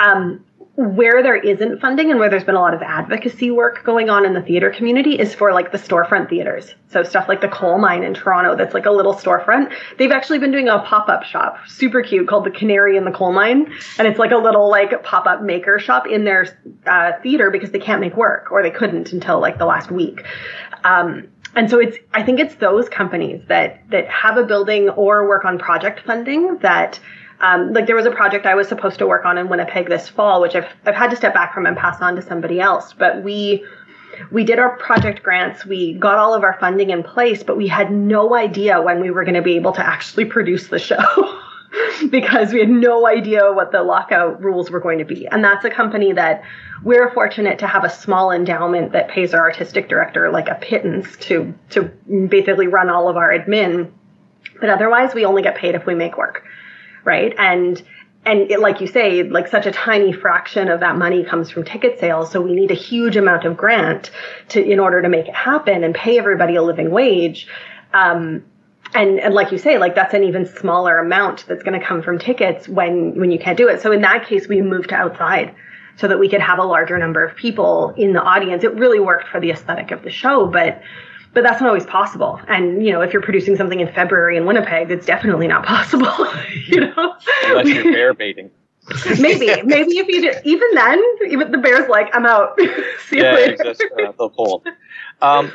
Um, 0.00 0.44
where 0.76 1.22
there 1.22 1.36
isn't 1.36 1.80
funding 1.80 2.10
and 2.10 2.18
where 2.18 2.28
there's 2.28 2.42
been 2.42 2.56
a 2.56 2.60
lot 2.60 2.74
of 2.74 2.82
advocacy 2.82 3.48
work 3.48 3.84
going 3.84 4.10
on 4.10 4.26
in 4.26 4.34
the 4.34 4.42
theater 4.42 4.70
community 4.70 5.16
is 5.16 5.32
for 5.32 5.52
like 5.52 5.70
the 5.70 5.78
storefront 5.78 6.28
theaters. 6.28 6.74
So 6.88 7.04
stuff 7.04 7.28
like 7.28 7.40
the 7.40 7.48
coal 7.48 7.78
mine 7.78 8.02
in 8.02 8.12
Toronto 8.12 8.56
that's 8.56 8.74
like 8.74 8.84
a 8.84 8.90
little 8.90 9.14
storefront. 9.14 9.72
They've 9.98 10.10
actually 10.10 10.40
been 10.40 10.50
doing 10.50 10.68
a 10.68 10.80
pop-up 10.80 11.22
shop, 11.22 11.58
super 11.68 12.02
cute, 12.02 12.26
called 12.26 12.44
the 12.44 12.50
Canary 12.50 12.96
in 12.96 13.04
the 13.04 13.12
Coal 13.12 13.32
Mine. 13.32 13.72
And 13.98 14.08
it's 14.08 14.18
like 14.18 14.32
a 14.32 14.36
little 14.36 14.68
like 14.68 15.04
pop-up 15.04 15.42
maker 15.42 15.78
shop 15.78 16.08
in 16.08 16.24
their 16.24 16.58
uh, 16.86 17.12
theater 17.22 17.52
because 17.52 17.70
they 17.70 17.78
can't 17.78 18.00
make 18.00 18.16
work 18.16 18.50
or 18.50 18.64
they 18.64 18.72
couldn't 18.72 19.12
until 19.12 19.40
like 19.40 19.58
the 19.58 19.66
last 19.66 19.92
week. 19.92 20.24
Um, 20.82 21.28
and 21.54 21.70
so 21.70 21.78
it's 21.78 21.96
I 22.12 22.24
think 22.24 22.40
it's 22.40 22.56
those 22.56 22.88
companies 22.88 23.42
that 23.46 23.88
that 23.90 24.08
have 24.08 24.38
a 24.38 24.44
building 24.44 24.88
or 24.90 25.28
work 25.28 25.44
on 25.44 25.56
project 25.56 26.00
funding 26.04 26.58
that 26.58 26.98
um, 27.44 27.74
like 27.74 27.86
there 27.86 27.96
was 27.96 28.06
a 28.06 28.10
project 28.10 28.46
I 28.46 28.54
was 28.54 28.68
supposed 28.68 28.98
to 28.98 29.06
work 29.06 29.26
on 29.26 29.36
in 29.36 29.48
Winnipeg 29.48 29.88
this 29.88 30.08
fall, 30.08 30.40
which 30.40 30.54
I've 30.54 30.66
I've 30.86 30.94
had 30.94 31.10
to 31.10 31.16
step 31.16 31.34
back 31.34 31.52
from 31.52 31.66
and 31.66 31.76
pass 31.76 32.00
on 32.00 32.16
to 32.16 32.22
somebody 32.22 32.58
else. 32.58 32.94
But 32.94 33.22
we 33.22 33.64
we 34.30 34.44
did 34.44 34.58
our 34.58 34.76
project 34.78 35.22
grants, 35.22 35.66
we 35.66 35.92
got 35.94 36.18
all 36.18 36.34
of 36.34 36.42
our 36.42 36.56
funding 36.58 36.90
in 36.90 37.02
place, 37.02 37.42
but 37.42 37.56
we 37.56 37.68
had 37.68 37.92
no 37.92 38.34
idea 38.34 38.80
when 38.80 39.00
we 39.00 39.10
were 39.10 39.24
going 39.24 39.34
to 39.34 39.42
be 39.42 39.56
able 39.56 39.72
to 39.72 39.86
actually 39.86 40.24
produce 40.24 40.68
the 40.68 40.78
show. 40.78 41.40
because 42.10 42.52
we 42.52 42.60
had 42.60 42.68
no 42.68 43.06
idea 43.06 43.52
what 43.52 43.72
the 43.72 43.82
lockout 43.82 44.40
rules 44.40 44.70
were 44.70 44.78
going 44.78 44.98
to 44.98 45.04
be. 45.04 45.26
And 45.26 45.42
that's 45.42 45.64
a 45.64 45.70
company 45.70 46.12
that 46.12 46.42
we're 46.84 47.12
fortunate 47.12 47.58
to 47.58 47.66
have 47.66 47.82
a 47.82 47.90
small 47.90 48.30
endowment 48.30 48.92
that 48.92 49.08
pays 49.08 49.34
our 49.34 49.40
artistic 49.40 49.88
director 49.88 50.30
like 50.30 50.48
a 50.48 50.54
pittance 50.54 51.16
to 51.16 51.52
to 51.70 51.82
basically 52.28 52.68
run 52.68 52.88
all 52.88 53.08
of 53.08 53.16
our 53.16 53.36
admin. 53.36 53.90
But 54.60 54.70
otherwise 54.70 55.14
we 55.14 55.24
only 55.24 55.42
get 55.42 55.56
paid 55.56 55.74
if 55.74 55.84
we 55.84 55.94
make 55.94 56.16
work 56.16 56.44
right? 57.04 57.34
And 57.38 57.82
and 58.26 58.50
it, 58.50 58.60
like 58.60 58.80
you 58.80 58.86
say, 58.86 59.22
like 59.22 59.48
such 59.48 59.66
a 59.66 59.72
tiny 59.72 60.12
fraction 60.12 60.68
of 60.68 60.80
that 60.80 60.96
money 60.96 61.24
comes 61.24 61.50
from 61.50 61.64
ticket 61.64 62.00
sales. 62.00 62.30
So 62.30 62.40
we 62.40 62.54
need 62.54 62.70
a 62.70 62.74
huge 62.74 63.16
amount 63.16 63.44
of 63.44 63.56
grant 63.56 64.10
to 64.48 64.64
in 64.64 64.80
order 64.80 65.02
to 65.02 65.08
make 65.08 65.28
it 65.28 65.34
happen 65.34 65.84
and 65.84 65.94
pay 65.94 66.18
everybody 66.18 66.56
a 66.56 66.62
living 66.62 66.90
wage. 66.90 67.46
Um, 67.92 68.44
and, 68.94 69.20
and 69.20 69.34
like 69.34 69.52
you 69.52 69.58
say, 69.58 69.76
like 69.76 69.94
that's 69.94 70.14
an 70.14 70.24
even 70.24 70.46
smaller 70.46 70.98
amount 70.98 71.44
that's 71.46 71.62
going 71.62 71.78
to 71.78 71.84
come 71.84 72.02
from 72.02 72.18
tickets 72.18 72.68
when 72.68 73.18
when 73.18 73.30
you 73.30 73.38
can't 73.38 73.58
do 73.58 73.68
it. 73.68 73.82
So 73.82 73.92
in 73.92 74.00
that 74.02 74.26
case, 74.26 74.48
we 74.48 74.62
moved 74.62 74.90
to 74.90 74.94
outside 74.94 75.54
so 75.96 76.08
that 76.08 76.18
we 76.18 76.28
could 76.28 76.40
have 76.40 76.58
a 76.58 76.64
larger 76.64 76.98
number 76.98 77.24
of 77.24 77.36
people 77.36 77.94
in 77.96 78.12
the 78.12 78.22
audience. 78.22 78.64
It 78.64 78.74
really 78.74 79.00
worked 79.00 79.28
for 79.28 79.40
the 79.40 79.50
aesthetic 79.50 79.90
of 79.90 80.02
the 80.02 80.10
show, 80.10 80.46
but 80.46 80.80
but 81.34 81.42
that's 81.42 81.60
not 81.60 81.68
always 81.68 81.84
possible. 81.84 82.40
And 82.48 82.84
you 82.84 82.92
know, 82.92 83.00
if 83.00 83.12
you're 83.12 83.22
producing 83.22 83.56
something 83.56 83.80
in 83.80 83.92
February 83.92 84.36
in 84.36 84.46
Winnipeg, 84.46 84.90
it's 84.90 85.06
definitely 85.06 85.48
not 85.48 85.66
possible. 85.66 86.06
you 86.66 86.80
know, 86.80 87.14
unless 87.44 87.66
you're 87.66 87.84
bear 87.84 88.14
baiting. 88.14 88.50
maybe, 89.18 89.46
maybe 89.64 89.98
if 89.98 90.08
you 90.08 90.20
did, 90.20 90.36
even 90.44 90.68
then, 90.74 91.02
even 91.28 91.50
the 91.50 91.58
bear's 91.58 91.88
like, 91.88 92.14
I'm 92.14 92.26
out. 92.26 92.58
See 93.08 93.18
yeah, 93.18 93.32
you 93.32 93.36
later. 93.36 93.64
Just, 93.64 93.82
uh, 93.82 94.12
the 94.18 94.28
whole. 94.28 94.62
Um, 95.20 95.52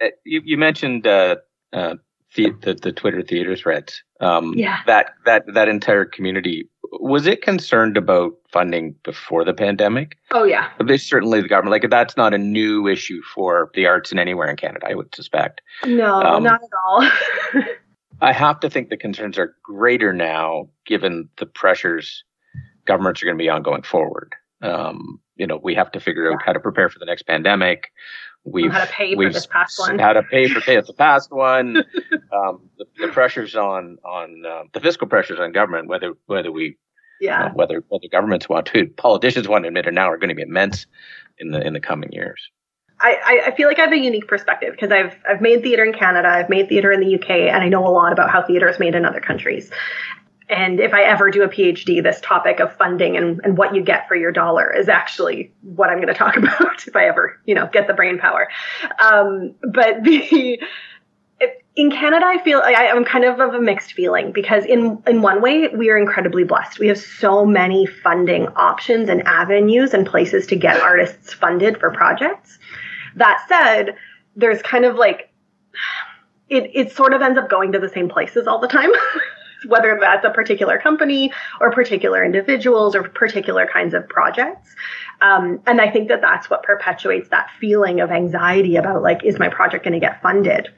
eh, 0.00 0.10
you, 0.24 0.40
you 0.44 0.56
mentioned 0.56 1.06
uh, 1.06 1.36
uh, 1.72 1.96
the, 2.34 2.50
the, 2.62 2.74
the 2.74 2.92
Twitter 2.92 3.22
theater 3.22 3.56
threads. 3.56 4.02
Um, 4.20 4.54
yeah. 4.54 4.80
That 4.86 5.14
that 5.26 5.44
that 5.54 5.68
entire 5.68 6.04
community 6.04 6.68
was 6.92 7.26
it 7.26 7.42
concerned 7.42 7.96
about 7.96 8.32
funding 8.50 8.94
before 9.02 9.44
the 9.44 9.54
pandemic? 9.54 10.16
Oh 10.30 10.44
yeah. 10.44 10.70
There's 10.84 11.02
certainly 11.02 11.40
the 11.40 11.48
government 11.48 11.72
like 11.72 11.90
that's 11.90 12.16
not 12.16 12.34
a 12.34 12.38
new 12.38 12.86
issue 12.86 13.20
for 13.34 13.70
the 13.74 13.86
arts 13.86 14.12
in 14.12 14.18
anywhere 14.18 14.48
in 14.48 14.56
Canada. 14.56 14.86
I 14.88 14.94
would 14.94 15.14
suspect. 15.14 15.60
No, 15.84 16.22
um, 16.22 16.42
not 16.42 16.60
at 16.62 16.70
all. 16.84 17.08
I 18.20 18.32
have 18.32 18.60
to 18.60 18.70
think 18.70 18.88
the 18.88 18.96
concerns 18.96 19.38
are 19.38 19.54
greater 19.62 20.12
now, 20.12 20.68
given 20.86 21.28
the 21.36 21.46
pressures 21.46 22.24
governments 22.84 23.22
are 23.22 23.26
going 23.26 23.38
to 23.38 23.42
be 23.42 23.48
on 23.48 23.62
going 23.62 23.82
forward. 23.82 24.34
Um, 24.62 25.20
you 25.36 25.46
know, 25.46 25.60
we 25.62 25.74
have 25.74 25.92
to 25.92 26.00
figure 26.00 26.32
out 26.32 26.42
how 26.44 26.52
to 26.52 26.58
prepare 26.58 26.88
for 26.88 26.98
the 26.98 27.04
next 27.04 27.22
pandemic. 27.22 27.92
We've 28.52 28.70
how 28.70 28.84
to 28.84 28.90
pay 28.90 29.14
for 29.14 29.32
this 29.32 29.46
past 29.46 29.78
one. 29.78 29.98
How 29.98 30.12
to 30.12 30.22
pay 30.22 30.48
for 30.48 30.60
the 30.60 30.92
past 30.96 31.30
one. 31.30 31.76
um, 32.32 32.68
the, 32.78 32.86
the, 32.98 33.08
pressures 33.08 33.56
on 33.56 33.98
on 34.04 34.44
uh, 34.46 34.62
the 34.72 34.80
fiscal 34.80 35.06
pressures 35.06 35.38
on 35.38 35.52
government, 35.52 35.88
whether 35.88 36.14
whether 36.26 36.50
we 36.50 36.76
yeah 37.20 37.46
uh, 37.46 37.50
whether 37.50 37.84
whether 37.88 38.08
governments 38.10 38.48
want 38.48 38.66
to, 38.66 38.86
politicians 38.96 39.48
want 39.48 39.64
to 39.64 39.68
admit 39.68 39.86
it 39.86 39.94
now, 39.94 40.10
are 40.10 40.18
going 40.18 40.30
to 40.30 40.34
be 40.34 40.42
immense 40.42 40.86
in 41.38 41.50
the 41.50 41.64
in 41.66 41.72
the 41.72 41.80
coming 41.80 42.12
years. 42.12 42.50
I, 43.00 43.42
I 43.46 43.50
feel 43.56 43.68
like 43.68 43.78
I 43.78 43.82
have 43.82 43.92
a 43.92 43.98
unique 43.98 44.26
perspective 44.26 44.72
because 44.72 44.90
I've 44.90 45.16
I've 45.28 45.40
made 45.40 45.62
theater 45.62 45.84
in 45.84 45.92
Canada, 45.92 46.28
I've 46.28 46.48
made 46.48 46.68
theater 46.68 46.90
in 46.90 47.00
the 47.00 47.14
UK, 47.14 47.30
and 47.30 47.62
I 47.62 47.68
know 47.68 47.86
a 47.86 47.90
lot 47.90 48.12
about 48.12 48.30
how 48.30 48.44
theater 48.44 48.68
is 48.68 48.78
made 48.80 48.94
in 48.94 49.04
other 49.04 49.20
countries. 49.20 49.70
And 50.50 50.80
if 50.80 50.94
I 50.94 51.02
ever 51.02 51.30
do 51.30 51.42
a 51.42 51.48
PhD, 51.48 52.02
this 52.02 52.20
topic 52.22 52.60
of 52.60 52.74
funding 52.76 53.16
and, 53.16 53.40
and 53.44 53.58
what 53.58 53.74
you 53.74 53.82
get 53.82 54.08
for 54.08 54.14
your 54.14 54.32
dollar 54.32 54.74
is 54.74 54.88
actually 54.88 55.52
what 55.62 55.90
I'm 55.90 55.96
going 55.96 56.08
to 56.08 56.14
talk 56.14 56.36
about 56.38 56.86
if 56.86 56.96
I 56.96 57.06
ever, 57.06 57.38
you 57.44 57.54
know, 57.54 57.68
get 57.70 57.86
the 57.86 57.94
brain 57.94 58.18
power. 58.18 58.48
Um, 58.98 59.54
but 59.62 60.02
the, 60.04 60.60
in 61.78 61.92
Canada, 61.92 62.26
I 62.26 62.42
feel 62.42 62.58
I, 62.58 62.88
I'm 62.88 63.04
kind 63.04 63.24
of 63.24 63.38
of 63.38 63.54
a 63.54 63.60
mixed 63.60 63.92
feeling 63.92 64.32
because 64.32 64.64
in 64.64 65.00
in 65.06 65.22
one 65.22 65.40
way 65.40 65.68
we 65.68 65.90
are 65.90 65.96
incredibly 65.96 66.42
blessed. 66.42 66.80
We 66.80 66.88
have 66.88 66.98
so 66.98 67.46
many 67.46 67.86
funding 67.86 68.48
options 68.48 69.08
and 69.08 69.22
avenues 69.22 69.94
and 69.94 70.04
places 70.04 70.48
to 70.48 70.56
get 70.56 70.80
artists 70.80 71.32
funded 71.32 71.78
for 71.78 71.92
projects. 71.92 72.58
That 73.14 73.44
said, 73.48 73.94
there's 74.34 74.60
kind 74.60 74.84
of 74.84 74.96
like 74.96 75.30
it 76.48 76.68
it 76.74 76.92
sort 76.92 77.12
of 77.12 77.22
ends 77.22 77.38
up 77.38 77.48
going 77.48 77.70
to 77.72 77.78
the 77.78 77.88
same 77.88 78.08
places 78.08 78.48
all 78.48 78.58
the 78.58 78.66
time. 78.66 78.90
whether 79.66 79.98
that's 80.00 80.24
a 80.24 80.30
particular 80.30 80.78
company 80.78 81.32
or 81.60 81.70
particular 81.70 82.24
individuals 82.24 82.94
or 82.94 83.02
particular 83.02 83.66
kinds 83.66 83.94
of 83.94 84.08
projects. 84.08 84.74
Um, 85.20 85.60
and 85.66 85.80
I 85.80 85.90
think 85.90 86.08
that 86.08 86.20
that's 86.20 86.48
what 86.48 86.62
perpetuates 86.62 87.28
that 87.30 87.50
feeling 87.60 88.00
of 88.00 88.10
anxiety 88.10 88.76
about 88.76 89.02
like, 89.02 89.24
is 89.24 89.38
my 89.38 89.48
project 89.48 89.84
going 89.84 89.94
to 89.94 90.00
get 90.00 90.22
funded? 90.22 90.68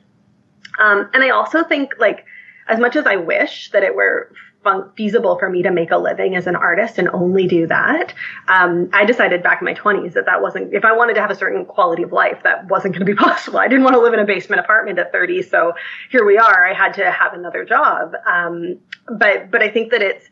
Um, 0.79 1.11
and 1.13 1.23
I 1.23 1.31
also 1.31 1.63
think 1.65 1.95
like, 1.99 2.25
as 2.69 2.79
much 2.79 2.97
as 2.97 3.07
I 3.07 3.17
wish 3.17 3.71
that 3.73 3.83
it 3.83 3.95
were 3.95 4.33
fun- 4.63 4.91
feasible 4.97 5.39
for 5.39 5.49
me 5.49 5.63
to 5.63 5.71
make 5.71 5.91
a 5.91 5.97
living 5.97 6.37
as 6.37 6.47
an 6.47 6.57
artist 6.57 6.99
and 6.99 7.09
only 7.09 7.47
do 7.47 7.67
that. 7.67 8.15
Um, 8.49 8.91
I 8.93 9.05
decided 9.05 9.43
back 9.43 9.61
in 9.61 9.65
my 9.65 9.75
20s 9.75 10.15
that 10.15 10.27
that 10.27 10.43
wasn't, 10.43 10.75
if 10.75 10.85
I 10.85 10.93
wanted 10.93 11.15
to 11.15 11.21
have 11.21 11.31
a 11.31 11.35
certain 11.35 11.65
quality 11.65 12.03
of 12.03 12.13
life, 12.13 12.43
that 12.45 12.69
wasn't 12.69 12.95
going 12.95 13.07
to 13.07 13.13
be 13.13 13.15
possible. 13.29 13.59
I 13.59 13.69
didn't 13.69 13.85
want 13.85 13.95
to 13.95 14.01
live 14.01 14.15
in 14.15 14.21
a 14.21 14.27
basement 14.27 14.61
apartment 14.61 14.99
at 14.99 15.13
30. 15.13 15.43
So 15.43 15.73
here 16.11 16.25
we 16.25 16.39
are. 16.39 16.67
I 16.67 16.75
had 16.75 16.95
to 16.95 17.11
have 17.11 17.35
another 17.35 17.65
job. 17.65 18.13
Um, 18.31 18.79
but, 19.07 19.51
but 19.51 19.63
I 19.63 19.71
think 19.71 19.91
that 19.93 20.03
it's, 20.03 20.30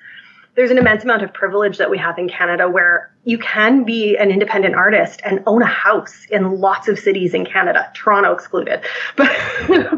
there's 0.58 0.72
an 0.72 0.78
immense 0.78 1.04
amount 1.04 1.22
of 1.22 1.32
privilege 1.32 1.78
that 1.78 1.88
we 1.88 1.96
have 1.96 2.18
in 2.18 2.28
Canada 2.28 2.68
where 2.68 3.14
you 3.22 3.38
can 3.38 3.84
be 3.84 4.16
an 4.16 4.32
independent 4.32 4.74
artist 4.74 5.20
and 5.24 5.40
own 5.46 5.62
a 5.62 5.66
house 5.66 6.26
in 6.32 6.58
lots 6.58 6.88
of 6.88 6.98
cities 6.98 7.32
in 7.32 7.46
Canada, 7.46 7.88
Toronto 7.94 8.32
excluded, 8.32 8.80
but, 9.16 9.30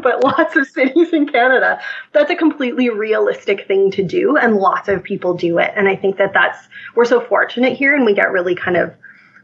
but 0.03 0.23
lots 0.23 0.55
of 0.55 0.67
cities 0.67 1.11
in 1.13 1.27
Canada. 1.27 1.81
That's 2.11 2.29
a 2.29 2.35
completely 2.35 2.91
realistic 2.91 3.67
thing 3.67 3.89
to 3.89 4.03
do 4.03 4.37
and 4.37 4.57
lots 4.57 4.87
of 4.87 5.03
people 5.03 5.33
do 5.33 5.57
it. 5.57 5.71
And 5.75 5.87
I 5.87 5.95
think 5.95 6.17
that 6.17 6.31
that's, 6.31 6.59
we're 6.93 7.05
so 7.05 7.21
fortunate 7.21 7.75
here 7.75 7.95
and 7.95 8.05
we 8.05 8.13
get 8.13 8.31
really 8.31 8.53
kind 8.53 8.77
of, 8.77 8.93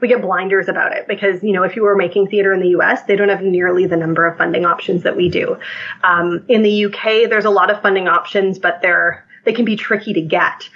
we 0.01 0.07
get 0.07 0.21
blinders 0.21 0.67
about 0.67 0.91
it 0.91 1.07
because, 1.07 1.41
you 1.41 1.51
know, 1.51 1.63
if 1.63 1.75
you 1.75 1.81
were 1.81 1.95
making 1.95 2.27
theater 2.27 2.53
in 2.53 2.59
the 2.59 2.77
US, 2.79 3.01
they 3.07 3.15
don't 3.15 3.29
have 3.29 3.41
nearly 3.41 3.87
the 3.87 3.97
number 3.97 4.27
of 4.27 4.37
funding 4.37 4.67
options 4.67 5.01
that 5.01 5.17
we 5.17 5.29
do. 5.29 5.57
Um, 6.03 6.45
in 6.47 6.61
the 6.61 6.85
UK, 6.85 7.27
there's 7.27 7.45
a 7.45 7.49
lot 7.49 7.71
of 7.71 7.81
funding 7.81 8.07
options, 8.07 8.59
but 8.59 8.83
they're, 8.83 9.25
they 9.45 9.53
can 9.53 9.65
be 9.65 9.75
tricky 9.75 10.13
to 10.13 10.21
get. 10.21 10.69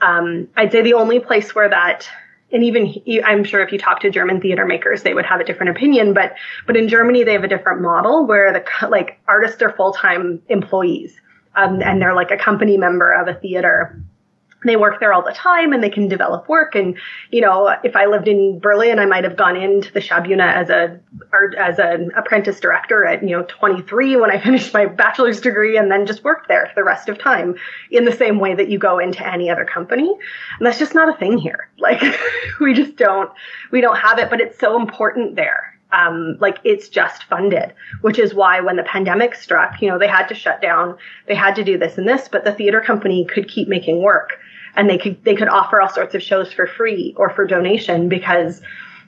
Um, 0.00 0.48
I'd 0.56 0.72
say 0.72 0.82
the 0.82 0.94
only 0.94 1.20
place 1.20 1.54
where 1.54 1.68
that, 1.68 2.08
and 2.52 2.62
even 2.64 2.94
I'm 3.24 3.44
sure 3.44 3.62
if 3.62 3.72
you 3.72 3.78
talk 3.78 4.00
to 4.00 4.10
German 4.10 4.40
theater 4.40 4.64
makers, 4.64 5.02
they 5.02 5.14
would 5.14 5.26
have 5.26 5.40
a 5.40 5.44
different 5.44 5.76
opinion. 5.76 6.14
But 6.14 6.34
but 6.66 6.76
in 6.76 6.88
Germany, 6.88 7.24
they 7.24 7.32
have 7.32 7.44
a 7.44 7.48
different 7.48 7.82
model 7.82 8.26
where 8.26 8.52
the 8.52 8.88
like 8.88 9.20
artists 9.26 9.60
are 9.62 9.72
full 9.72 9.92
time 9.92 10.40
employees, 10.48 11.14
um, 11.56 11.82
and 11.82 12.00
they're 12.00 12.14
like 12.14 12.30
a 12.30 12.38
company 12.38 12.76
member 12.76 13.12
of 13.12 13.28
a 13.28 13.34
theater. 13.34 14.00
They 14.64 14.76
work 14.76 15.00
there 15.00 15.12
all 15.12 15.22
the 15.22 15.32
time 15.32 15.72
and 15.72 15.82
they 15.82 15.90
can 15.90 16.08
develop 16.08 16.48
work. 16.48 16.74
And 16.74 16.96
you 17.30 17.40
know 17.40 17.74
if 17.84 17.94
i 17.96 18.06
lived 18.06 18.28
in 18.28 18.58
berlin 18.58 18.98
i 18.98 19.06
might 19.06 19.24
have 19.24 19.36
gone 19.36 19.56
into 19.56 19.92
the 19.92 20.00
Schaubühne 20.00 20.40
as 20.40 20.70
a 20.70 20.98
as 21.58 21.78
an 21.78 22.10
apprentice 22.16 22.60
director 22.60 23.04
at 23.04 23.22
you 23.22 23.30
know 23.30 23.44
23 23.44 24.16
when 24.16 24.30
i 24.30 24.40
finished 24.42 24.72
my 24.72 24.86
bachelor's 24.86 25.40
degree 25.40 25.76
and 25.76 25.90
then 25.90 26.06
just 26.06 26.24
worked 26.24 26.48
there 26.48 26.66
for 26.66 26.74
the 26.74 26.84
rest 26.84 27.08
of 27.08 27.18
time 27.18 27.54
in 27.90 28.04
the 28.04 28.12
same 28.12 28.38
way 28.38 28.54
that 28.54 28.68
you 28.68 28.78
go 28.78 28.98
into 28.98 29.26
any 29.26 29.50
other 29.50 29.64
company. 29.64 30.08
And 30.58 30.66
that's 30.66 30.78
just 30.78 30.94
not 30.94 31.08
a 31.08 31.18
thing 31.18 31.38
here. 31.38 31.68
Like 31.88 32.02
we 32.60 32.74
just 32.74 32.96
don't 32.96 33.30
we 33.70 33.80
don't 33.80 33.96
have 33.96 34.18
it 34.18 34.28
but 34.28 34.42
it's 34.42 34.58
so 34.58 34.78
important 34.78 35.36
there. 35.36 35.74
Um, 35.90 36.36
like 36.38 36.58
it's 36.64 36.88
just 36.88 37.24
funded, 37.24 37.72
which 38.02 38.18
is 38.18 38.34
why 38.34 38.60
when 38.60 38.76
the 38.76 38.82
pandemic 38.82 39.34
struck, 39.34 39.80
you 39.80 39.88
know, 39.88 39.98
they 39.98 40.08
had 40.08 40.26
to 40.26 40.34
shut 40.34 40.60
down, 40.60 40.98
they 41.28 41.34
had 41.34 41.54
to 41.54 41.64
do 41.64 41.78
this 41.78 41.96
and 41.96 42.06
this, 42.06 42.28
but 42.28 42.44
the 42.44 42.52
theater 42.52 42.82
company 42.82 43.24
could 43.24 43.48
keep 43.48 43.68
making 43.68 44.02
work 44.02 44.32
and 44.76 44.88
they 44.88 44.98
could 44.98 45.22
they 45.24 45.34
could 45.34 45.48
offer 45.48 45.80
all 45.80 45.88
sorts 45.88 46.14
of 46.14 46.22
shows 46.22 46.52
for 46.52 46.66
free 46.66 47.14
or 47.16 47.30
for 47.30 47.46
donation 47.46 48.08
because 48.08 48.60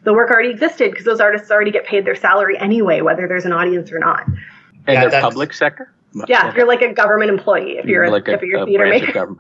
the 0.05 0.13
work 0.13 0.31
already 0.31 0.51
existed 0.51 0.91
because 0.91 1.05
those 1.05 1.21
artists 1.21 1.51
already 1.51 1.71
get 1.71 1.87
paid 1.87 2.05
their 2.05 2.17
salary 2.17 2.59
anyway, 2.59 3.01
whether 3.01 3.29
there's 3.29 3.45
an 3.45 3.53
audience 3.53 3.93
or 3.93 3.99
not. 3.99 4.27
And 4.27 4.39
yeah, 4.89 5.09
they're 5.09 5.21
public 5.21 5.53
sector. 5.53 5.93
Yeah, 6.27 6.49
if 6.49 6.57
you're 6.57 6.67
like 6.67 6.83
a 6.83 6.93
government 6.93 7.31
employee, 7.31 7.79
if 7.79 7.87
you're 7.87 8.11
like 8.11 8.27
a, 8.27 8.33
if 8.33 8.43
you're 8.43 8.63
a, 8.63 8.67
theater 8.67 8.87
maker. 8.87 9.37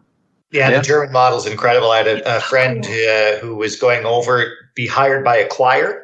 Yeah, 0.52 0.70
yeah, 0.70 0.76
the 0.76 0.82
German 0.82 1.12
model 1.12 1.38
is 1.38 1.46
incredible. 1.46 1.90
I 1.90 1.98
had 1.98 2.06
a, 2.06 2.36
a 2.36 2.40
friend 2.40 2.84
uh, 2.84 3.38
who 3.38 3.56
was 3.56 3.76
going 3.76 4.04
over 4.04 4.44
be 4.74 4.86
hired 4.86 5.24
by 5.24 5.36
a 5.36 5.48
choir 5.48 5.99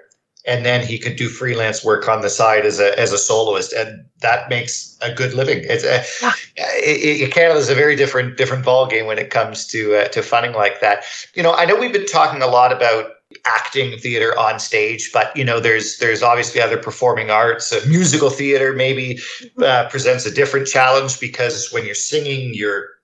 and 0.47 0.65
then 0.65 0.87
he 0.87 0.99
could 0.99 1.17
do 1.17 1.29
freelance 1.29 1.85
work 1.85 2.09
on 2.09 2.23
the 2.23 2.31
side 2.31 2.65
as 2.65 2.79
a 2.79 2.99
as 2.99 3.13
a 3.13 3.19
soloist, 3.19 3.73
and 3.73 4.05
that 4.21 4.49
makes 4.49 4.97
a 5.03 5.13
good 5.13 5.35
living. 5.35 5.65
It's 5.65 5.85
a, 5.85 6.05
yeah. 6.23 6.67
it, 6.77 7.21
it, 7.21 7.33
Canada 7.33 7.59
is 7.59 7.69
a 7.69 7.75
very 7.75 7.97
different 7.97 8.37
different 8.37 8.65
ball 8.65 8.87
game 8.87 9.07
when 9.07 9.19
it 9.19 9.31
comes 9.31 9.67
to 9.69 9.97
uh, 9.97 10.09
to 10.09 10.23
funding 10.23 10.53
like 10.53 10.81
that. 10.81 11.05
You 11.35 11.43
know, 11.43 11.53
I 11.53 11.65
know 11.65 11.77
we've 11.77 11.93
been 11.93 12.07
talking 12.07 12.43
a 12.43 12.47
lot 12.47 12.73
about 12.73 13.13
acting 13.45 13.99
theater 13.99 14.39
on 14.39 14.61
stage 14.61 15.11
but 15.13 15.37
you 15.37 15.45
know 15.45 15.59
there's 15.59 15.99
there's 15.99 16.23
obviously 16.23 16.61
other 16.61 16.77
performing 16.77 17.29
arts 17.29 17.73
uh, 17.73 17.81
musical 17.89 18.31
theater 18.31 18.73
maybe 18.73 19.19
uh, 19.59 19.89
presents 19.91 20.25
a 20.27 20.31
different 20.31 20.67
challenge 20.67 21.19
because 21.19 21.69
when 21.73 21.85
you're 21.85 21.95
singing 21.95 22.55
you're 22.55 22.96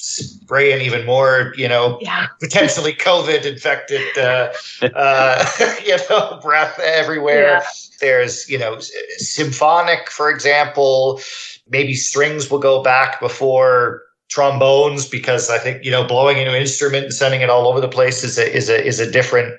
spraying 0.00 0.80
even 0.80 1.04
more, 1.04 1.52
you 1.56 1.68
know, 1.68 1.98
yeah. 2.00 2.28
potentially 2.40 2.94
COVID 2.94 3.44
infected, 3.44 4.00
uh, 4.16 4.52
uh, 4.94 5.44
you 5.84 5.96
know, 6.08 6.40
breath 6.42 6.78
everywhere. 6.80 7.48
Yeah. 7.48 7.62
There's, 8.00 8.48
you 8.48 8.58
know, 8.58 8.78
symphonic, 9.18 10.10
for 10.10 10.30
example, 10.30 11.20
maybe 11.68 11.94
strings 11.94 12.50
will 12.50 12.58
go 12.58 12.82
back 12.82 13.20
before 13.20 14.02
trombones 14.28 15.06
because 15.06 15.50
I 15.50 15.58
think, 15.58 15.84
you 15.84 15.90
know, 15.90 16.06
blowing 16.06 16.38
into 16.38 16.52
an 16.52 16.60
instrument 16.60 17.04
and 17.04 17.14
sending 17.14 17.42
it 17.42 17.50
all 17.50 17.68
over 17.68 17.80
the 17.80 17.88
place 17.88 18.24
is 18.24 18.38
a, 18.38 18.50
is 18.50 18.70
a, 18.70 18.82
is 18.82 19.00
a 19.00 19.10
different 19.10 19.54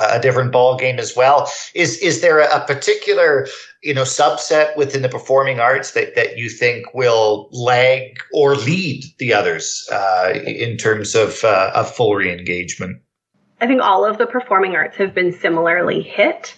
a 0.00 0.20
different 0.20 0.52
ball 0.52 0.76
game 0.76 0.98
as 0.98 1.16
well. 1.16 1.50
Is 1.74 1.98
is 1.98 2.20
there 2.20 2.40
a, 2.40 2.60
particular 2.66 3.46
you 3.82 3.94
know 3.94 4.02
subset 4.02 4.76
within 4.76 5.02
the 5.02 5.08
performing 5.08 5.60
arts 5.60 5.92
that 5.92 6.14
that 6.14 6.36
you 6.36 6.48
think 6.48 6.92
will 6.94 7.48
lag 7.52 8.18
or 8.32 8.56
lead 8.56 9.04
the 9.18 9.32
others 9.32 9.88
uh, 9.92 10.32
in 10.44 10.76
terms 10.76 11.14
of 11.14 11.42
uh, 11.44 11.72
of 11.74 11.94
full 11.94 12.12
reengagement? 12.12 13.00
I 13.60 13.66
think 13.66 13.82
all 13.82 14.04
of 14.04 14.18
the 14.18 14.26
performing 14.26 14.76
arts 14.76 14.96
have 14.96 15.14
been 15.14 15.32
similarly 15.32 16.02
hit. 16.02 16.54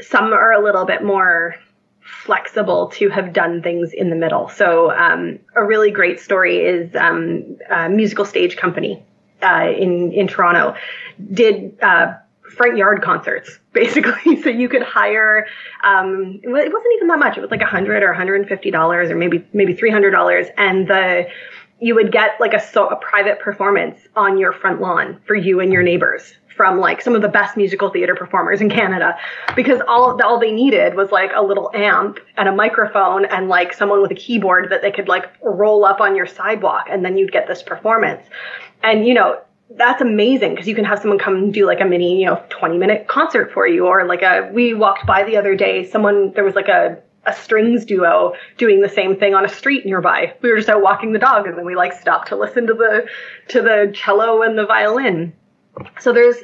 Some 0.00 0.32
are 0.32 0.52
a 0.52 0.62
little 0.62 0.84
bit 0.84 1.02
more 1.02 1.56
flexible 2.00 2.88
to 2.88 3.08
have 3.08 3.32
done 3.32 3.62
things 3.62 3.92
in 3.92 4.10
the 4.10 4.16
middle. 4.16 4.48
So 4.48 4.92
um, 4.92 5.38
a 5.56 5.64
really 5.64 5.90
great 5.90 6.20
story 6.20 6.58
is 6.58 6.94
um, 6.94 7.56
a 7.70 7.88
musical 7.88 8.24
stage 8.24 8.56
company 8.56 9.02
uh, 9.42 9.72
in 9.76 10.12
in 10.12 10.26
Toronto 10.26 10.74
did 11.32 11.76
uh, 11.82 12.14
front 12.50 12.76
yard 12.76 13.02
concerts, 13.02 13.58
basically. 13.72 14.40
so 14.42 14.48
you 14.48 14.68
could 14.68 14.82
hire, 14.82 15.46
um, 15.84 16.40
it 16.42 16.48
wasn't 16.48 16.94
even 16.96 17.08
that 17.08 17.18
much. 17.18 17.36
It 17.36 17.40
was 17.40 17.50
like 17.50 17.62
a 17.62 17.66
hundred 17.66 18.02
or 18.02 18.14
$150 18.14 19.10
or 19.10 19.16
maybe, 19.16 19.46
maybe 19.52 19.74
$300. 19.74 20.50
And 20.56 20.88
the, 20.88 21.28
you 21.80 21.94
would 21.94 22.12
get 22.12 22.40
like 22.40 22.54
a, 22.54 22.60
so, 22.60 22.88
a 22.88 22.96
private 22.96 23.40
performance 23.40 24.00
on 24.16 24.38
your 24.38 24.52
front 24.52 24.80
lawn 24.80 25.20
for 25.26 25.34
you 25.34 25.60
and 25.60 25.72
your 25.72 25.82
neighbors 25.82 26.34
from 26.58 26.80
like 26.80 27.00
some 27.00 27.14
of 27.14 27.22
the 27.22 27.28
best 27.28 27.56
musical 27.56 27.88
theater 27.88 28.16
performers 28.16 28.60
in 28.60 28.68
Canada 28.68 29.16
because 29.54 29.80
all 29.86 30.20
all 30.22 30.40
they 30.40 30.50
needed 30.50 30.96
was 30.96 31.12
like 31.12 31.30
a 31.34 31.40
little 31.40 31.70
amp 31.72 32.18
and 32.36 32.48
a 32.48 32.52
microphone 32.52 33.24
and 33.24 33.48
like 33.48 33.72
someone 33.72 34.02
with 34.02 34.10
a 34.10 34.16
keyboard 34.16 34.68
that 34.70 34.82
they 34.82 34.90
could 34.90 35.08
like 35.08 35.26
roll 35.42 35.84
up 35.84 36.00
on 36.00 36.16
your 36.16 36.26
sidewalk 36.26 36.86
and 36.90 37.04
then 37.04 37.16
you'd 37.16 37.32
get 37.32 37.46
this 37.46 37.62
performance. 37.62 38.26
And 38.82 39.06
you 39.06 39.14
know, 39.14 39.40
that's 39.70 40.00
amazing 40.00 40.50
because 40.50 40.66
you 40.66 40.74
can 40.74 40.84
have 40.84 41.00
someone 41.00 41.18
come 41.18 41.36
and 41.36 41.54
do 41.54 41.66
like 41.66 41.80
a 41.80 41.84
mini, 41.84 42.20
you 42.20 42.26
know, 42.26 42.42
20 42.48 42.78
minute 42.78 43.06
concert 43.06 43.52
for 43.52 43.66
you. 43.66 43.86
Or 43.86 44.06
like 44.06 44.22
a, 44.22 44.50
we 44.52 44.74
walked 44.74 45.06
by 45.06 45.24
the 45.24 45.36
other 45.36 45.54
day, 45.54 45.84
someone, 45.84 46.32
there 46.32 46.44
was 46.44 46.54
like 46.54 46.68
a, 46.68 46.98
a 47.26 47.34
strings 47.34 47.84
duo 47.84 48.34
doing 48.56 48.80
the 48.80 48.88
same 48.88 49.16
thing 49.16 49.34
on 49.34 49.44
a 49.44 49.48
street 49.48 49.84
nearby. 49.84 50.34
We 50.40 50.50
were 50.50 50.56
just 50.56 50.68
out 50.68 50.82
walking 50.82 51.12
the 51.12 51.18
dog 51.18 51.46
and 51.46 51.58
then 51.58 51.66
we 51.66 51.76
like 51.76 51.92
stopped 51.92 52.28
to 52.28 52.36
listen 52.36 52.66
to 52.66 52.74
the, 52.74 53.06
to 53.48 53.60
the 53.60 53.92
cello 53.94 54.42
and 54.42 54.56
the 54.56 54.64
violin. 54.64 55.34
So 56.00 56.12
there's, 56.12 56.36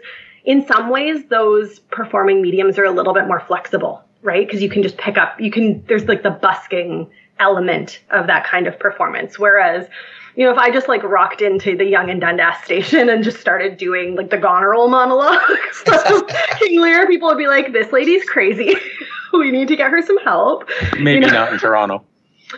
in 0.45 0.66
some 0.66 0.91
ways, 0.91 1.25
those 1.31 1.79
performing 1.79 2.43
mediums 2.43 2.79
are 2.79 2.85
a 2.85 2.91
little 2.91 3.14
bit 3.14 3.27
more 3.27 3.41
flexible, 3.41 4.05
right? 4.22 4.47
Because 4.47 4.62
you 4.62 4.68
can 4.68 4.83
just 4.83 4.99
pick 4.99 5.16
up, 5.16 5.41
you 5.41 5.51
can, 5.51 5.83
there's 5.87 6.05
like 6.05 6.22
the 6.22 6.31
busking 6.31 7.11
element 7.41 8.01
of 8.11 8.27
that 8.27 8.47
kind 8.47 8.66
of 8.66 8.79
performance. 8.79 9.39
Whereas, 9.39 9.89
you 10.37 10.45
know, 10.45 10.53
if 10.53 10.59
I 10.59 10.70
just 10.70 10.89
like 10.89 11.03
rocked 11.03 11.43
into 11.43 11.76
the 11.76 11.85
Yonge 11.85 12.11
and 12.11 12.20
Dundas 12.20 12.57
station 12.64 13.09
and 13.09 13.22
just 13.22 13.41
started 13.41 13.76
doing 13.76 14.16
like 14.16 14.30
the 14.30 14.39
Goneril 14.39 14.89
monologues 14.89 15.82
of 16.11 16.26
King 16.59 16.80
Lear, 16.80 17.07
people 17.07 17.28
would 17.28 17.39
be 17.39 17.47
like, 17.47 17.72
"This 17.72 17.93
lady's 17.93 18.24
crazy. 18.24 18.74
we 19.32 19.51
need 19.51 19.68
to 19.68 19.76
get 19.76 19.91
her 19.91 20.03
some 20.03 20.18
help." 20.18 20.68
Maybe 20.95 21.12
you 21.12 21.20
know? 21.20 21.28
not 21.28 21.53
in 21.53 21.59
Toronto. 21.59 22.05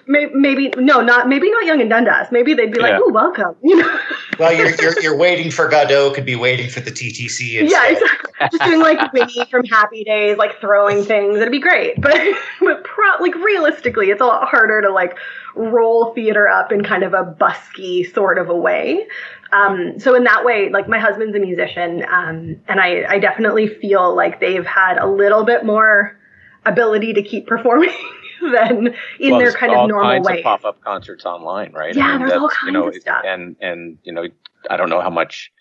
Maybe, 0.06 0.34
maybe, 0.34 0.72
no, 0.76 1.00
not 1.00 1.28
maybe 1.28 1.50
not 1.50 1.64
Yonge 1.64 1.80
and 1.80 1.90
Dundas. 1.90 2.28
Maybe 2.30 2.54
they'd 2.54 2.72
be 2.72 2.80
like, 2.80 2.92
yeah. 2.92 3.00
"Oh, 3.02 3.12
welcome." 3.12 3.54
You 3.62 3.76
know. 3.76 4.00
well, 4.38 4.52
you're, 4.52 4.74
you're 4.80 5.00
you're 5.00 5.16
waiting 5.16 5.50
for 5.50 5.68
Godot. 5.68 6.12
Could 6.12 6.26
be 6.26 6.36
waiting 6.36 6.68
for 6.68 6.80
the 6.80 6.90
TTC. 6.90 7.60
Instead. 7.60 7.70
Yeah, 7.70 7.88
exactly. 7.88 8.32
Just 8.52 8.62
doing 8.64 8.80
like 8.80 9.12
Winnie 9.12 9.44
from 9.50 9.64
Happy 9.64 10.04
Days, 10.04 10.36
like 10.36 10.60
throwing 10.60 11.04
things. 11.04 11.38
It'd 11.38 11.52
be 11.52 11.60
great, 11.60 12.00
but 12.00 12.20
but 12.60 12.84
pro- 12.84 13.18
like 13.20 13.34
realistically, 13.36 14.10
it's 14.10 14.20
a 14.20 14.26
lot 14.26 14.48
harder 14.48 14.82
to 14.82 14.92
like 14.92 15.16
roll 15.56 16.12
theater 16.14 16.48
up 16.48 16.70
in 16.70 16.84
kind 16.84 17.02
of 17.02 17.14
a 17.14 17.24
busky 17.24 18.12
sort 18.12 18.38
of 18.38 18.48
a 18.48 18.56
way. 18.56 19.06
Um, 19.52 19.98
so 19.98 20.14
in 20.14 20.24
that 20.24 20.44
way, 20.44 20.70
like 20.70 20.88
my 20.88 20.98
husband's 20.98 21.36
a 21.36 21.38
musician, 21.38 22.04
um, 22.04 22.60
and 22.68 22.80
I, 22.80 23.04
I 23.08 23.18
definitely 23.18 23.68
feel 23.68 24.14
like 24.14 24.40
they've 24.40 24.66
had 24.66 24.98
a 24.98 25.06
little 25.06 25.44
bit 25.44 25.64
more 25.64 26.18
ability 26.64 27.14
to 27.14 27.22
keep 27.22 27.46
performing 27.46 27.94
than 28.52 28.94
in 29.18 29.30
well, 29.32 29.38
their 29.38 29.52
kind 29.52 29.72
of 29.72 29.88
normal 29.88 30.22
way. 30.22 30.42
Pop 30.42 30.64
up 30.64 30.80
concerts 30.82 31.24
online, 31.24 31.72
right? 31.72 31.94
Yeah, 31.94 32.06
I 32.06 32.18
mean, 32.18 32.28
there's 32.28 32.40
all 32.40 32.48
kinds 32.48 32.66
you 32.66 32.72
know, 32.72 32.88
of 32.88 32.94
stuff. 32.96 33.22
And 33.24 33.56
and 33.60 33.98
you 34.02 34.12
know, 34.12 34.26
I 34.68 34.76
don't 34.76 34.90
know 34.90 35.00
how 35.00 35.10
much 35.10 35.52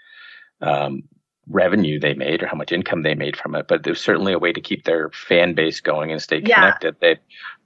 um, 0.62 1.04
revenue 1.48 2.00
they 2.00 2.14
made 2.14 2.42
or 2.42 2.48
how 2.48 2.58
much 2.58 2.72
income 2.72 3.04
they 3.04 3.16
made 3.16 3.38
from 3.38 3.56
it, 3.56 3.68
but 3.68 3.84
there's 3.84 4.02
certainly 4.02 4.34
a 4.34 4.40
way 4.40 4.52
to 4.52 4.62
keep 4.62 4.84
their 4.84 5.10
fan 5.12 5.54
base 5.54 5.80
going 5.80 6.12
and 6.12 6.22
stay 6.22 6.42
yeah. 6.44 6.56
connected. 6.56 6.96
They 7.00 7.20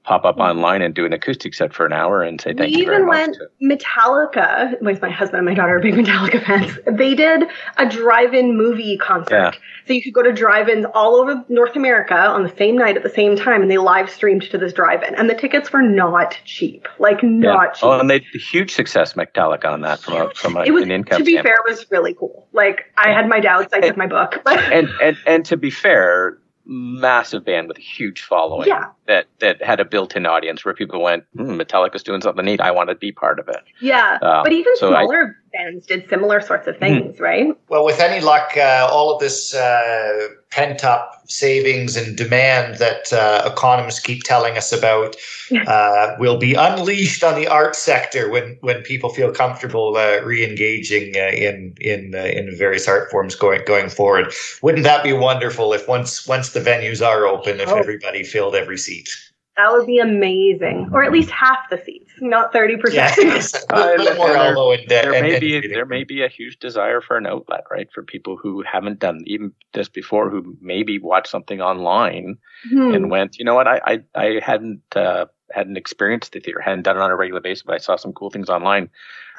pop 0.10 0.26
up 0.26 0.38
online 0.38 0.82
and 0.82 0.96
do 0.96 1.06
an 1.06 1.14
acoustic 1.14 1.54
set 1.54 1.72
for 1.72 1.86
an 1.86 1.94
hour 1.94 2.24
and 2.24 2.42
say 2.42 2.52
thank 2.52 2.76
we 2.76 2.82
you 2.82 2.88
much. 2.88 2.96
Even 2.96 3.08
went 3.08 3.38
Metallica, 3.62 4.82
with 4.82 5.04
my 5.04 5.10
husband 5.12 5.38
and 5.38 5.46
my 5.46 5.54
daughter 5.54 5.78
are 5.78 5.80
big 5.80 5.94
Metallica 5.94 6.44
fans. 6.44 6.80
They 6.98 7.14
did 7.14 7.44
a 7.78 7.88
drive-in 7.88 8.58
movie 8.58 8.98
concert. 8.98 9.36
Yeah. 9.36 9.52
So 9.86 9.94
you 9.94 10.02
could 10.02 10.16
go 10.16 10.24
to 10.24 10.34
drive-ins 10.34 10.88
all 10.96 11.18
over 11.18 11.46
North 11.48 11.76
America 11.76 12.16
on 12.16 12.42
the 12.42 12.56
same 12.58 12.76
night 12.76 12.98
at 12.98 13.04
the 13.04 13.10
same 13.12 13.36
time, 13.36 13.62
and 13.62 13.70
they 13.70 13.78
live 13.78 14.10
streamed 14.10 14.50
to 14.50 14.58
this 14.58 14.74
drive-in, 14.74 15.14
and 15.14 15.30
the 15.30 15.36
tickets 15.36 15.72
were 15.72 15.84
not 15.84 16.40
cheap, 16.44 16.88
like 16.98 17.22
not 17.22 17.68
yeah. 17.68 17.72
cheap. 17.74 17.84
Oh, 17.84 18.00
and 18.00 18.10
they 18.10 18.26
huge 18.34 18.74
success 18.74 19.14
Metallica 19.14 19.66
on 19.66 19.82
that 19.82 20.00
from 20.00 20.16
a 20.16 20.34
from 20.34 20.58
a, 20.58 20.64
it 20.64 20.72
was, 20.72 20.86
an 20.86 20.92
income. 20.92 21.20
To 21.20 21.24
be 21.24 21.34
standpoint. 21.34 21.56
fair, 21.56 21.66
it 21.68 21.70
was 21.70 21.86
really 21.92 22.16
cool. 22.16 22.48
Like 22.52 22.86
I 22.98 23.10
had 23.10 23.30
my 23.30 23.40
doubts. 23.40 23.74
I 23.74 23.80
took 23.80 23.96
my 23.96 24.08
book, 24.08 24.42
but 24.44 24.58
and 24.74 24.90
and 25.04 25.18
and 25.28 25.46
to 25.46 25.56
be 25.56 25.70
fair, 25.70 26.40
massive 26.70 27.44
band 27.44 27.68
with 27.68 27.78
a 27.78 27.82
huge 27.82 28.22
following 28.22 28.68
yeah. 28.68 28.86
that 29.08 29.26
that 29.40 29.62
had 29.62 29.80
a 29.80 29.86
built-in 29.86 30.28
audience 30.28 30.64
where 30.64 30.74
people 30.74 31.02
went, 31.02 31.24
mm, 31.36 31.60
Metallica's 31.60 32.04
doing 32.04 32.22
something 32.22 32.46
neat. 32.46 32.62
I 32.62 32.70
want 32.70 32.90
to 32.90 32.96
be 32.96 33.12
part 33.12 33.40
of 33.40 33.50
it. 33.50 33.64
Yeah, 33.82 34.20
um, 34.22 34.44
but 34.44 34.54
even 34.54 34.76
so 34.78 34.90
smaller 34.90 35.36
bands 35.52 35.86
did 35.86 36.10
similar 36.10 36.42
sorts 36.42 36.68
of 36.68 36.78
things, 36.78 37.18
mm. 37.18 37.22
right? 37.22 37.48
Well, 37.70 37.86
with 37.86 38.00
any 38.00 38.24
luck, 38.24 38.52
uh, 38.56 38.88
all 38.92 39.14
of 39.14 39.20
this 39.20 39.54
uh, 39.54 40.28
pent 40.52 40.84
up 40.84 41.24
savings 41.28 41.96
and 41.96 42.18
demand 42.18 42.78
that 42.80 43.12
uh, 43.14 43.50
economists 43.52 44.00
keep 44.00 44.24
telling 44.24 44.58
us 44.58 44.72
about 44.72 45.16
uh, 45.68 46.16
will 46.20 46.38
be 46.38 46.56
unleashed 46.56 47.24
on 47.24 47.36
the 47.36 47.48
art 47.48 47.76
sector 47.76 48.30
when 48.30 48.58
when 48.62 48.82
people 48.82 49.10
feel 49.10 49.32
comfortable 49.32 49.96
uh, 49.98 50.20
re-engaging 50.24 51.16
uh, 51.16 51.30
in 51.30 51.76
in 51.80 52.16
uh, 52.16 52.20
in 52.20 52.56
various 52.58 52.88
art 52.88 53.12
forms 53.12 53.36
going 53.36 53.62
going 53.66 53.90
forward. 53.90 54.34
Wouldn't 54.62 54.84
that 54.84 55.04
be 55.04 55.14
wonderful 55.14 55.74
if 55.74 55.88
once 55.88 56.28
once 56.28 56.50
the 56.50 56.60
venues 56.60 57.06
are 57.06 57.26
open, 57.26 57.60
if 57.60 57.70
oh. 57.70 57.78
everybody 57.78 58.24
filled 58.24 58.56
every 58.56 58.78
seat? 58.78 59.10
That 59.58 59.74
would 59.74 59.86
be 59.86 60.00
amazing, 60.00 60.90
or 60.94 61.04
at 61.04 61.12
least 61.12 61.30
half 61.30 61.70
the 61.70 61.78
seats. 61.86 62.09
Not 62.22 62.54
30%. 62.54 62.94
Yeah, 62.94 63.14
a 63.70 64.16
more 64.16 64.36
elbow 64.36 64.72
and, 64.72 64.88
there 64.88 65.14
and, 65.14 65.26
may 65.26 65.40
be 65.40 65.68
there 65.74 65.86
may 65.86 66.04
be 66.04 66.24
a 66.24 66.28
huge 66.28 66.60
desire 66.60 67.02
for 67.02 67.18
an 67.18 67.28
outlet, 67.28 67.64
right? 67.72 67.88
For 67.94 68.04
people 68.04 68.38
who 68.38 68.64
haven't 68.64 69.00
done 69.00 69.24
even 69.26 69.52
this 69.74 69.90
before, 69.90 70.30
who 70.30 70.58
maybe 70.62 71.00
watched 71.00 71.30
something 71.30 71.62
online 71.62 72.38
Hmm. 72.70 72.94
and 72.94 73.10
went, 73.10 73.38
you 73.38 73.46
know 73.46 73.56
what, 73.56 73.68
I 73.68 73.80
I, 73.86 74.00
I 74.16 74.40
hadn't 74.44 74.82
uh, 74.96 75.26
hadn't 75.52 75.78
experienced 75.78 76.34
the 76.34 76.40
theater, 76.40 76.60
hadn't 76.60 76.84
done 76.84 76.98
it 76.98 77.02
on 77.02 77.12
a 77.12 77.16
regular 77.16 77.42
basis, 77.42 77.64
but 77.64 77.76
I 77.76 77.78
saw 77.78 77.96
some 77.96 78.14
cool 78.14 78.30
things 78.30 78.50
online. 78.50 78.90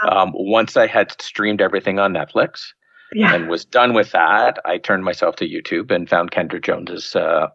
Um, 0.09 0.33
once 0.35 0.76
I 0.76 0.87
had 0.87 1.20
streamed 1.20 1.61
everything 1.61 1.99
on 1.99 2.14
Netflix 2.14 2.72
yeah. 3.12 3.35
and 3.35 3.49
was 3.49 3.64
done 3.64 3.93
with 3.93 4.12
that, 4.12 4.59
I 4.64 4.78
turned 4.78 5.05
myself 5.05 5.37
to 5.37 5.49
YouTube 5.49 5.91
and 5.91 6.09
found 6.09 6.31
Kendra 6.31 6.62
Jones's 6.62 7.14
uh, 7.14 7.49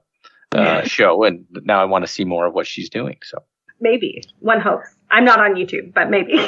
uh, 0.51 0.83
show, 0.83 1.23
and 1.23 1.45
now 1.63 1.81
I 1.81 1.85
want 1.85 2.05
to 2.05 2.11
see 2.11 2.23
more 2.23 2.45
of 2.45 2.53
what 2.53 2.67
she's 2.67 2.89
doing. 2.89 3.17
So. 3.23 3.39
Maybe. 3.81 4.21
One 4.39 4.61
hopes. 4.61 4.87
I'm 5.15 5.23
not 5.23 5.39
on 5.39 5.53
YouTube, 5.53 5.93
but 5.93 6.09
maybe. 6.09 6.35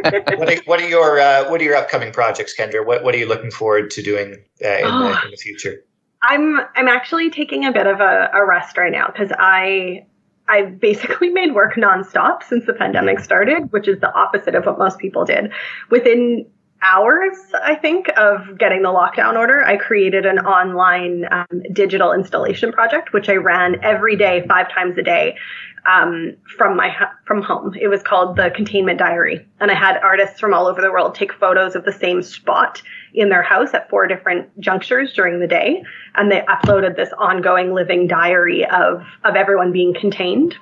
what, 0.00 0.48
are, 0.48 0.62
what 0.64 0.80
are 0.80 0.88
your 0.88 1.20
uh, 1.20 1.50
what 1.50 1.60
are 1.60 1.64
your 1.64 1.76
upcoming 1.76 2.10
projects, 2.10 2.54
Kendra? 2.58 2.84
What 2.84 3.04
what 3.04 3.14
are 3.14 3.18
you 3.18 3.28
looking 3.28 3.50
forward 3.50 3.90
to 3.90 4.02
doing 4.02 4.36
uh, 4.64 4.68
in, 4.68 4.84
Oh. 4.86 5.12
the, 5.12 5.24
in 5.26 5.30
the 5.32 5.36
future? 5.36 5.84
I'm 6.22 6.60
I'm 6.74 6.88
actually 6.88 7.28
taking 7.28 7.66
a 7.66 7.72
bit 7.72 7.86
of 7.86 8.00
a, 8.00 8.30
a 8.32 8.46
rest 8.46 8.78
right 8.78 8.90
now 8.90 9.08
because 9.08 9.30
I 9.38 10.06
I 10.48 10.62
basically 10.62 11.28
made 11.40 11.54
work 11.54 11.74
nonstop 11.74 12.42
since 12.42 12.64
the 12.64 12.72
pandemic 12.72 13.20
started, 13.20 13.70
which 13.70 13.86
is 13.86 14.00
the 14.00 14.12
opposite 14.14 14.54
of 14.54 14.64
what 14.64 14.78
most 14.78 14.98
people 14.98 15.26
did. 15.26 15.52
Within 15.90 16.46
hours, 16.82 17.36
I 17.62 17.74
think, 17.74 18.08
of 18.16 18.58
getting 18.58 18.82
the 18.82 18.88
lockdown 18.88 19.36
order, 19.36 19.62
I 19.64 19.76
created 19.76 20.24
an 20.26 20.38
online 20.40 21.26
um, 21.30 21.62
digital 21.72 22.12
installation 22.12 22.72
project, 22.72 23.12
which 23.12 23.28
I 23.28 23.34
ran 23.34 23.82
every 23.82 24.16
day, 24.16 24.44
five 24.48 24.70
times 24.70 24.96
a 24.98 25.02
day, 25.02 25.36
um, 25.86 26.34
from 26.56 26.76
my 26.76 26.94
from 27.26 27.42
home. 27.42 27.74
It 27.80 27.88
was 27.88 28.02
called 28.02 28.36
the 28.36 28.50
Containment 28.54 28.98
Diary, 28.98 29.46
and 29.60 29.70
I 29.70 29.74
had 29.74 29.96
artists 29.98 30.40
from 30.40 30.52
all 30.54 30.66
over 30.66 30.80
the 30.80 30.90
world 30.90 31.14
take 31.14 31.32
photos 31.32 31.74
of 31.74 31.84
the 31.84 31.92
same 31.92 32.22
spot 32.22 32.82
in 33.14 33.28
their 33.28 33.42
house 33.42 33.72
at 33.74 33.88
four 33.88 34.06
different 34.06 34.48
junctures 34.60 35.12
during 35.12 35.40
the 35.40 35.46
day, 35.46 35.82
and 36.16 36.30
they 36.30 36.40
uploaded 36.42 36.96
this 36.96 37.10
ongoing 37.18 37.72
living 37.74 38.06
diary 38.06 38.64
of 38.66 39.02
of 39.24 39.36
everyone 39.36 39.72
being 39.72 39.94
contained. 39.94 40.54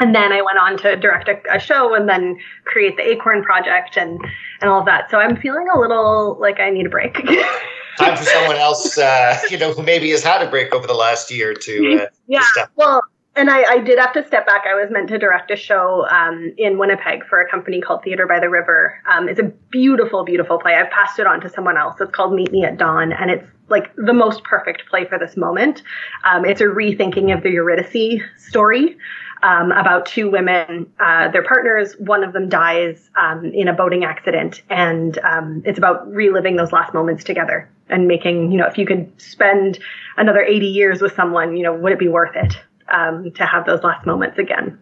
And 0.00 0.14
then 0.14 0.32
I 0.32 0.42
went 0.42 0.58
on 0.58 0.76
to 0.78 0.96
direct 0.96 1.28
a, 1.28 1.40
a 1.54 1.58
show 1.58 1.94
and 1.94 2.06
then 2.06 2.38
create 2.66 2.96
the 2.98 3.08
Acorn 3.08 3.42
Project 3.42 3.96
and 3.96 4.20
and 4.60 4.70
all 4.70 4.80
of 4.80 4.86
that. 4.86 5.10
So 5.10 5.18
I'm 5.18 5.36
feeling 5.36 5.66
a 5.74 5.78
little 5.78 6.36
like 6.40 6.60
I 6.60 6.70
need 6.70 6.86
a 6.86 6.90
break. 6.90 7.14
Time 7.98 8.16
for 8.16 8.24
someone 8.24 8.56
else, 8.56 8.96
uh, 8.96 9.38
you 9.50 9.58
know, 9.58 9.72
who 9.72 9.82
maybe 9.82 10.10
has 10.10 10.22
had 10.22 10.40
a 10.40 10.48
break 10.48 10.74
over 10.74 10.86
the 10.86 10.94
last 10.94 11.30
year 11.30 11.52
to. 11.60 12.02
Uh, 12.02 12.06
yeah. 12.26 12.40
step- 12.52 12.70
Well, 12.74 13.02
and 13.34 13.48
I, 13.48 13.62
I 13.62 13.78
did 13.78 13.98
have 13.98 14.12
to 14.12 14.26
step 14.26 14.46
back. 14.46 14.64
I 14.66 14.74
was 14.74 14.90
meant 14.90 15.08
to 15.08 15.18
direct 15.18 15.50
a 15.50 15.56
show 15.56 16.06
um, 16.08 16.52
in 16.58 16.76
Winnipeg 16.76 17.24
for 17.26 17.40
a 17.40 17.48
company 17.48 17.80
called 17.80 18.02
Theater 18.02 18.26
by 18.26 18.38
the 18.38 18.50
River. 18.50 19.00
Um, 19.10 19.28
it's 19.28 19.40
a 19.40 19.50
beautiful, 19.70 20.22
beautiful 20.24 20.58
play. 20.58 20.74
I've 20.74 20.90
passed 20.90 21.18
it 21.18 21.26
on 21.26 21.40
to 21.40 21.48
someone 21.48 21.78
else. 21.78 21.96
It's 22.00 22.12
called 22.12 22.34
Meet 22.34 22.52
Me 22.52 22.64
at 22.64 22.76
Dawn, 22.76 23.12
and 23.12 23.30
it's 23.30 23.46
like 23.68 23.94
the 23.96 24.12
most 24.12 24.44
perfect 24.44 24.86
play 24.88 25.06
for 25.06 25.18
this 25.18 25.36
moment. 25.36 25.82
Um, 26.24 26.44
it's 26.44 26.60
a 26.60 26.64
rethinking 26.64 27.34
of 27.34 27.42
the 27.42 27.50
Eurydice 27.50 28.22
story. 28.36 28.98
Um, 29.44 29.72
about 29.72 30.06
two 30.06 30.30
women, 30.30 30.86
uh, 31.00 31.28
their 31.32 31.42
partners. 31.42 31.96
One 31.98 32.22
of 32.22 32.32
them 32.32 32.48
dies 32.48 33.10
um, 33.20 33.46
in 33.46 33.66
a 33.66 33.72
boating 33.72 34.04
accident, 34.04 34.62
and 34.70 35.18
um, 35.24 35.62
it's 35.64 35.78
about 35.78 36.06
reliving 36.06 36.54
those 36.54 36.70
last 36.70 36.94
moments 36.94 37.24
together 37.24 37.68
and 37.88 38.06
making, 38.06 38.52
you 38.52 38.58
know, 38.58 38.66
if 38.66 38.78
you 38.78 38.86
could 38.86 39.10
spend 39.20 39.80
another 40.16 40.42
80 40.42 40.66
years 40.66 41.02
with 41.02 41.16
someone, 41.16 41.56
you 41.56 41.64
know, 41.64 41.74
would 41.74 41.90
it 41.90 41.98
be 41.98 42.06
worth 42.06 42.36
it 42.36 42.54
um, 42.92 43.32
to 43.32 43.46
have 43.46 43.66
those 43.66 43.82
last 43.82 44.06
moments 44.06 44.38
again? 44.38 44.78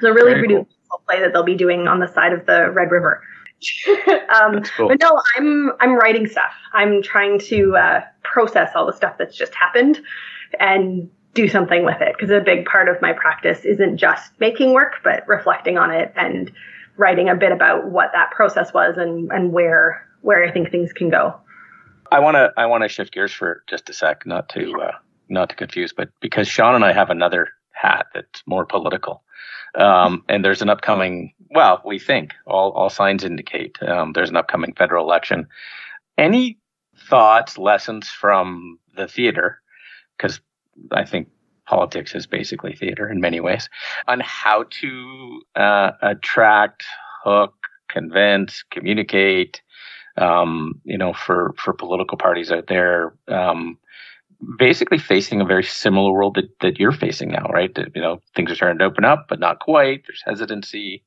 So, 0.00 0.08
a 0.08 0.12
really 0.12 0.34
Very 0.34 0.46
beautiful 0.46 0.68
play 1.06 1.20
that 1.20 1.32
they'll 1.32 1.42
be 1.42 1.54
doing 1.54 1.88
on 1.88 2.00
the 2.00 2.08
side 2.08 2.32
of 2.32 2.46
the 2.46 2.70
Red 2.70 2.90
River. 2.90 3.22
um, 4.34 4.62
cool. 4.62 4.88
But 4.88 5.00
no, 5.00 5.20
I'm 5.36 5.72
I'm 5.80 5.94
writing 5.94 6.26
stuff. 6.26 6.52
I'm 6.72 7.02
trying 7.02 7.38
to 7.40 7.76
uh, 7.76 8.00
process 8.22 8.70
all 8.74 8.86
the 8.86 8.92
stuff 8.92 9.16
that's 9.18 9.36
just 9.36 9.54
happened 9.54 10.00
and 10.60 11.10
do 11.34 11.48
something 11.48 11.84
with 11.84 12.00
it 12.00 12.14
because 12.16 12.30
a 12.30 12.40
big 12.40 12.66
part 12.66 12.88
of 12.88 13.00
my 13.00 13.12
practice 13.12 13.64
isn't 13.64 13.96
just 13.98 14.32
making 14.40 14.72
work, 14.72 14.94
but 15.02 15.26
reflecting 15.26 15.78
on 15.78 15.90
it 15.90 16.12
and 16.16 16.52
writing 16.96 17.28
a 17.28 17.34
bit 17.34 17.52
about 17.52 17.90
what 17.90 18.10
that 18.12 18.30
process 18.30 18.72
was 18.72 18.96
and 18.98 19.30
and 19.32 19.52
where 19.52 20.06
where 20.20 20.44
I 20.44 20.50
think 20.50 20.70
things 20.70 20.92
can 20.92 21.08
go. 21.08 21.34
I 22.12 22.20
want 22.20 22.36
to 22.36 22.52
I 22.56 22.66
want 22.66 22.82
to 22.82 22.88
shift 22.88 23.12
gears 23.12 23.32
for 23.32 23.62
just 23.66 23.88
a 23.88 23.92
sec, 23.92 24.26
not 24.26 24.48
to 24.50 24.80
uh, 24.80 24.92
not 25.28 25.48
to 25.50 25.56
confuse, 25.56 25.92
but 25.92 26.08
because 26.20 26.48
Sean 26.48 26.74
and 26.74 26.84
I 26.84 26.92
have 26.92 27.10
another 27.10 27.48
hat 27.72 28.06
that's 28.14 28.42
more 28.46 28.64
political, 28.64 29.22
um, 29.74 30.24
and 30.28 30.44
there's 30.44 30.62
an 30.62 30.70
upcoming. 30.70 31.32
Well, 31.50 31.82
we 31.84 31.98
think 31.98 32.32
all 32.46 32.70
all 32.72 32.90
signs 32.90 33.24
indicate 33.24 33.80
um, 33.82 34.12
there's 34.12 34.30
an 34.30 34.36
upcoming 34.36 34.74
federal 34.74 35.04
election. 35.04 35.46
Any 36.18 36.58
thoughts, 37.08 37.58
lessons 37.58 38.08
from 38.08 38.78
the 38.96 39.06
theater? 39.06 39.60
Because 40.16 40.40
I 40.92 41.04
think 41.04 41.28
politics 41.66 42.14
is 42.14 42.26
basically 42.26 42.74
theater 42.74 43.08
in 43.08 43.20
many 43.20 43.40
ways 43.40 43.68
on 44.06 44.20
how 44.20 44.64
to 44.70 45.42
uh, 45.56 45.90
attract, 46.00 46.84
hook, 47.24 47.54
convince, 47.88 48.62
communicate 48.70 49.60
um, 50.18 50.80
you 50.84 50.96
know, 50.96 51.12
for 51.12 51.54
for 51.58 51.72
political 51.72 52.18
parties 52.18 52.50
out 52.50 52.66
there, 52.68 53.14
um, 53.28 53.78
basically 54.58 54.98
facing 54.98 55.40
a 55.40 55.44
very 55.44 55.64
similar 55.64 56.12
world 56.12 56.34
that, 56.36 56.48
that 56.60 56.78
you're 56.78 56.92
facing 56.92 57.30
now, 57.30 57.46
right? 57.52 57.74
That, 57.74 57.94
you 57.94 58.02
know, 58.02 58.20
things 58.34 58.50
are 58.50 58.54
starting 58.54 58.78
to 58.78 58.84
open 58.84 59.04
up, 59.04 59.26
but 59.28 59.40
not 59.40 59.60
quite. 59.60 60.04
There's 60.06 60.22
hesitancy. 60.24 61.02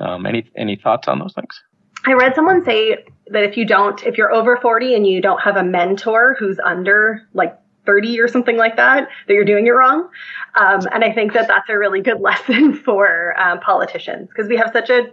Um, 0.00 0.26
any 0.26 0.48
any 0.56 0.76
thoughts 0.76 1.08
on 1.08 1.18
those 1.18 1.34
things? 1.34 1.62
I 2.06 2.12
read 2.12 2.34
someone 2.34 2.64
say 2.64 3.04
that 3.28 3.42
if 3.42 3.56
you 3.56 3.66
don't, 3.66 4.02
if 4.04 4.16
you're 4.16 4.32
over 4.32 4.56
40 4.56 4.94
and 4.94 5.06
you 5.06 5.20
don't 5.20 5.40
have 5.40 5.56
a 5.56 5.64
mentor 5.64 6.36
who's 6.38 6.58
under 6.64 7.22
like 7.34 7.58
30 7.86 8.20
or 8.20 8.28
something 8.28 8.56
like 8.56 8.76
that, 8.76 9.08
that 9.26 9.34
you're 9.34 9.44
doing 9.44 9.66
it 9.66 9.70
wrong. 9.70 10.08
Um, 10.54 10.80
and 10.92 11.02
I 11.02 11.12
think 11.12 11.32
that 11.32 11.48
that's 11.48 11.68
a 11.68 11.76
really 11.76 12.00
good 12.00 12.20
lesson 12.20 12.74
for 12.74 13.34
um, 13.40 13.60
politicians 13.60 14.28
because 14.28 14.48
we 14.48 14.56
have 14.56 14.70
such 14.72 14.90
a 14.90 15.10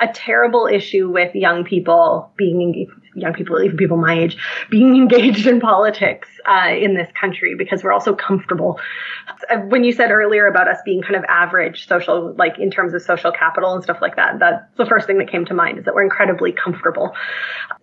a 0.00 0.08
terrible 0.08 0.66
issue 0.66 1.10
with 1.10 1.34
young 1.34 1.64
people 1.64 2.30
being 2.36 2.62
engaged, 2.62 2.92
young 3.14 3.32
people, 3.32 3.60
even 3.60 3.76
people 3.76 3.96
my 3.96 4.18
age, 4.18 4.36
being 4.70 4.96
engaged 5.02 5.46
in 5.46 5.60
politics 5.60 6.28
uh, 6.48 6.68
in 6.70 6.94
this 6.94 7.10
country 7.18 7.54
because 7.56 7.82
we're 7.82 7.92
all 7.92 8.00
so 8.00 8.14
comfortable. 8.14 8.78
Uh, 9.50 9.58
When 9.58 9.84
you 9.84 9.92
said 9.92 10.10
earlier 10.10 10.46
about 10.46 10.68
us 10.68 10.78
being 10.84 11.02
kind 11.02 11.16
of 11.16 11.24
average 11.28 11.86
social, 11.86 12.34
like 12.38 12.58
in 12.58 12.70
terms 12.70 12.94
of 12.94 13.02
social 13.02 13.32
capital 13.32 13.74
and 13.74 13.82
stuff 13.82 13.98
like 14.00 14.16
that, 14.16 14.38
that's 14.38 14.64
the 14.76 14.86
first 14.86 15.06
thing 15.06 15.18
that 15.18 15.30
came 15.30 15.44
to 15.46 15.54
mind 15.54 15.78
is 15.78 15.84
that 15.84 15.94
we're 15.94 16.04
incredibly 16.04 16.52
comfortable. 16.52 17.12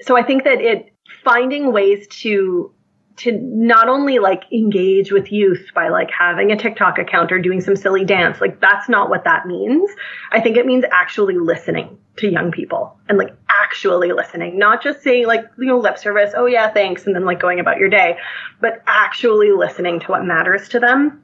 So 0.02 0.18
I 0.18 0.24
think 0.24 0.44
that 0.46 0.62
it 0.62 0.94
finding 1.24 1.74
ways 1.74 2.08
to 2.08 2.72
to 3.18 3.32
not 3.32 3.88
only 3.88 4.20
like 4.20 4.44
engage 4.52 5.12
with 5.12 5.32
youth 5.32 5.70
by 5.74 5.90
like 5.90 6.12
having 6.12 6.52
a 6.52 6.58
TikTok 6.58 7.00
account 7.00 7.32
or 7.32 7.40
doing 7.40 7.62
some 7.62 7.76
silly 7.76 8.04
dance, 8.04 8.42
like 8.42 8.60
that's 8.60 8.90
not 8.90 9.10
what 9.10 9.24
that 9.24 9.46
means. 9.46 9.90
I 10.32 10.42
think 10.42 10.58
it 10.58 10.66
means 10.66 10.84
actually 10.92 11.38
listening 11.38 11.98
to 12.18 12.30
young 12.30 12.52
people 12.52 12.98
and 13.08 13.18
like 13.18 13.36
actually 13.50 14.12
listening, 14.12 14.58
not 14.58 14.84
just 14.84 15.02
saying 15.02 15.28
like, 15.28 15.46
you 15.58 15.66
know, 15.66 15.80
lip 15.80 15.98
service, 15.98 16.34
oh 16.36 16.46
yeah, 16.46 16.72
thanks, 16.72 17.06
and 17.06 17.16
then 17.16 17.26
like 17.26 17.40
going 17.40 17.60
about 17.60 17.78
your 17.78 17.90
day, 17.90 18.18
but 18.60 18.82
actually 18.86 19.52
listening 19.52 20.00
to 20.02 20.08
what 20.08 20.26
matters 20.26 20.70
to 20.70 20.80
them 20.80 21.24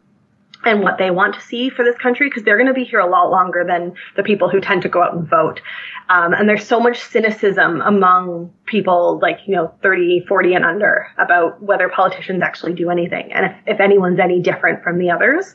and 0.64 0.82
what 0.82 0.98
they 0.98 1.12
want 1.12 1.36
to 1.36 1.42
see 1.42 1.70
for 1.70 1.84
this 1.84 1.98
country 1.98 2.30
because 2.30 2.44
they're 2.44 2.58
going 2.58 2.68
to 2.68 2.74
be 2.74 2.84
here 2.84 3.00
a 3.00 3.10
lot 3.10 3.30
longer 3.30 3.64
than 3.68 3.94
the 4.16 4.24
people 4.24 4.50
who 4.50 4.62
tend 4.62 4.82
to 4.84 4.90
go 4.90 5.02
out 5.02 5.14
and 5.14 5.28
vote. 5.28 5.62
Um, 6.10 6.34
and 6.34 6.48
there's 6.48 6.68
so 6.68 6.80
much 6.80 7.00
cynicism 7.00 7.82
among 7.82 8.54
people 8.66 9.20
like, 9.22 9.40
you 9.46 9.56
know, 9.56 9.74
30, 9.82 10.26
40 10.28 10.54
and 10.54 10.66
under 10.66 11.08
about 11.18 11.62
whether 11.62 11.90
politicians 11.90 12.42
actually 12.44 12.74
do 12.74 12.90
anything 12.90 13.32
and 13.34 13.46
if, 13.46 13.76
if 13.76 13.80
anyone's 13.80 14.20
any 14.20 14.42
different 14.42 14.84
from 14.84 14.98
the 14.98 15.10
others. 15.10 15.54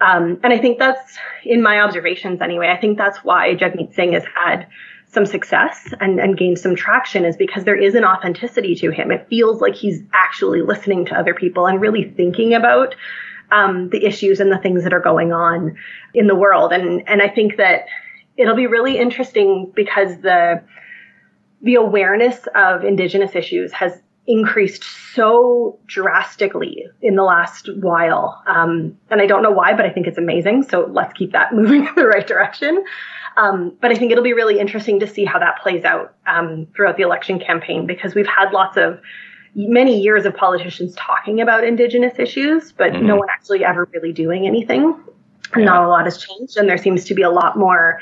Um, 0.00 0.40
and 0.42 0.52
I 0.52 0.58
think 0.58 0.78
that's, 0.78 1.18
in 1.44 1.62
my 1.62 1.80
observations 1.80 2.40
anyway, 2.40 2.68
I 2.68 2.80
think 2.80 2.98
that's 2.98 3.18
why 3.18 3.54
Jagmeet 3.54 3.94
Singh 3.94 4.12
has 4.14 4.24
had 4.34 4.66
some 5.12 5.26
success 5.26 5.92
and, 6.00 6.20
and 6.20 6.38
gained 6.38 6.58
some 6.58 6.76
traction 6.76 7.24
is 7.24 7.36
because 7.36 7.64
there 7.64 7.76
is 7.76 7.94
an 7.94 8.04
authenticity 8.04 8.74
to 8.76 8.90
him. 8.90 9.10
It 9.10 9.26
feels 9.28 9.60
like 9.60 9.74
he's 9.74 10.00
actually 10.12 10.62
listening 10.62 11.04
to 11.06 11.18
other 11.18 11.34
people 11.34 11.66
and 11.66 11.80
really 11.80 12.04
thinking 12.16 12.54
about 12.54 12.94
um, 13.52 13.88
the 13.90 14.04
issues 14.04 14.40
and 14.40 14.50
the 14.50 14.58
things 14.58 14.84
that 14.84 14.92
are 14.92 15.00
going 15.00 15.32
on 15.32 15.76
in 16.14 16.26
the 16.26 16.34
world. 16.34 16.72
And 16.72 17.06
and 17.08 17.22
I 17.22 17.28
think 17.28 17.56
that 17.56 17.86
it'll 18.36 18.56
be 18.56 18.66
really 18.66 18.98
interesting 18.98 19.72
because 19.74 20.20
the 20.20 20.62
the 21.62 21.74
awareness 21.74 22.38
of 22.54 22.84
indigenous 22.84 23.34
issues 23.34 23.72
has 23.72 24.00
increased 24.26 24.84
so 25.14 25.78
drastically 25.86 26.86
in 27.02 27.16
the 27.16 27.22
last 27.22 27.68
while. 27.80 28.42
Um, 28.46 28.96
and 29.10 29.20
I 29.20 29.26
don't 29.26 29.42
know 29.42 29.50
why, 29.50 29.74
but 29.74 29.84
I 29.84 29.90
think 29.90 30.06
it's 30.06 30.18
amazing. 30.18 30.62
So 30.64 30.88
let's 30.92 31.12
keep 31.14 31.32
that 31.32 31.52
moving 31.54 31.86
in 31.86 31.94
the 31.96 32.06
right 32.06 32.26
direction. 32.26 32.84
Um, 33.36 33.76
but 33.80 33.90
I 33.90 33.94
think 33.94 34.12
it'll 34.12 34.24
be 34.24 34.32
really 34.32 34.58
interesting 34.58 35.00
to 35.00 35.06
see 35.06 35.24
how 35.24 35.38
that 35.38 35.58
plays 35.62 35.84
out 35.84 36.14
um, 36.26 36.66
throughout 36.74 36.96
the 36.96 37.02
election 37.02 37.40
campaign 37.40 37.86
because 37.86 38.14
we've 38.14 38.26
had 38.26 38.52
lots 38.52 38.76
of 38.76 39.00
many 39.54 40.00
years 40.00 40.24
of 40.24 40.36
politicians 40.36 40.94
talking 40.96 41.40
about 41.40 41.64
indigenous 41.64 42.18
issues, 42.18 42.72
but 42.72 42.92
Mhm. 42.92 43.02
no 43.02 43.16
one 43.16 43.28
actually 43.30 43.64
ever 43.64 43.88
really 43.92 44.12
doing 44.12 44.46
anything. 44.46 44.94
Yeah. 45.56 45.64
Not 45.64 45.84
a 45.84 45.88
lot 45.88 46.04
has 46.04 46.18
changed, 46.18 46.56
and 46.56 46.68
there 46.68 46.78
seems 46.78 47.04
to 47.06 47.14
be 47.14 47.22
a 47.22 47.30
lot 47.30 47.56
more 47.56 48.00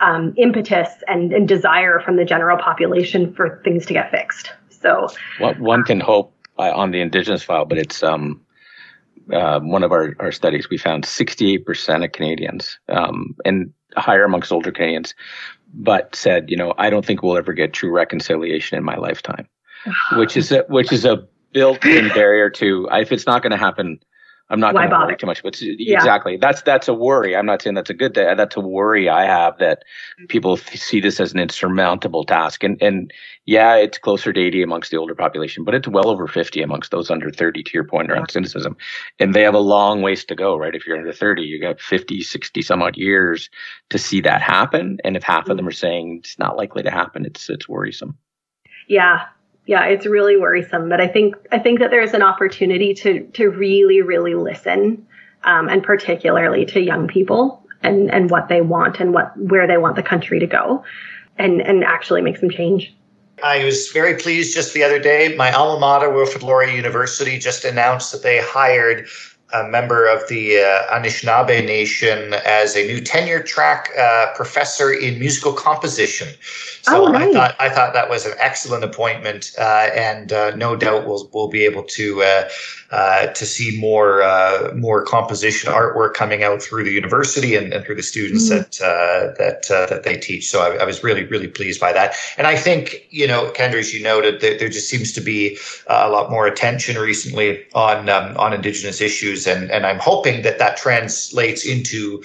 um, 0.00 0.32
impetus 0.36 0.88
and, 1.08 1.32
and 1.32 1.46
desire 1.46 2.00
from 2.00 2.16
the 2.16 2.24
general 2.24 2.56
population 2.56 3.34
for 3.34 3.60
things 3.64 3.84
to 3.86 3.92
get 3.92 4.10
fixed. 4.10 4.50
So, 4.70 5.08
well, 5.38 5.54
one 5.54 5.84
can 5.84 6.00
hope 6.00 6.32
uh, 6.58 6.72
on 6.74 6.90
the 6.90 7.00
Indigenous 7.02 7.42
file, 7.42 7.66
but 7.66 7.76
it's 7.76 8.02
um, 8.02 8.40
uh, 9.32 9.60
one 9.60 9.82
of 9.82 9.92
our, 9.92 10.14
our 10.18 10.32
studies, 10.32 10.70
we 10.70 10.78
found 10.78 11.04
68% 11.04 12.04
of 12.04 12.12
Canadians, 12.12 12.78
um, 12.88 13.36
and 13.44 13.72
higher 13.96 14.24
amongst 14.24 14.52
older 14.52 14.72
Canadians, 14.72 15.14
but 15.74 16.14
said, 16.14 16.50
you 16.50 16.56
know, 16.56 16.74
I 16.78 16.90
don't 16.90 17.04
think 17.04 17.22
we'll 17.22 17.36
ever 17.36 17.52
get 17.52 17.72
true 17.72 17.90
reconciliation 17.90 18.78
in 18.78 18.84
my 18.84 18.96
lifetime, 18.96 19.46
which 20.14 20.36
is 20.36 20.52
a, 20.52 20.64
which 20.68 20.92
is 20.92 21.04
a 21.04 21.26
built-in 21.52 22.08
barrier 22.14 22.50
to 22.50 22.88
if 22.92 23.12
it's 23.12 23.26
not 23.26 23.42
going 23.42 23.52
to 23.52 23.58
happen 23.58 24.00
I'm 24.50 24.58
not 24.58 24.74
going 24.74 24.90
to 24.90 24.96
worry 24.96 25.16
too 25.16 25.26
much, 25.26 25.44
but 25.44 25.60
yeah. 25.62 25.96
exactly 25.96 26.36
that's 26.36 26.62
that's 26.62 26.88
a 26.88 26.94
worry. 26.94 27.36
I'm 27.36 27.46
not 27.46 27.62
saying 27.62 27.74
that's 27.74 27.88
a 27.88 27.94
good 27.94 28.14
thing. 28.14 28.36
That's 28.36 28.56
a 28.56 28.60
worry 28.60 29.08
I 29.08 29.24
have 29.24 29.56
that 29.58 29.84
people 30.28 30.56
see 30.56 31.00
this 31.00 31.20
as 31.20 31.32
an 31.32 31.38
insurmountable 31.38 32.24
task. 32.24 32.64
And 32.64 32.76
and 32.82 33.12
yeah, 33.46 33.76
it's 33.76 33.98
closer 33.98 34.32
to 34.32 34.40
80 34.40 34.62
amongst 34.62 34.90
the 34.90 34.96
older 34.96 35.14
population, 35.14 35.62
but 35.62 35.76
it's 35.76 35.86
well 35.86 36.08
over 36.08 36.26
50 36.26 36.62
amongst 36.62 36.90
those 36.90 37.12
under 37.12 37.30
30. 37.30 37.62
To 37.62 37.70
your 37.72 37.84
point 37.84 38.10
around 38.10 38.26
yeah. 38.28 38.32
cynicism, 38.32 38.76
and 39.20 39.34
they 39.34 39.42
have 39.42 39.54
a 39.54 39.60
long 39.60 40.02
ways 40.02 40.24
to 40.24 40.34
go. 40.34 40.56
Right? 40.56 40.74
If 40.74 40.84
you're 40.84 40.98
under 40.98 41.12
30, 41.12 41.42
you 41.42 41.60
got 41.60 41.80
50, 41.80 42.20
60 42.20 42.62
some 42.62 42.82
odd 42.82 42.96
years 42.96 43.50
to 43.90 43.98
see 43.98 44.20
that 44.22 44.42
happen. 44.42 44.98
And 45.04 45.16
if 45.16 45.22
half 45.22 45.44
mm-hmm. 45.44 45.52
of 45.52 45.56
them 45.58 45.68
are 45.68 45.72
saying 45.72 46.18
it's 46.20 46.38
not 46.40 46.56
likely 46.56 46.82
to 46.82 46.90
happen, 46.90 47.24
it's 47.24 47.48
it's 47.48 47.68
worrisome. 47.68 48.18
Yeah, 48.88 49.26
yeah, 49.66 49.84
it's 49.84 50.06
really 50.06 50.36
worrisome. 50.36 50.88
But 50.88 51.00
I 51.00 51.08
think 51.08 51.36
I 51.52 51.58
think 51.58 51.80
that 51.80 51.90
there's 51.90 52.14
an 52.14 52.22
opportunity 52.22 52.94
to 52.94 53.24
to 53.34 53.48
really, 53.48 54.02
really 54.02 54.34
listen, 54.34 55.06
um, 55.44 55.68
and 55.68 55.82
particularly 55.82 56.66
to 56.66 56.80
young 56.80 57.08
people 57.08 57.64
and 57.82 58.10
and 58.10 58.30
what 58.30 58.48
they 58.48 58.60
want 58.60 59.00
and 59.00 59.12
what 59.12 59.36
where 59.36 59.66
they 59.66 59.78
want 59.78 59.96
the 59.96 60.02
country 60.02 60.40
to 60.40 60.46
go, 60.46 60.84
and 61.38 61.60
and 61.60 61.84
actually 61.84 62.22
make 62.22 62.36
some 62.36 62.50
change. 62.50 62.94
I 63.42 63.64
was 63.64 63.88
very 63.88 64.16
pleased 64.16 64.54
just 64.54 64.74
the 64.74 64.84
other 64.84 64.98
day. 64.98 65.34
My 65.36 65.50
alma 65.52 65.80
mater, 65.80 66.10
Wilfrid 66.10 66.42
Laurier 66.42 66.74
University, 66.74 67.38
just 67.38 67.64
announced 67.64 68.12
that 68.12 68.22
they 68.22 68.38
hired 68.38 69.06
a 69.52 69.68
member 69.68 70.06
of 70.06 70.26
the 70.28 70.58
uh, 70.58 70.94
Anishinaabe 70.94 71.64
Nation 71.64 72.34
as 72.44 72.76
a 72.76 72.86
new 72.86 73.00
tenure 73.00 73.42
track 73.42 73.90
uh, 73.98 74.32
professor 74.34 74.92
in 74.92 75.18
musical 75.18 75.52
composition. 75.52 76.28
So 76.82 77.06
oh. 77.06 77.14
I 77.14 77.32
thought 77.32 77.56
I 77.58 77.68
thought 77.68 77.92
that 77.92 78.08
was 78.08 78.24
an 78.24 78.32
excellent 78.38 78.84
appointment, 78.84 79.52
uh, 79.58 79.90
and 79.94 80.32
uh, 80.32 80.56
no 80.56 80.76
doubt 80.76 81.06
we'll 81.06 81.28
we'll 81.32 81.48
be 81.48 81.64
able 81.64 81.82
to 81.82 82.22
uh, 82.22 82.48
uh, 82.90 83.26
to 83.26 83.44
see 83.44 83.78
more 83.78 84.22
more 84.74 85.04
composition 85.04 85.70
artwork 85.70 86.14
coming 86.14 86.42
out 86.42 86.62
through 86.62 86.84
the 86.84 86.92
university 86.92 87.54
and, 87.54 87.72
and 87.72 87.84
through 87.84 87.96
the 87.96 88.02
students 88.02 88.48
mm. 88.48 88.78
that 88.78 89.36
that 89.38 89.88
that 89.90 90.04
they 90.04 90.16
teach. 90.16 90.48
So 90.48 90.60
I, 90.60 90.76
I, 90.76 90.84
was 90.84 91.04
really 91.04 91.24
really 91.24 91.48
pleased 91.48 91.80
by 91.80 91.92
that, 91.92 92.14
and 92.38 92.46
I 92.46 92.56
think 92.56 93.06
you 93.10 93.26
know, 93.26 93.50
Kendra, 93.54 93.80
as 93.80 93.92
you 93.92 94.02
noted, 94.02 94.40
that 94.40 94.58
there 94.58 94.68
just 94.70 94.88
seems 94.88 95.12
to 95.12 95.20
be 95.20 95.58
a 95.86 96.08
lot 96.08 96.30
more 96.30 96.46
attention 96.46 96.96
recently 96.96 97.62
on 97.74 98.08
um, 98.08 98.36
on 98.38 98.54
Indigenous 98.54 99.02
issues, 99.02 99.39
and 99.46 99.70
and 99.70 99.84
I'm 99.84 99.98
hoping 99.98 100.42
that 100.42 100.58
that 100.58 100.76
translates 100.76 101.66
into 101.66 102.22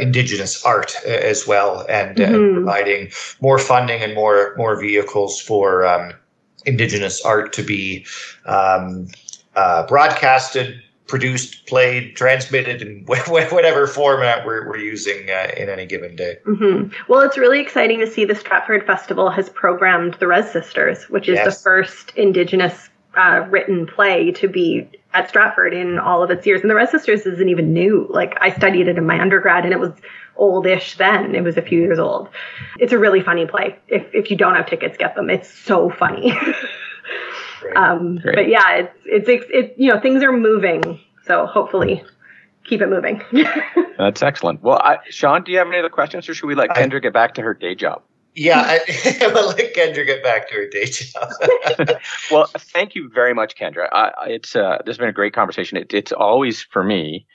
Indigenous 0.00 0.64
art 0.64 0.94
as 1.04 1.46
well, 1.46 1.84
and, 1.88 2.16
mm-hmm. 2.16 2.34
and 2.34 2.54
providing 2.54 3.10
more 3.40 3.48
more 3.48 3.58
funding 3.58 4.02
and 4.02 4.14
more 4.14 4.54
more 4.56 4.78
vehicles 4.78 5.40
for 5.40 5.86
um, 5.86 6.12
indigenous 6.66 7.24
art 7.24 7.52
to 7.54 7.62
be 7.62 8.04
um, 8.44 9.08
uh, 9.56 9.86
broadcasted, 9.86 10.82
produced, 11.06 11.66
played, 11.66 12.14
transmitted 12.14 12.82
in 12.82 13.04
whatever 13.06 13.86
format 13.86 14.44
we're, 14.44 14.68
we're 14.68 14.76
using 14.76 15.30
uh, 15.30 15.50
in 15.56 15.70
any 15.70 15.86
given 15.86 16.14
day. 16.14 16.36
Mm-hmm. 16.46 16.92
Well, 17.10 17.22
it's 17.22 17.38
really 17.38 17.60
exciting 17.60 18.00
to 18.00 18.06
see 18.06 18.26
the 18.26 18.34
Stratford 18.34 18.86
Festival 18.86 19.30
has 19.30 19.48
programmed 19.48 20.14
the 20.20 20.26
Rez 20.26 20.52
Sisters, 20.52 21.04
which 21.04 21.28
is 21.28 21.36
yes. 21.36 21.46
the 21.46 21.62
first 21.62 22.12
Indigenous 22.16 22.90
uh, 23.16 23.46
written 23.48 23.86
play 23.86 24.30
to 24.32 24.46
be 24.46 24.86
at 25.14 25.28
Stratford 25.28 25.72
in 25.72 25.98
all 25.98 26.22
of 26.22 26.30
its 26.30 26.46
years. 26.46 26.60
And 26.60 26.70
the 26.70 26.74
Rez 26.74 26.90
Sisters 26.90 27.26
isn't 27.26 27.48
even 27.48 27.72
new. 27.72 28.06
Like 28.10 28.36
I 28.40 28.52
studied 28.52 28.88
it 28.88 28.98
in 28.98 29.06
my 29.06 29.20
undergrad 29.20 29.64
and 29.64 29.72
it 29.72 29.80
was 29.80 29.92
oldish 30.36 30.96
then. 30.96 31.34
It 31.34 31.42
was 31.42 31.56
a 31.56 31.62
few 31.62 31.80
years 31.80 31.98
old. 31.98 32.28
It's 32.78 32.92
a 32.92 32.98
really 32.98 33.22
funny 33.22 33.46
play. 33.46 33.78
If 33.88 34.06
if 34.14 34.30
you 34.30 34.36
don't 34.36 34.54
have 34.54 34.66
tickets, 34.66 34.96
get 34.96 35.14
them. 35.14 35.30
It's 35.30 35.48
so 35.50 35.90
funny. 35.90 36.32
Great. 37.60 37.76
Um, 37.76 38.18
Great. 38.18 38.36
But 38.36 38.48
yeah, 38.48 38.76
it's 38.76 38.94
it's 39.04 39.28
it, 39.28 39.46
it 39.50 39.74
you 39.78 39.92
know 39.92 40.00
things 40.00 40.22
are 40.22 40.32
moving. 40.32 41.00
So 41.24 41.46
hopefully 41.46 42.04
keep 42.64 42.80
it 42.80 42.88
moving. 42.88 43.22
That's 43.98 44.22
excellent. 44.22 44.62
Well, 44.62 44.78
I, 44.78 44.98
Sean, 45.08 45.42
do 45.42 45.52
you 45.52 45.58
have 45.58 45.66
any 45.66 45.78
other 45.78 45.88
questions, 45.88 46.28
or 46.28 46.34
should 46.34 46.46
we 46.46 46.54
let 46.54 46.70
Kendra 46.70 47.02
get 47.02 47.12
back 47.12 47.34
to 47.34 47.42
her 47.42 47.54
day 47.54 47.74
job? 47.74 48.02
Yeah, 48.38 48.60
I, 48.60 49.30
will 49.34 49.48
let 49.48 49.74
Kendra 49.74 50.06
get 50.06 50.22
back 50.22 50.48
to 50.48 50.54
her 50.54 50.68
day 50.68 50.84
job. 50.86 51.98
well, 52.30 52.46
thank 52.56 52.94
you 52.94 53.10
very 53.12 53.34
much, 53.34 53.56
Kendra. 53.56 53.88
I, 53.92 54.12
it's 54.28 54.54
uh, 54.54 54.78
this 54.86 54.94
has 54.94 54.98
been 54.98 55.08
a 55.08 55.12
great 55.12 55.32
conversation. 55.32 55.76
It, 55.76 55.92
it's 55.92 56.12
always 56.12 56.62
for 56.62 56.84
me 56.84 57.26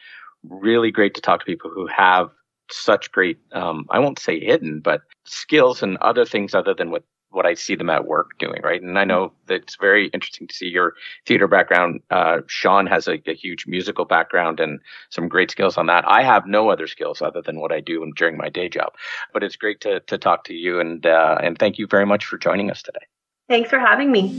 really 0.43 0.91
great 0.91 1.13
to 1.15 1.21
talk 1.21 1.41
to 1.41 1.45
people 1.45 1.69
who 1.69 1.87
have 1.87 2.29
such 2.71 3.11
great, 3.11 3.37
um, 3.51 3.85
I 3.89 3.99
won't 3.99 4.17
say 4.17 4.39
hidden, 4.39 4.79
but 4.79 5.01
skills 5.25 5.83
and 5.83 5.97
other 5.97 6.23
things 6.25 6.55
other 6.55 6.73
than 6.73 6.89
what, 6.89 7.03
what 7.33 7.45
I 7.45 7.53
see 7.53 7.75
them 7.75 7.89
at 7.89 8.05
work 8.05 8.37
doing, 8.39 8.61
right? 8.63 8.81
And 8.81 8.97
I 8.97 9.03
know 9.03 9.33
that 9.47 9.55
it's 9.55 9.75
very 9.75 10.07
interesting 10.07 10.47
to 10.47 10.55
see 10.55 10.67
your 10.67 10.93
theater 11.25 11.47
background. 11.47 12.01
Uh, 12.09 12.41
Sean 12.47 12.85
has 12.87 13.07
a, 13.07 13.21
a, 13.25 13.33
huge 13.33 13.65
musical 13.67 14.05
background 14.05 14.59
and 14.59 14.79
some 15.09 15.27
great 15.27 15.51
skills 15.51 15.77
on 15.77 15.87
that. 15.87 16.05
I 16.07 16.23
have 16.23 16.45
no 16.45 16.69
other 16.69 16.87
skills 16.87 17.21
other 17.21 17.41
than 17.41 17.59
what 17.59 17.71
I 17.71 17.79
do 17.79 18.09
during 18.15 18.37
my 18.37 18.49
day 18.49 18.69
job. 18.69 18.93
But 19.33 19.43
it's 19.43 19.55
great 19.55 19.81
to, 19.81 19.99
to 20.01 20.17
talk 20.17 20.45
to 20.45 20.53
you 20.53 20.79
and, 20.79 21.05
uh, 21.05 21.37
and 21.41 21.57
thank 21.57 21.77
you 21.77 21.87
very 21.87 22.05
much 22.05 22.25
for 22.25 22.37
joining 22.37 22.71
us 22.71 22.81
today. 22.81 23.05
Thanks 23.49 23.69
for 23.69 23.79
having 23.79 24.11
me. 24.11 24.29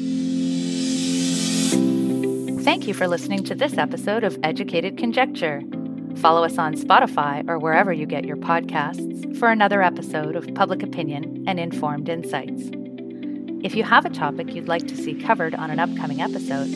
Thank 2.65 2.87
you 2.87 2.95
for 2.95 3.07
listening 3.07 3.45
to 3.45 3.55
this 3.55 3.77
episode 3.77 4.25
of 4.25 4.39
Educated 4.43 4.97
Conjecture. 4.97 5.63
Follow 6.17 6.45
us 6.45 6.59
on 6.59 6.75
Spotify 6.75 7.47
or 7.49 7.59
wherever 7.59 7.93
you 7.93 8.07
get 8.07 8.25
your 8.25 8.37
podcasts 8.37 9.37
for 9.37 9.51
another 9.51 9.83
episode 9.83 10.37
of 10.37 10.53
Public 10.55 10.83
Opinion 10.83 11.45
and 11.47 11.61
Informed 11.61 12.09
Insights. 12.09 12.71
If 13.63 13.75
you 13.75 13.85
have 13.85 14.05
a 14.05 14.11
topic 14.11 14.55
you'd 14.55 14.69
like 14.69 14.87
to 14.89 14.97
see 14.97 15.15
covered 15.15 15.55
on 15.55 15.71
an 15.71 15.79
upcoming 15.79 16.21
episode, 16.21 16.71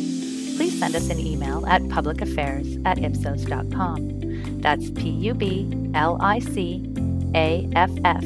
please 0.56 0.78
send 0.78 0.96
us 0.96 1.10
an 1.10 1.18
email 1.18 1.66
at 1.66 1.82
publicaffairs 1.82 2.84
at 2.86 2.98
ipsos.com. 2.98 4.60
That's 4.60 4.90
P 4.90 5.10
U 5.10 5.34
B 5.34 5.70
L 5.94 6.18
I 6.20 6.40
C 6.40 6.90
A 7.34 7.68
F 7.74 7.90
F 8.04 8.24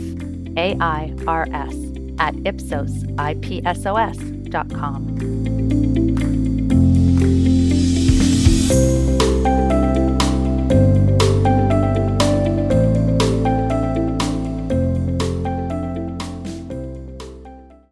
A 0.56 0.76
I 0.80 1.14
R 1.26 1.46
S 1.52 1.74
at 2.18 2.34
ipsos, 2.46 3.04
I-P-S-O-S 3.18 4.18
dot 4.48 4.70
com. 4.70 6.01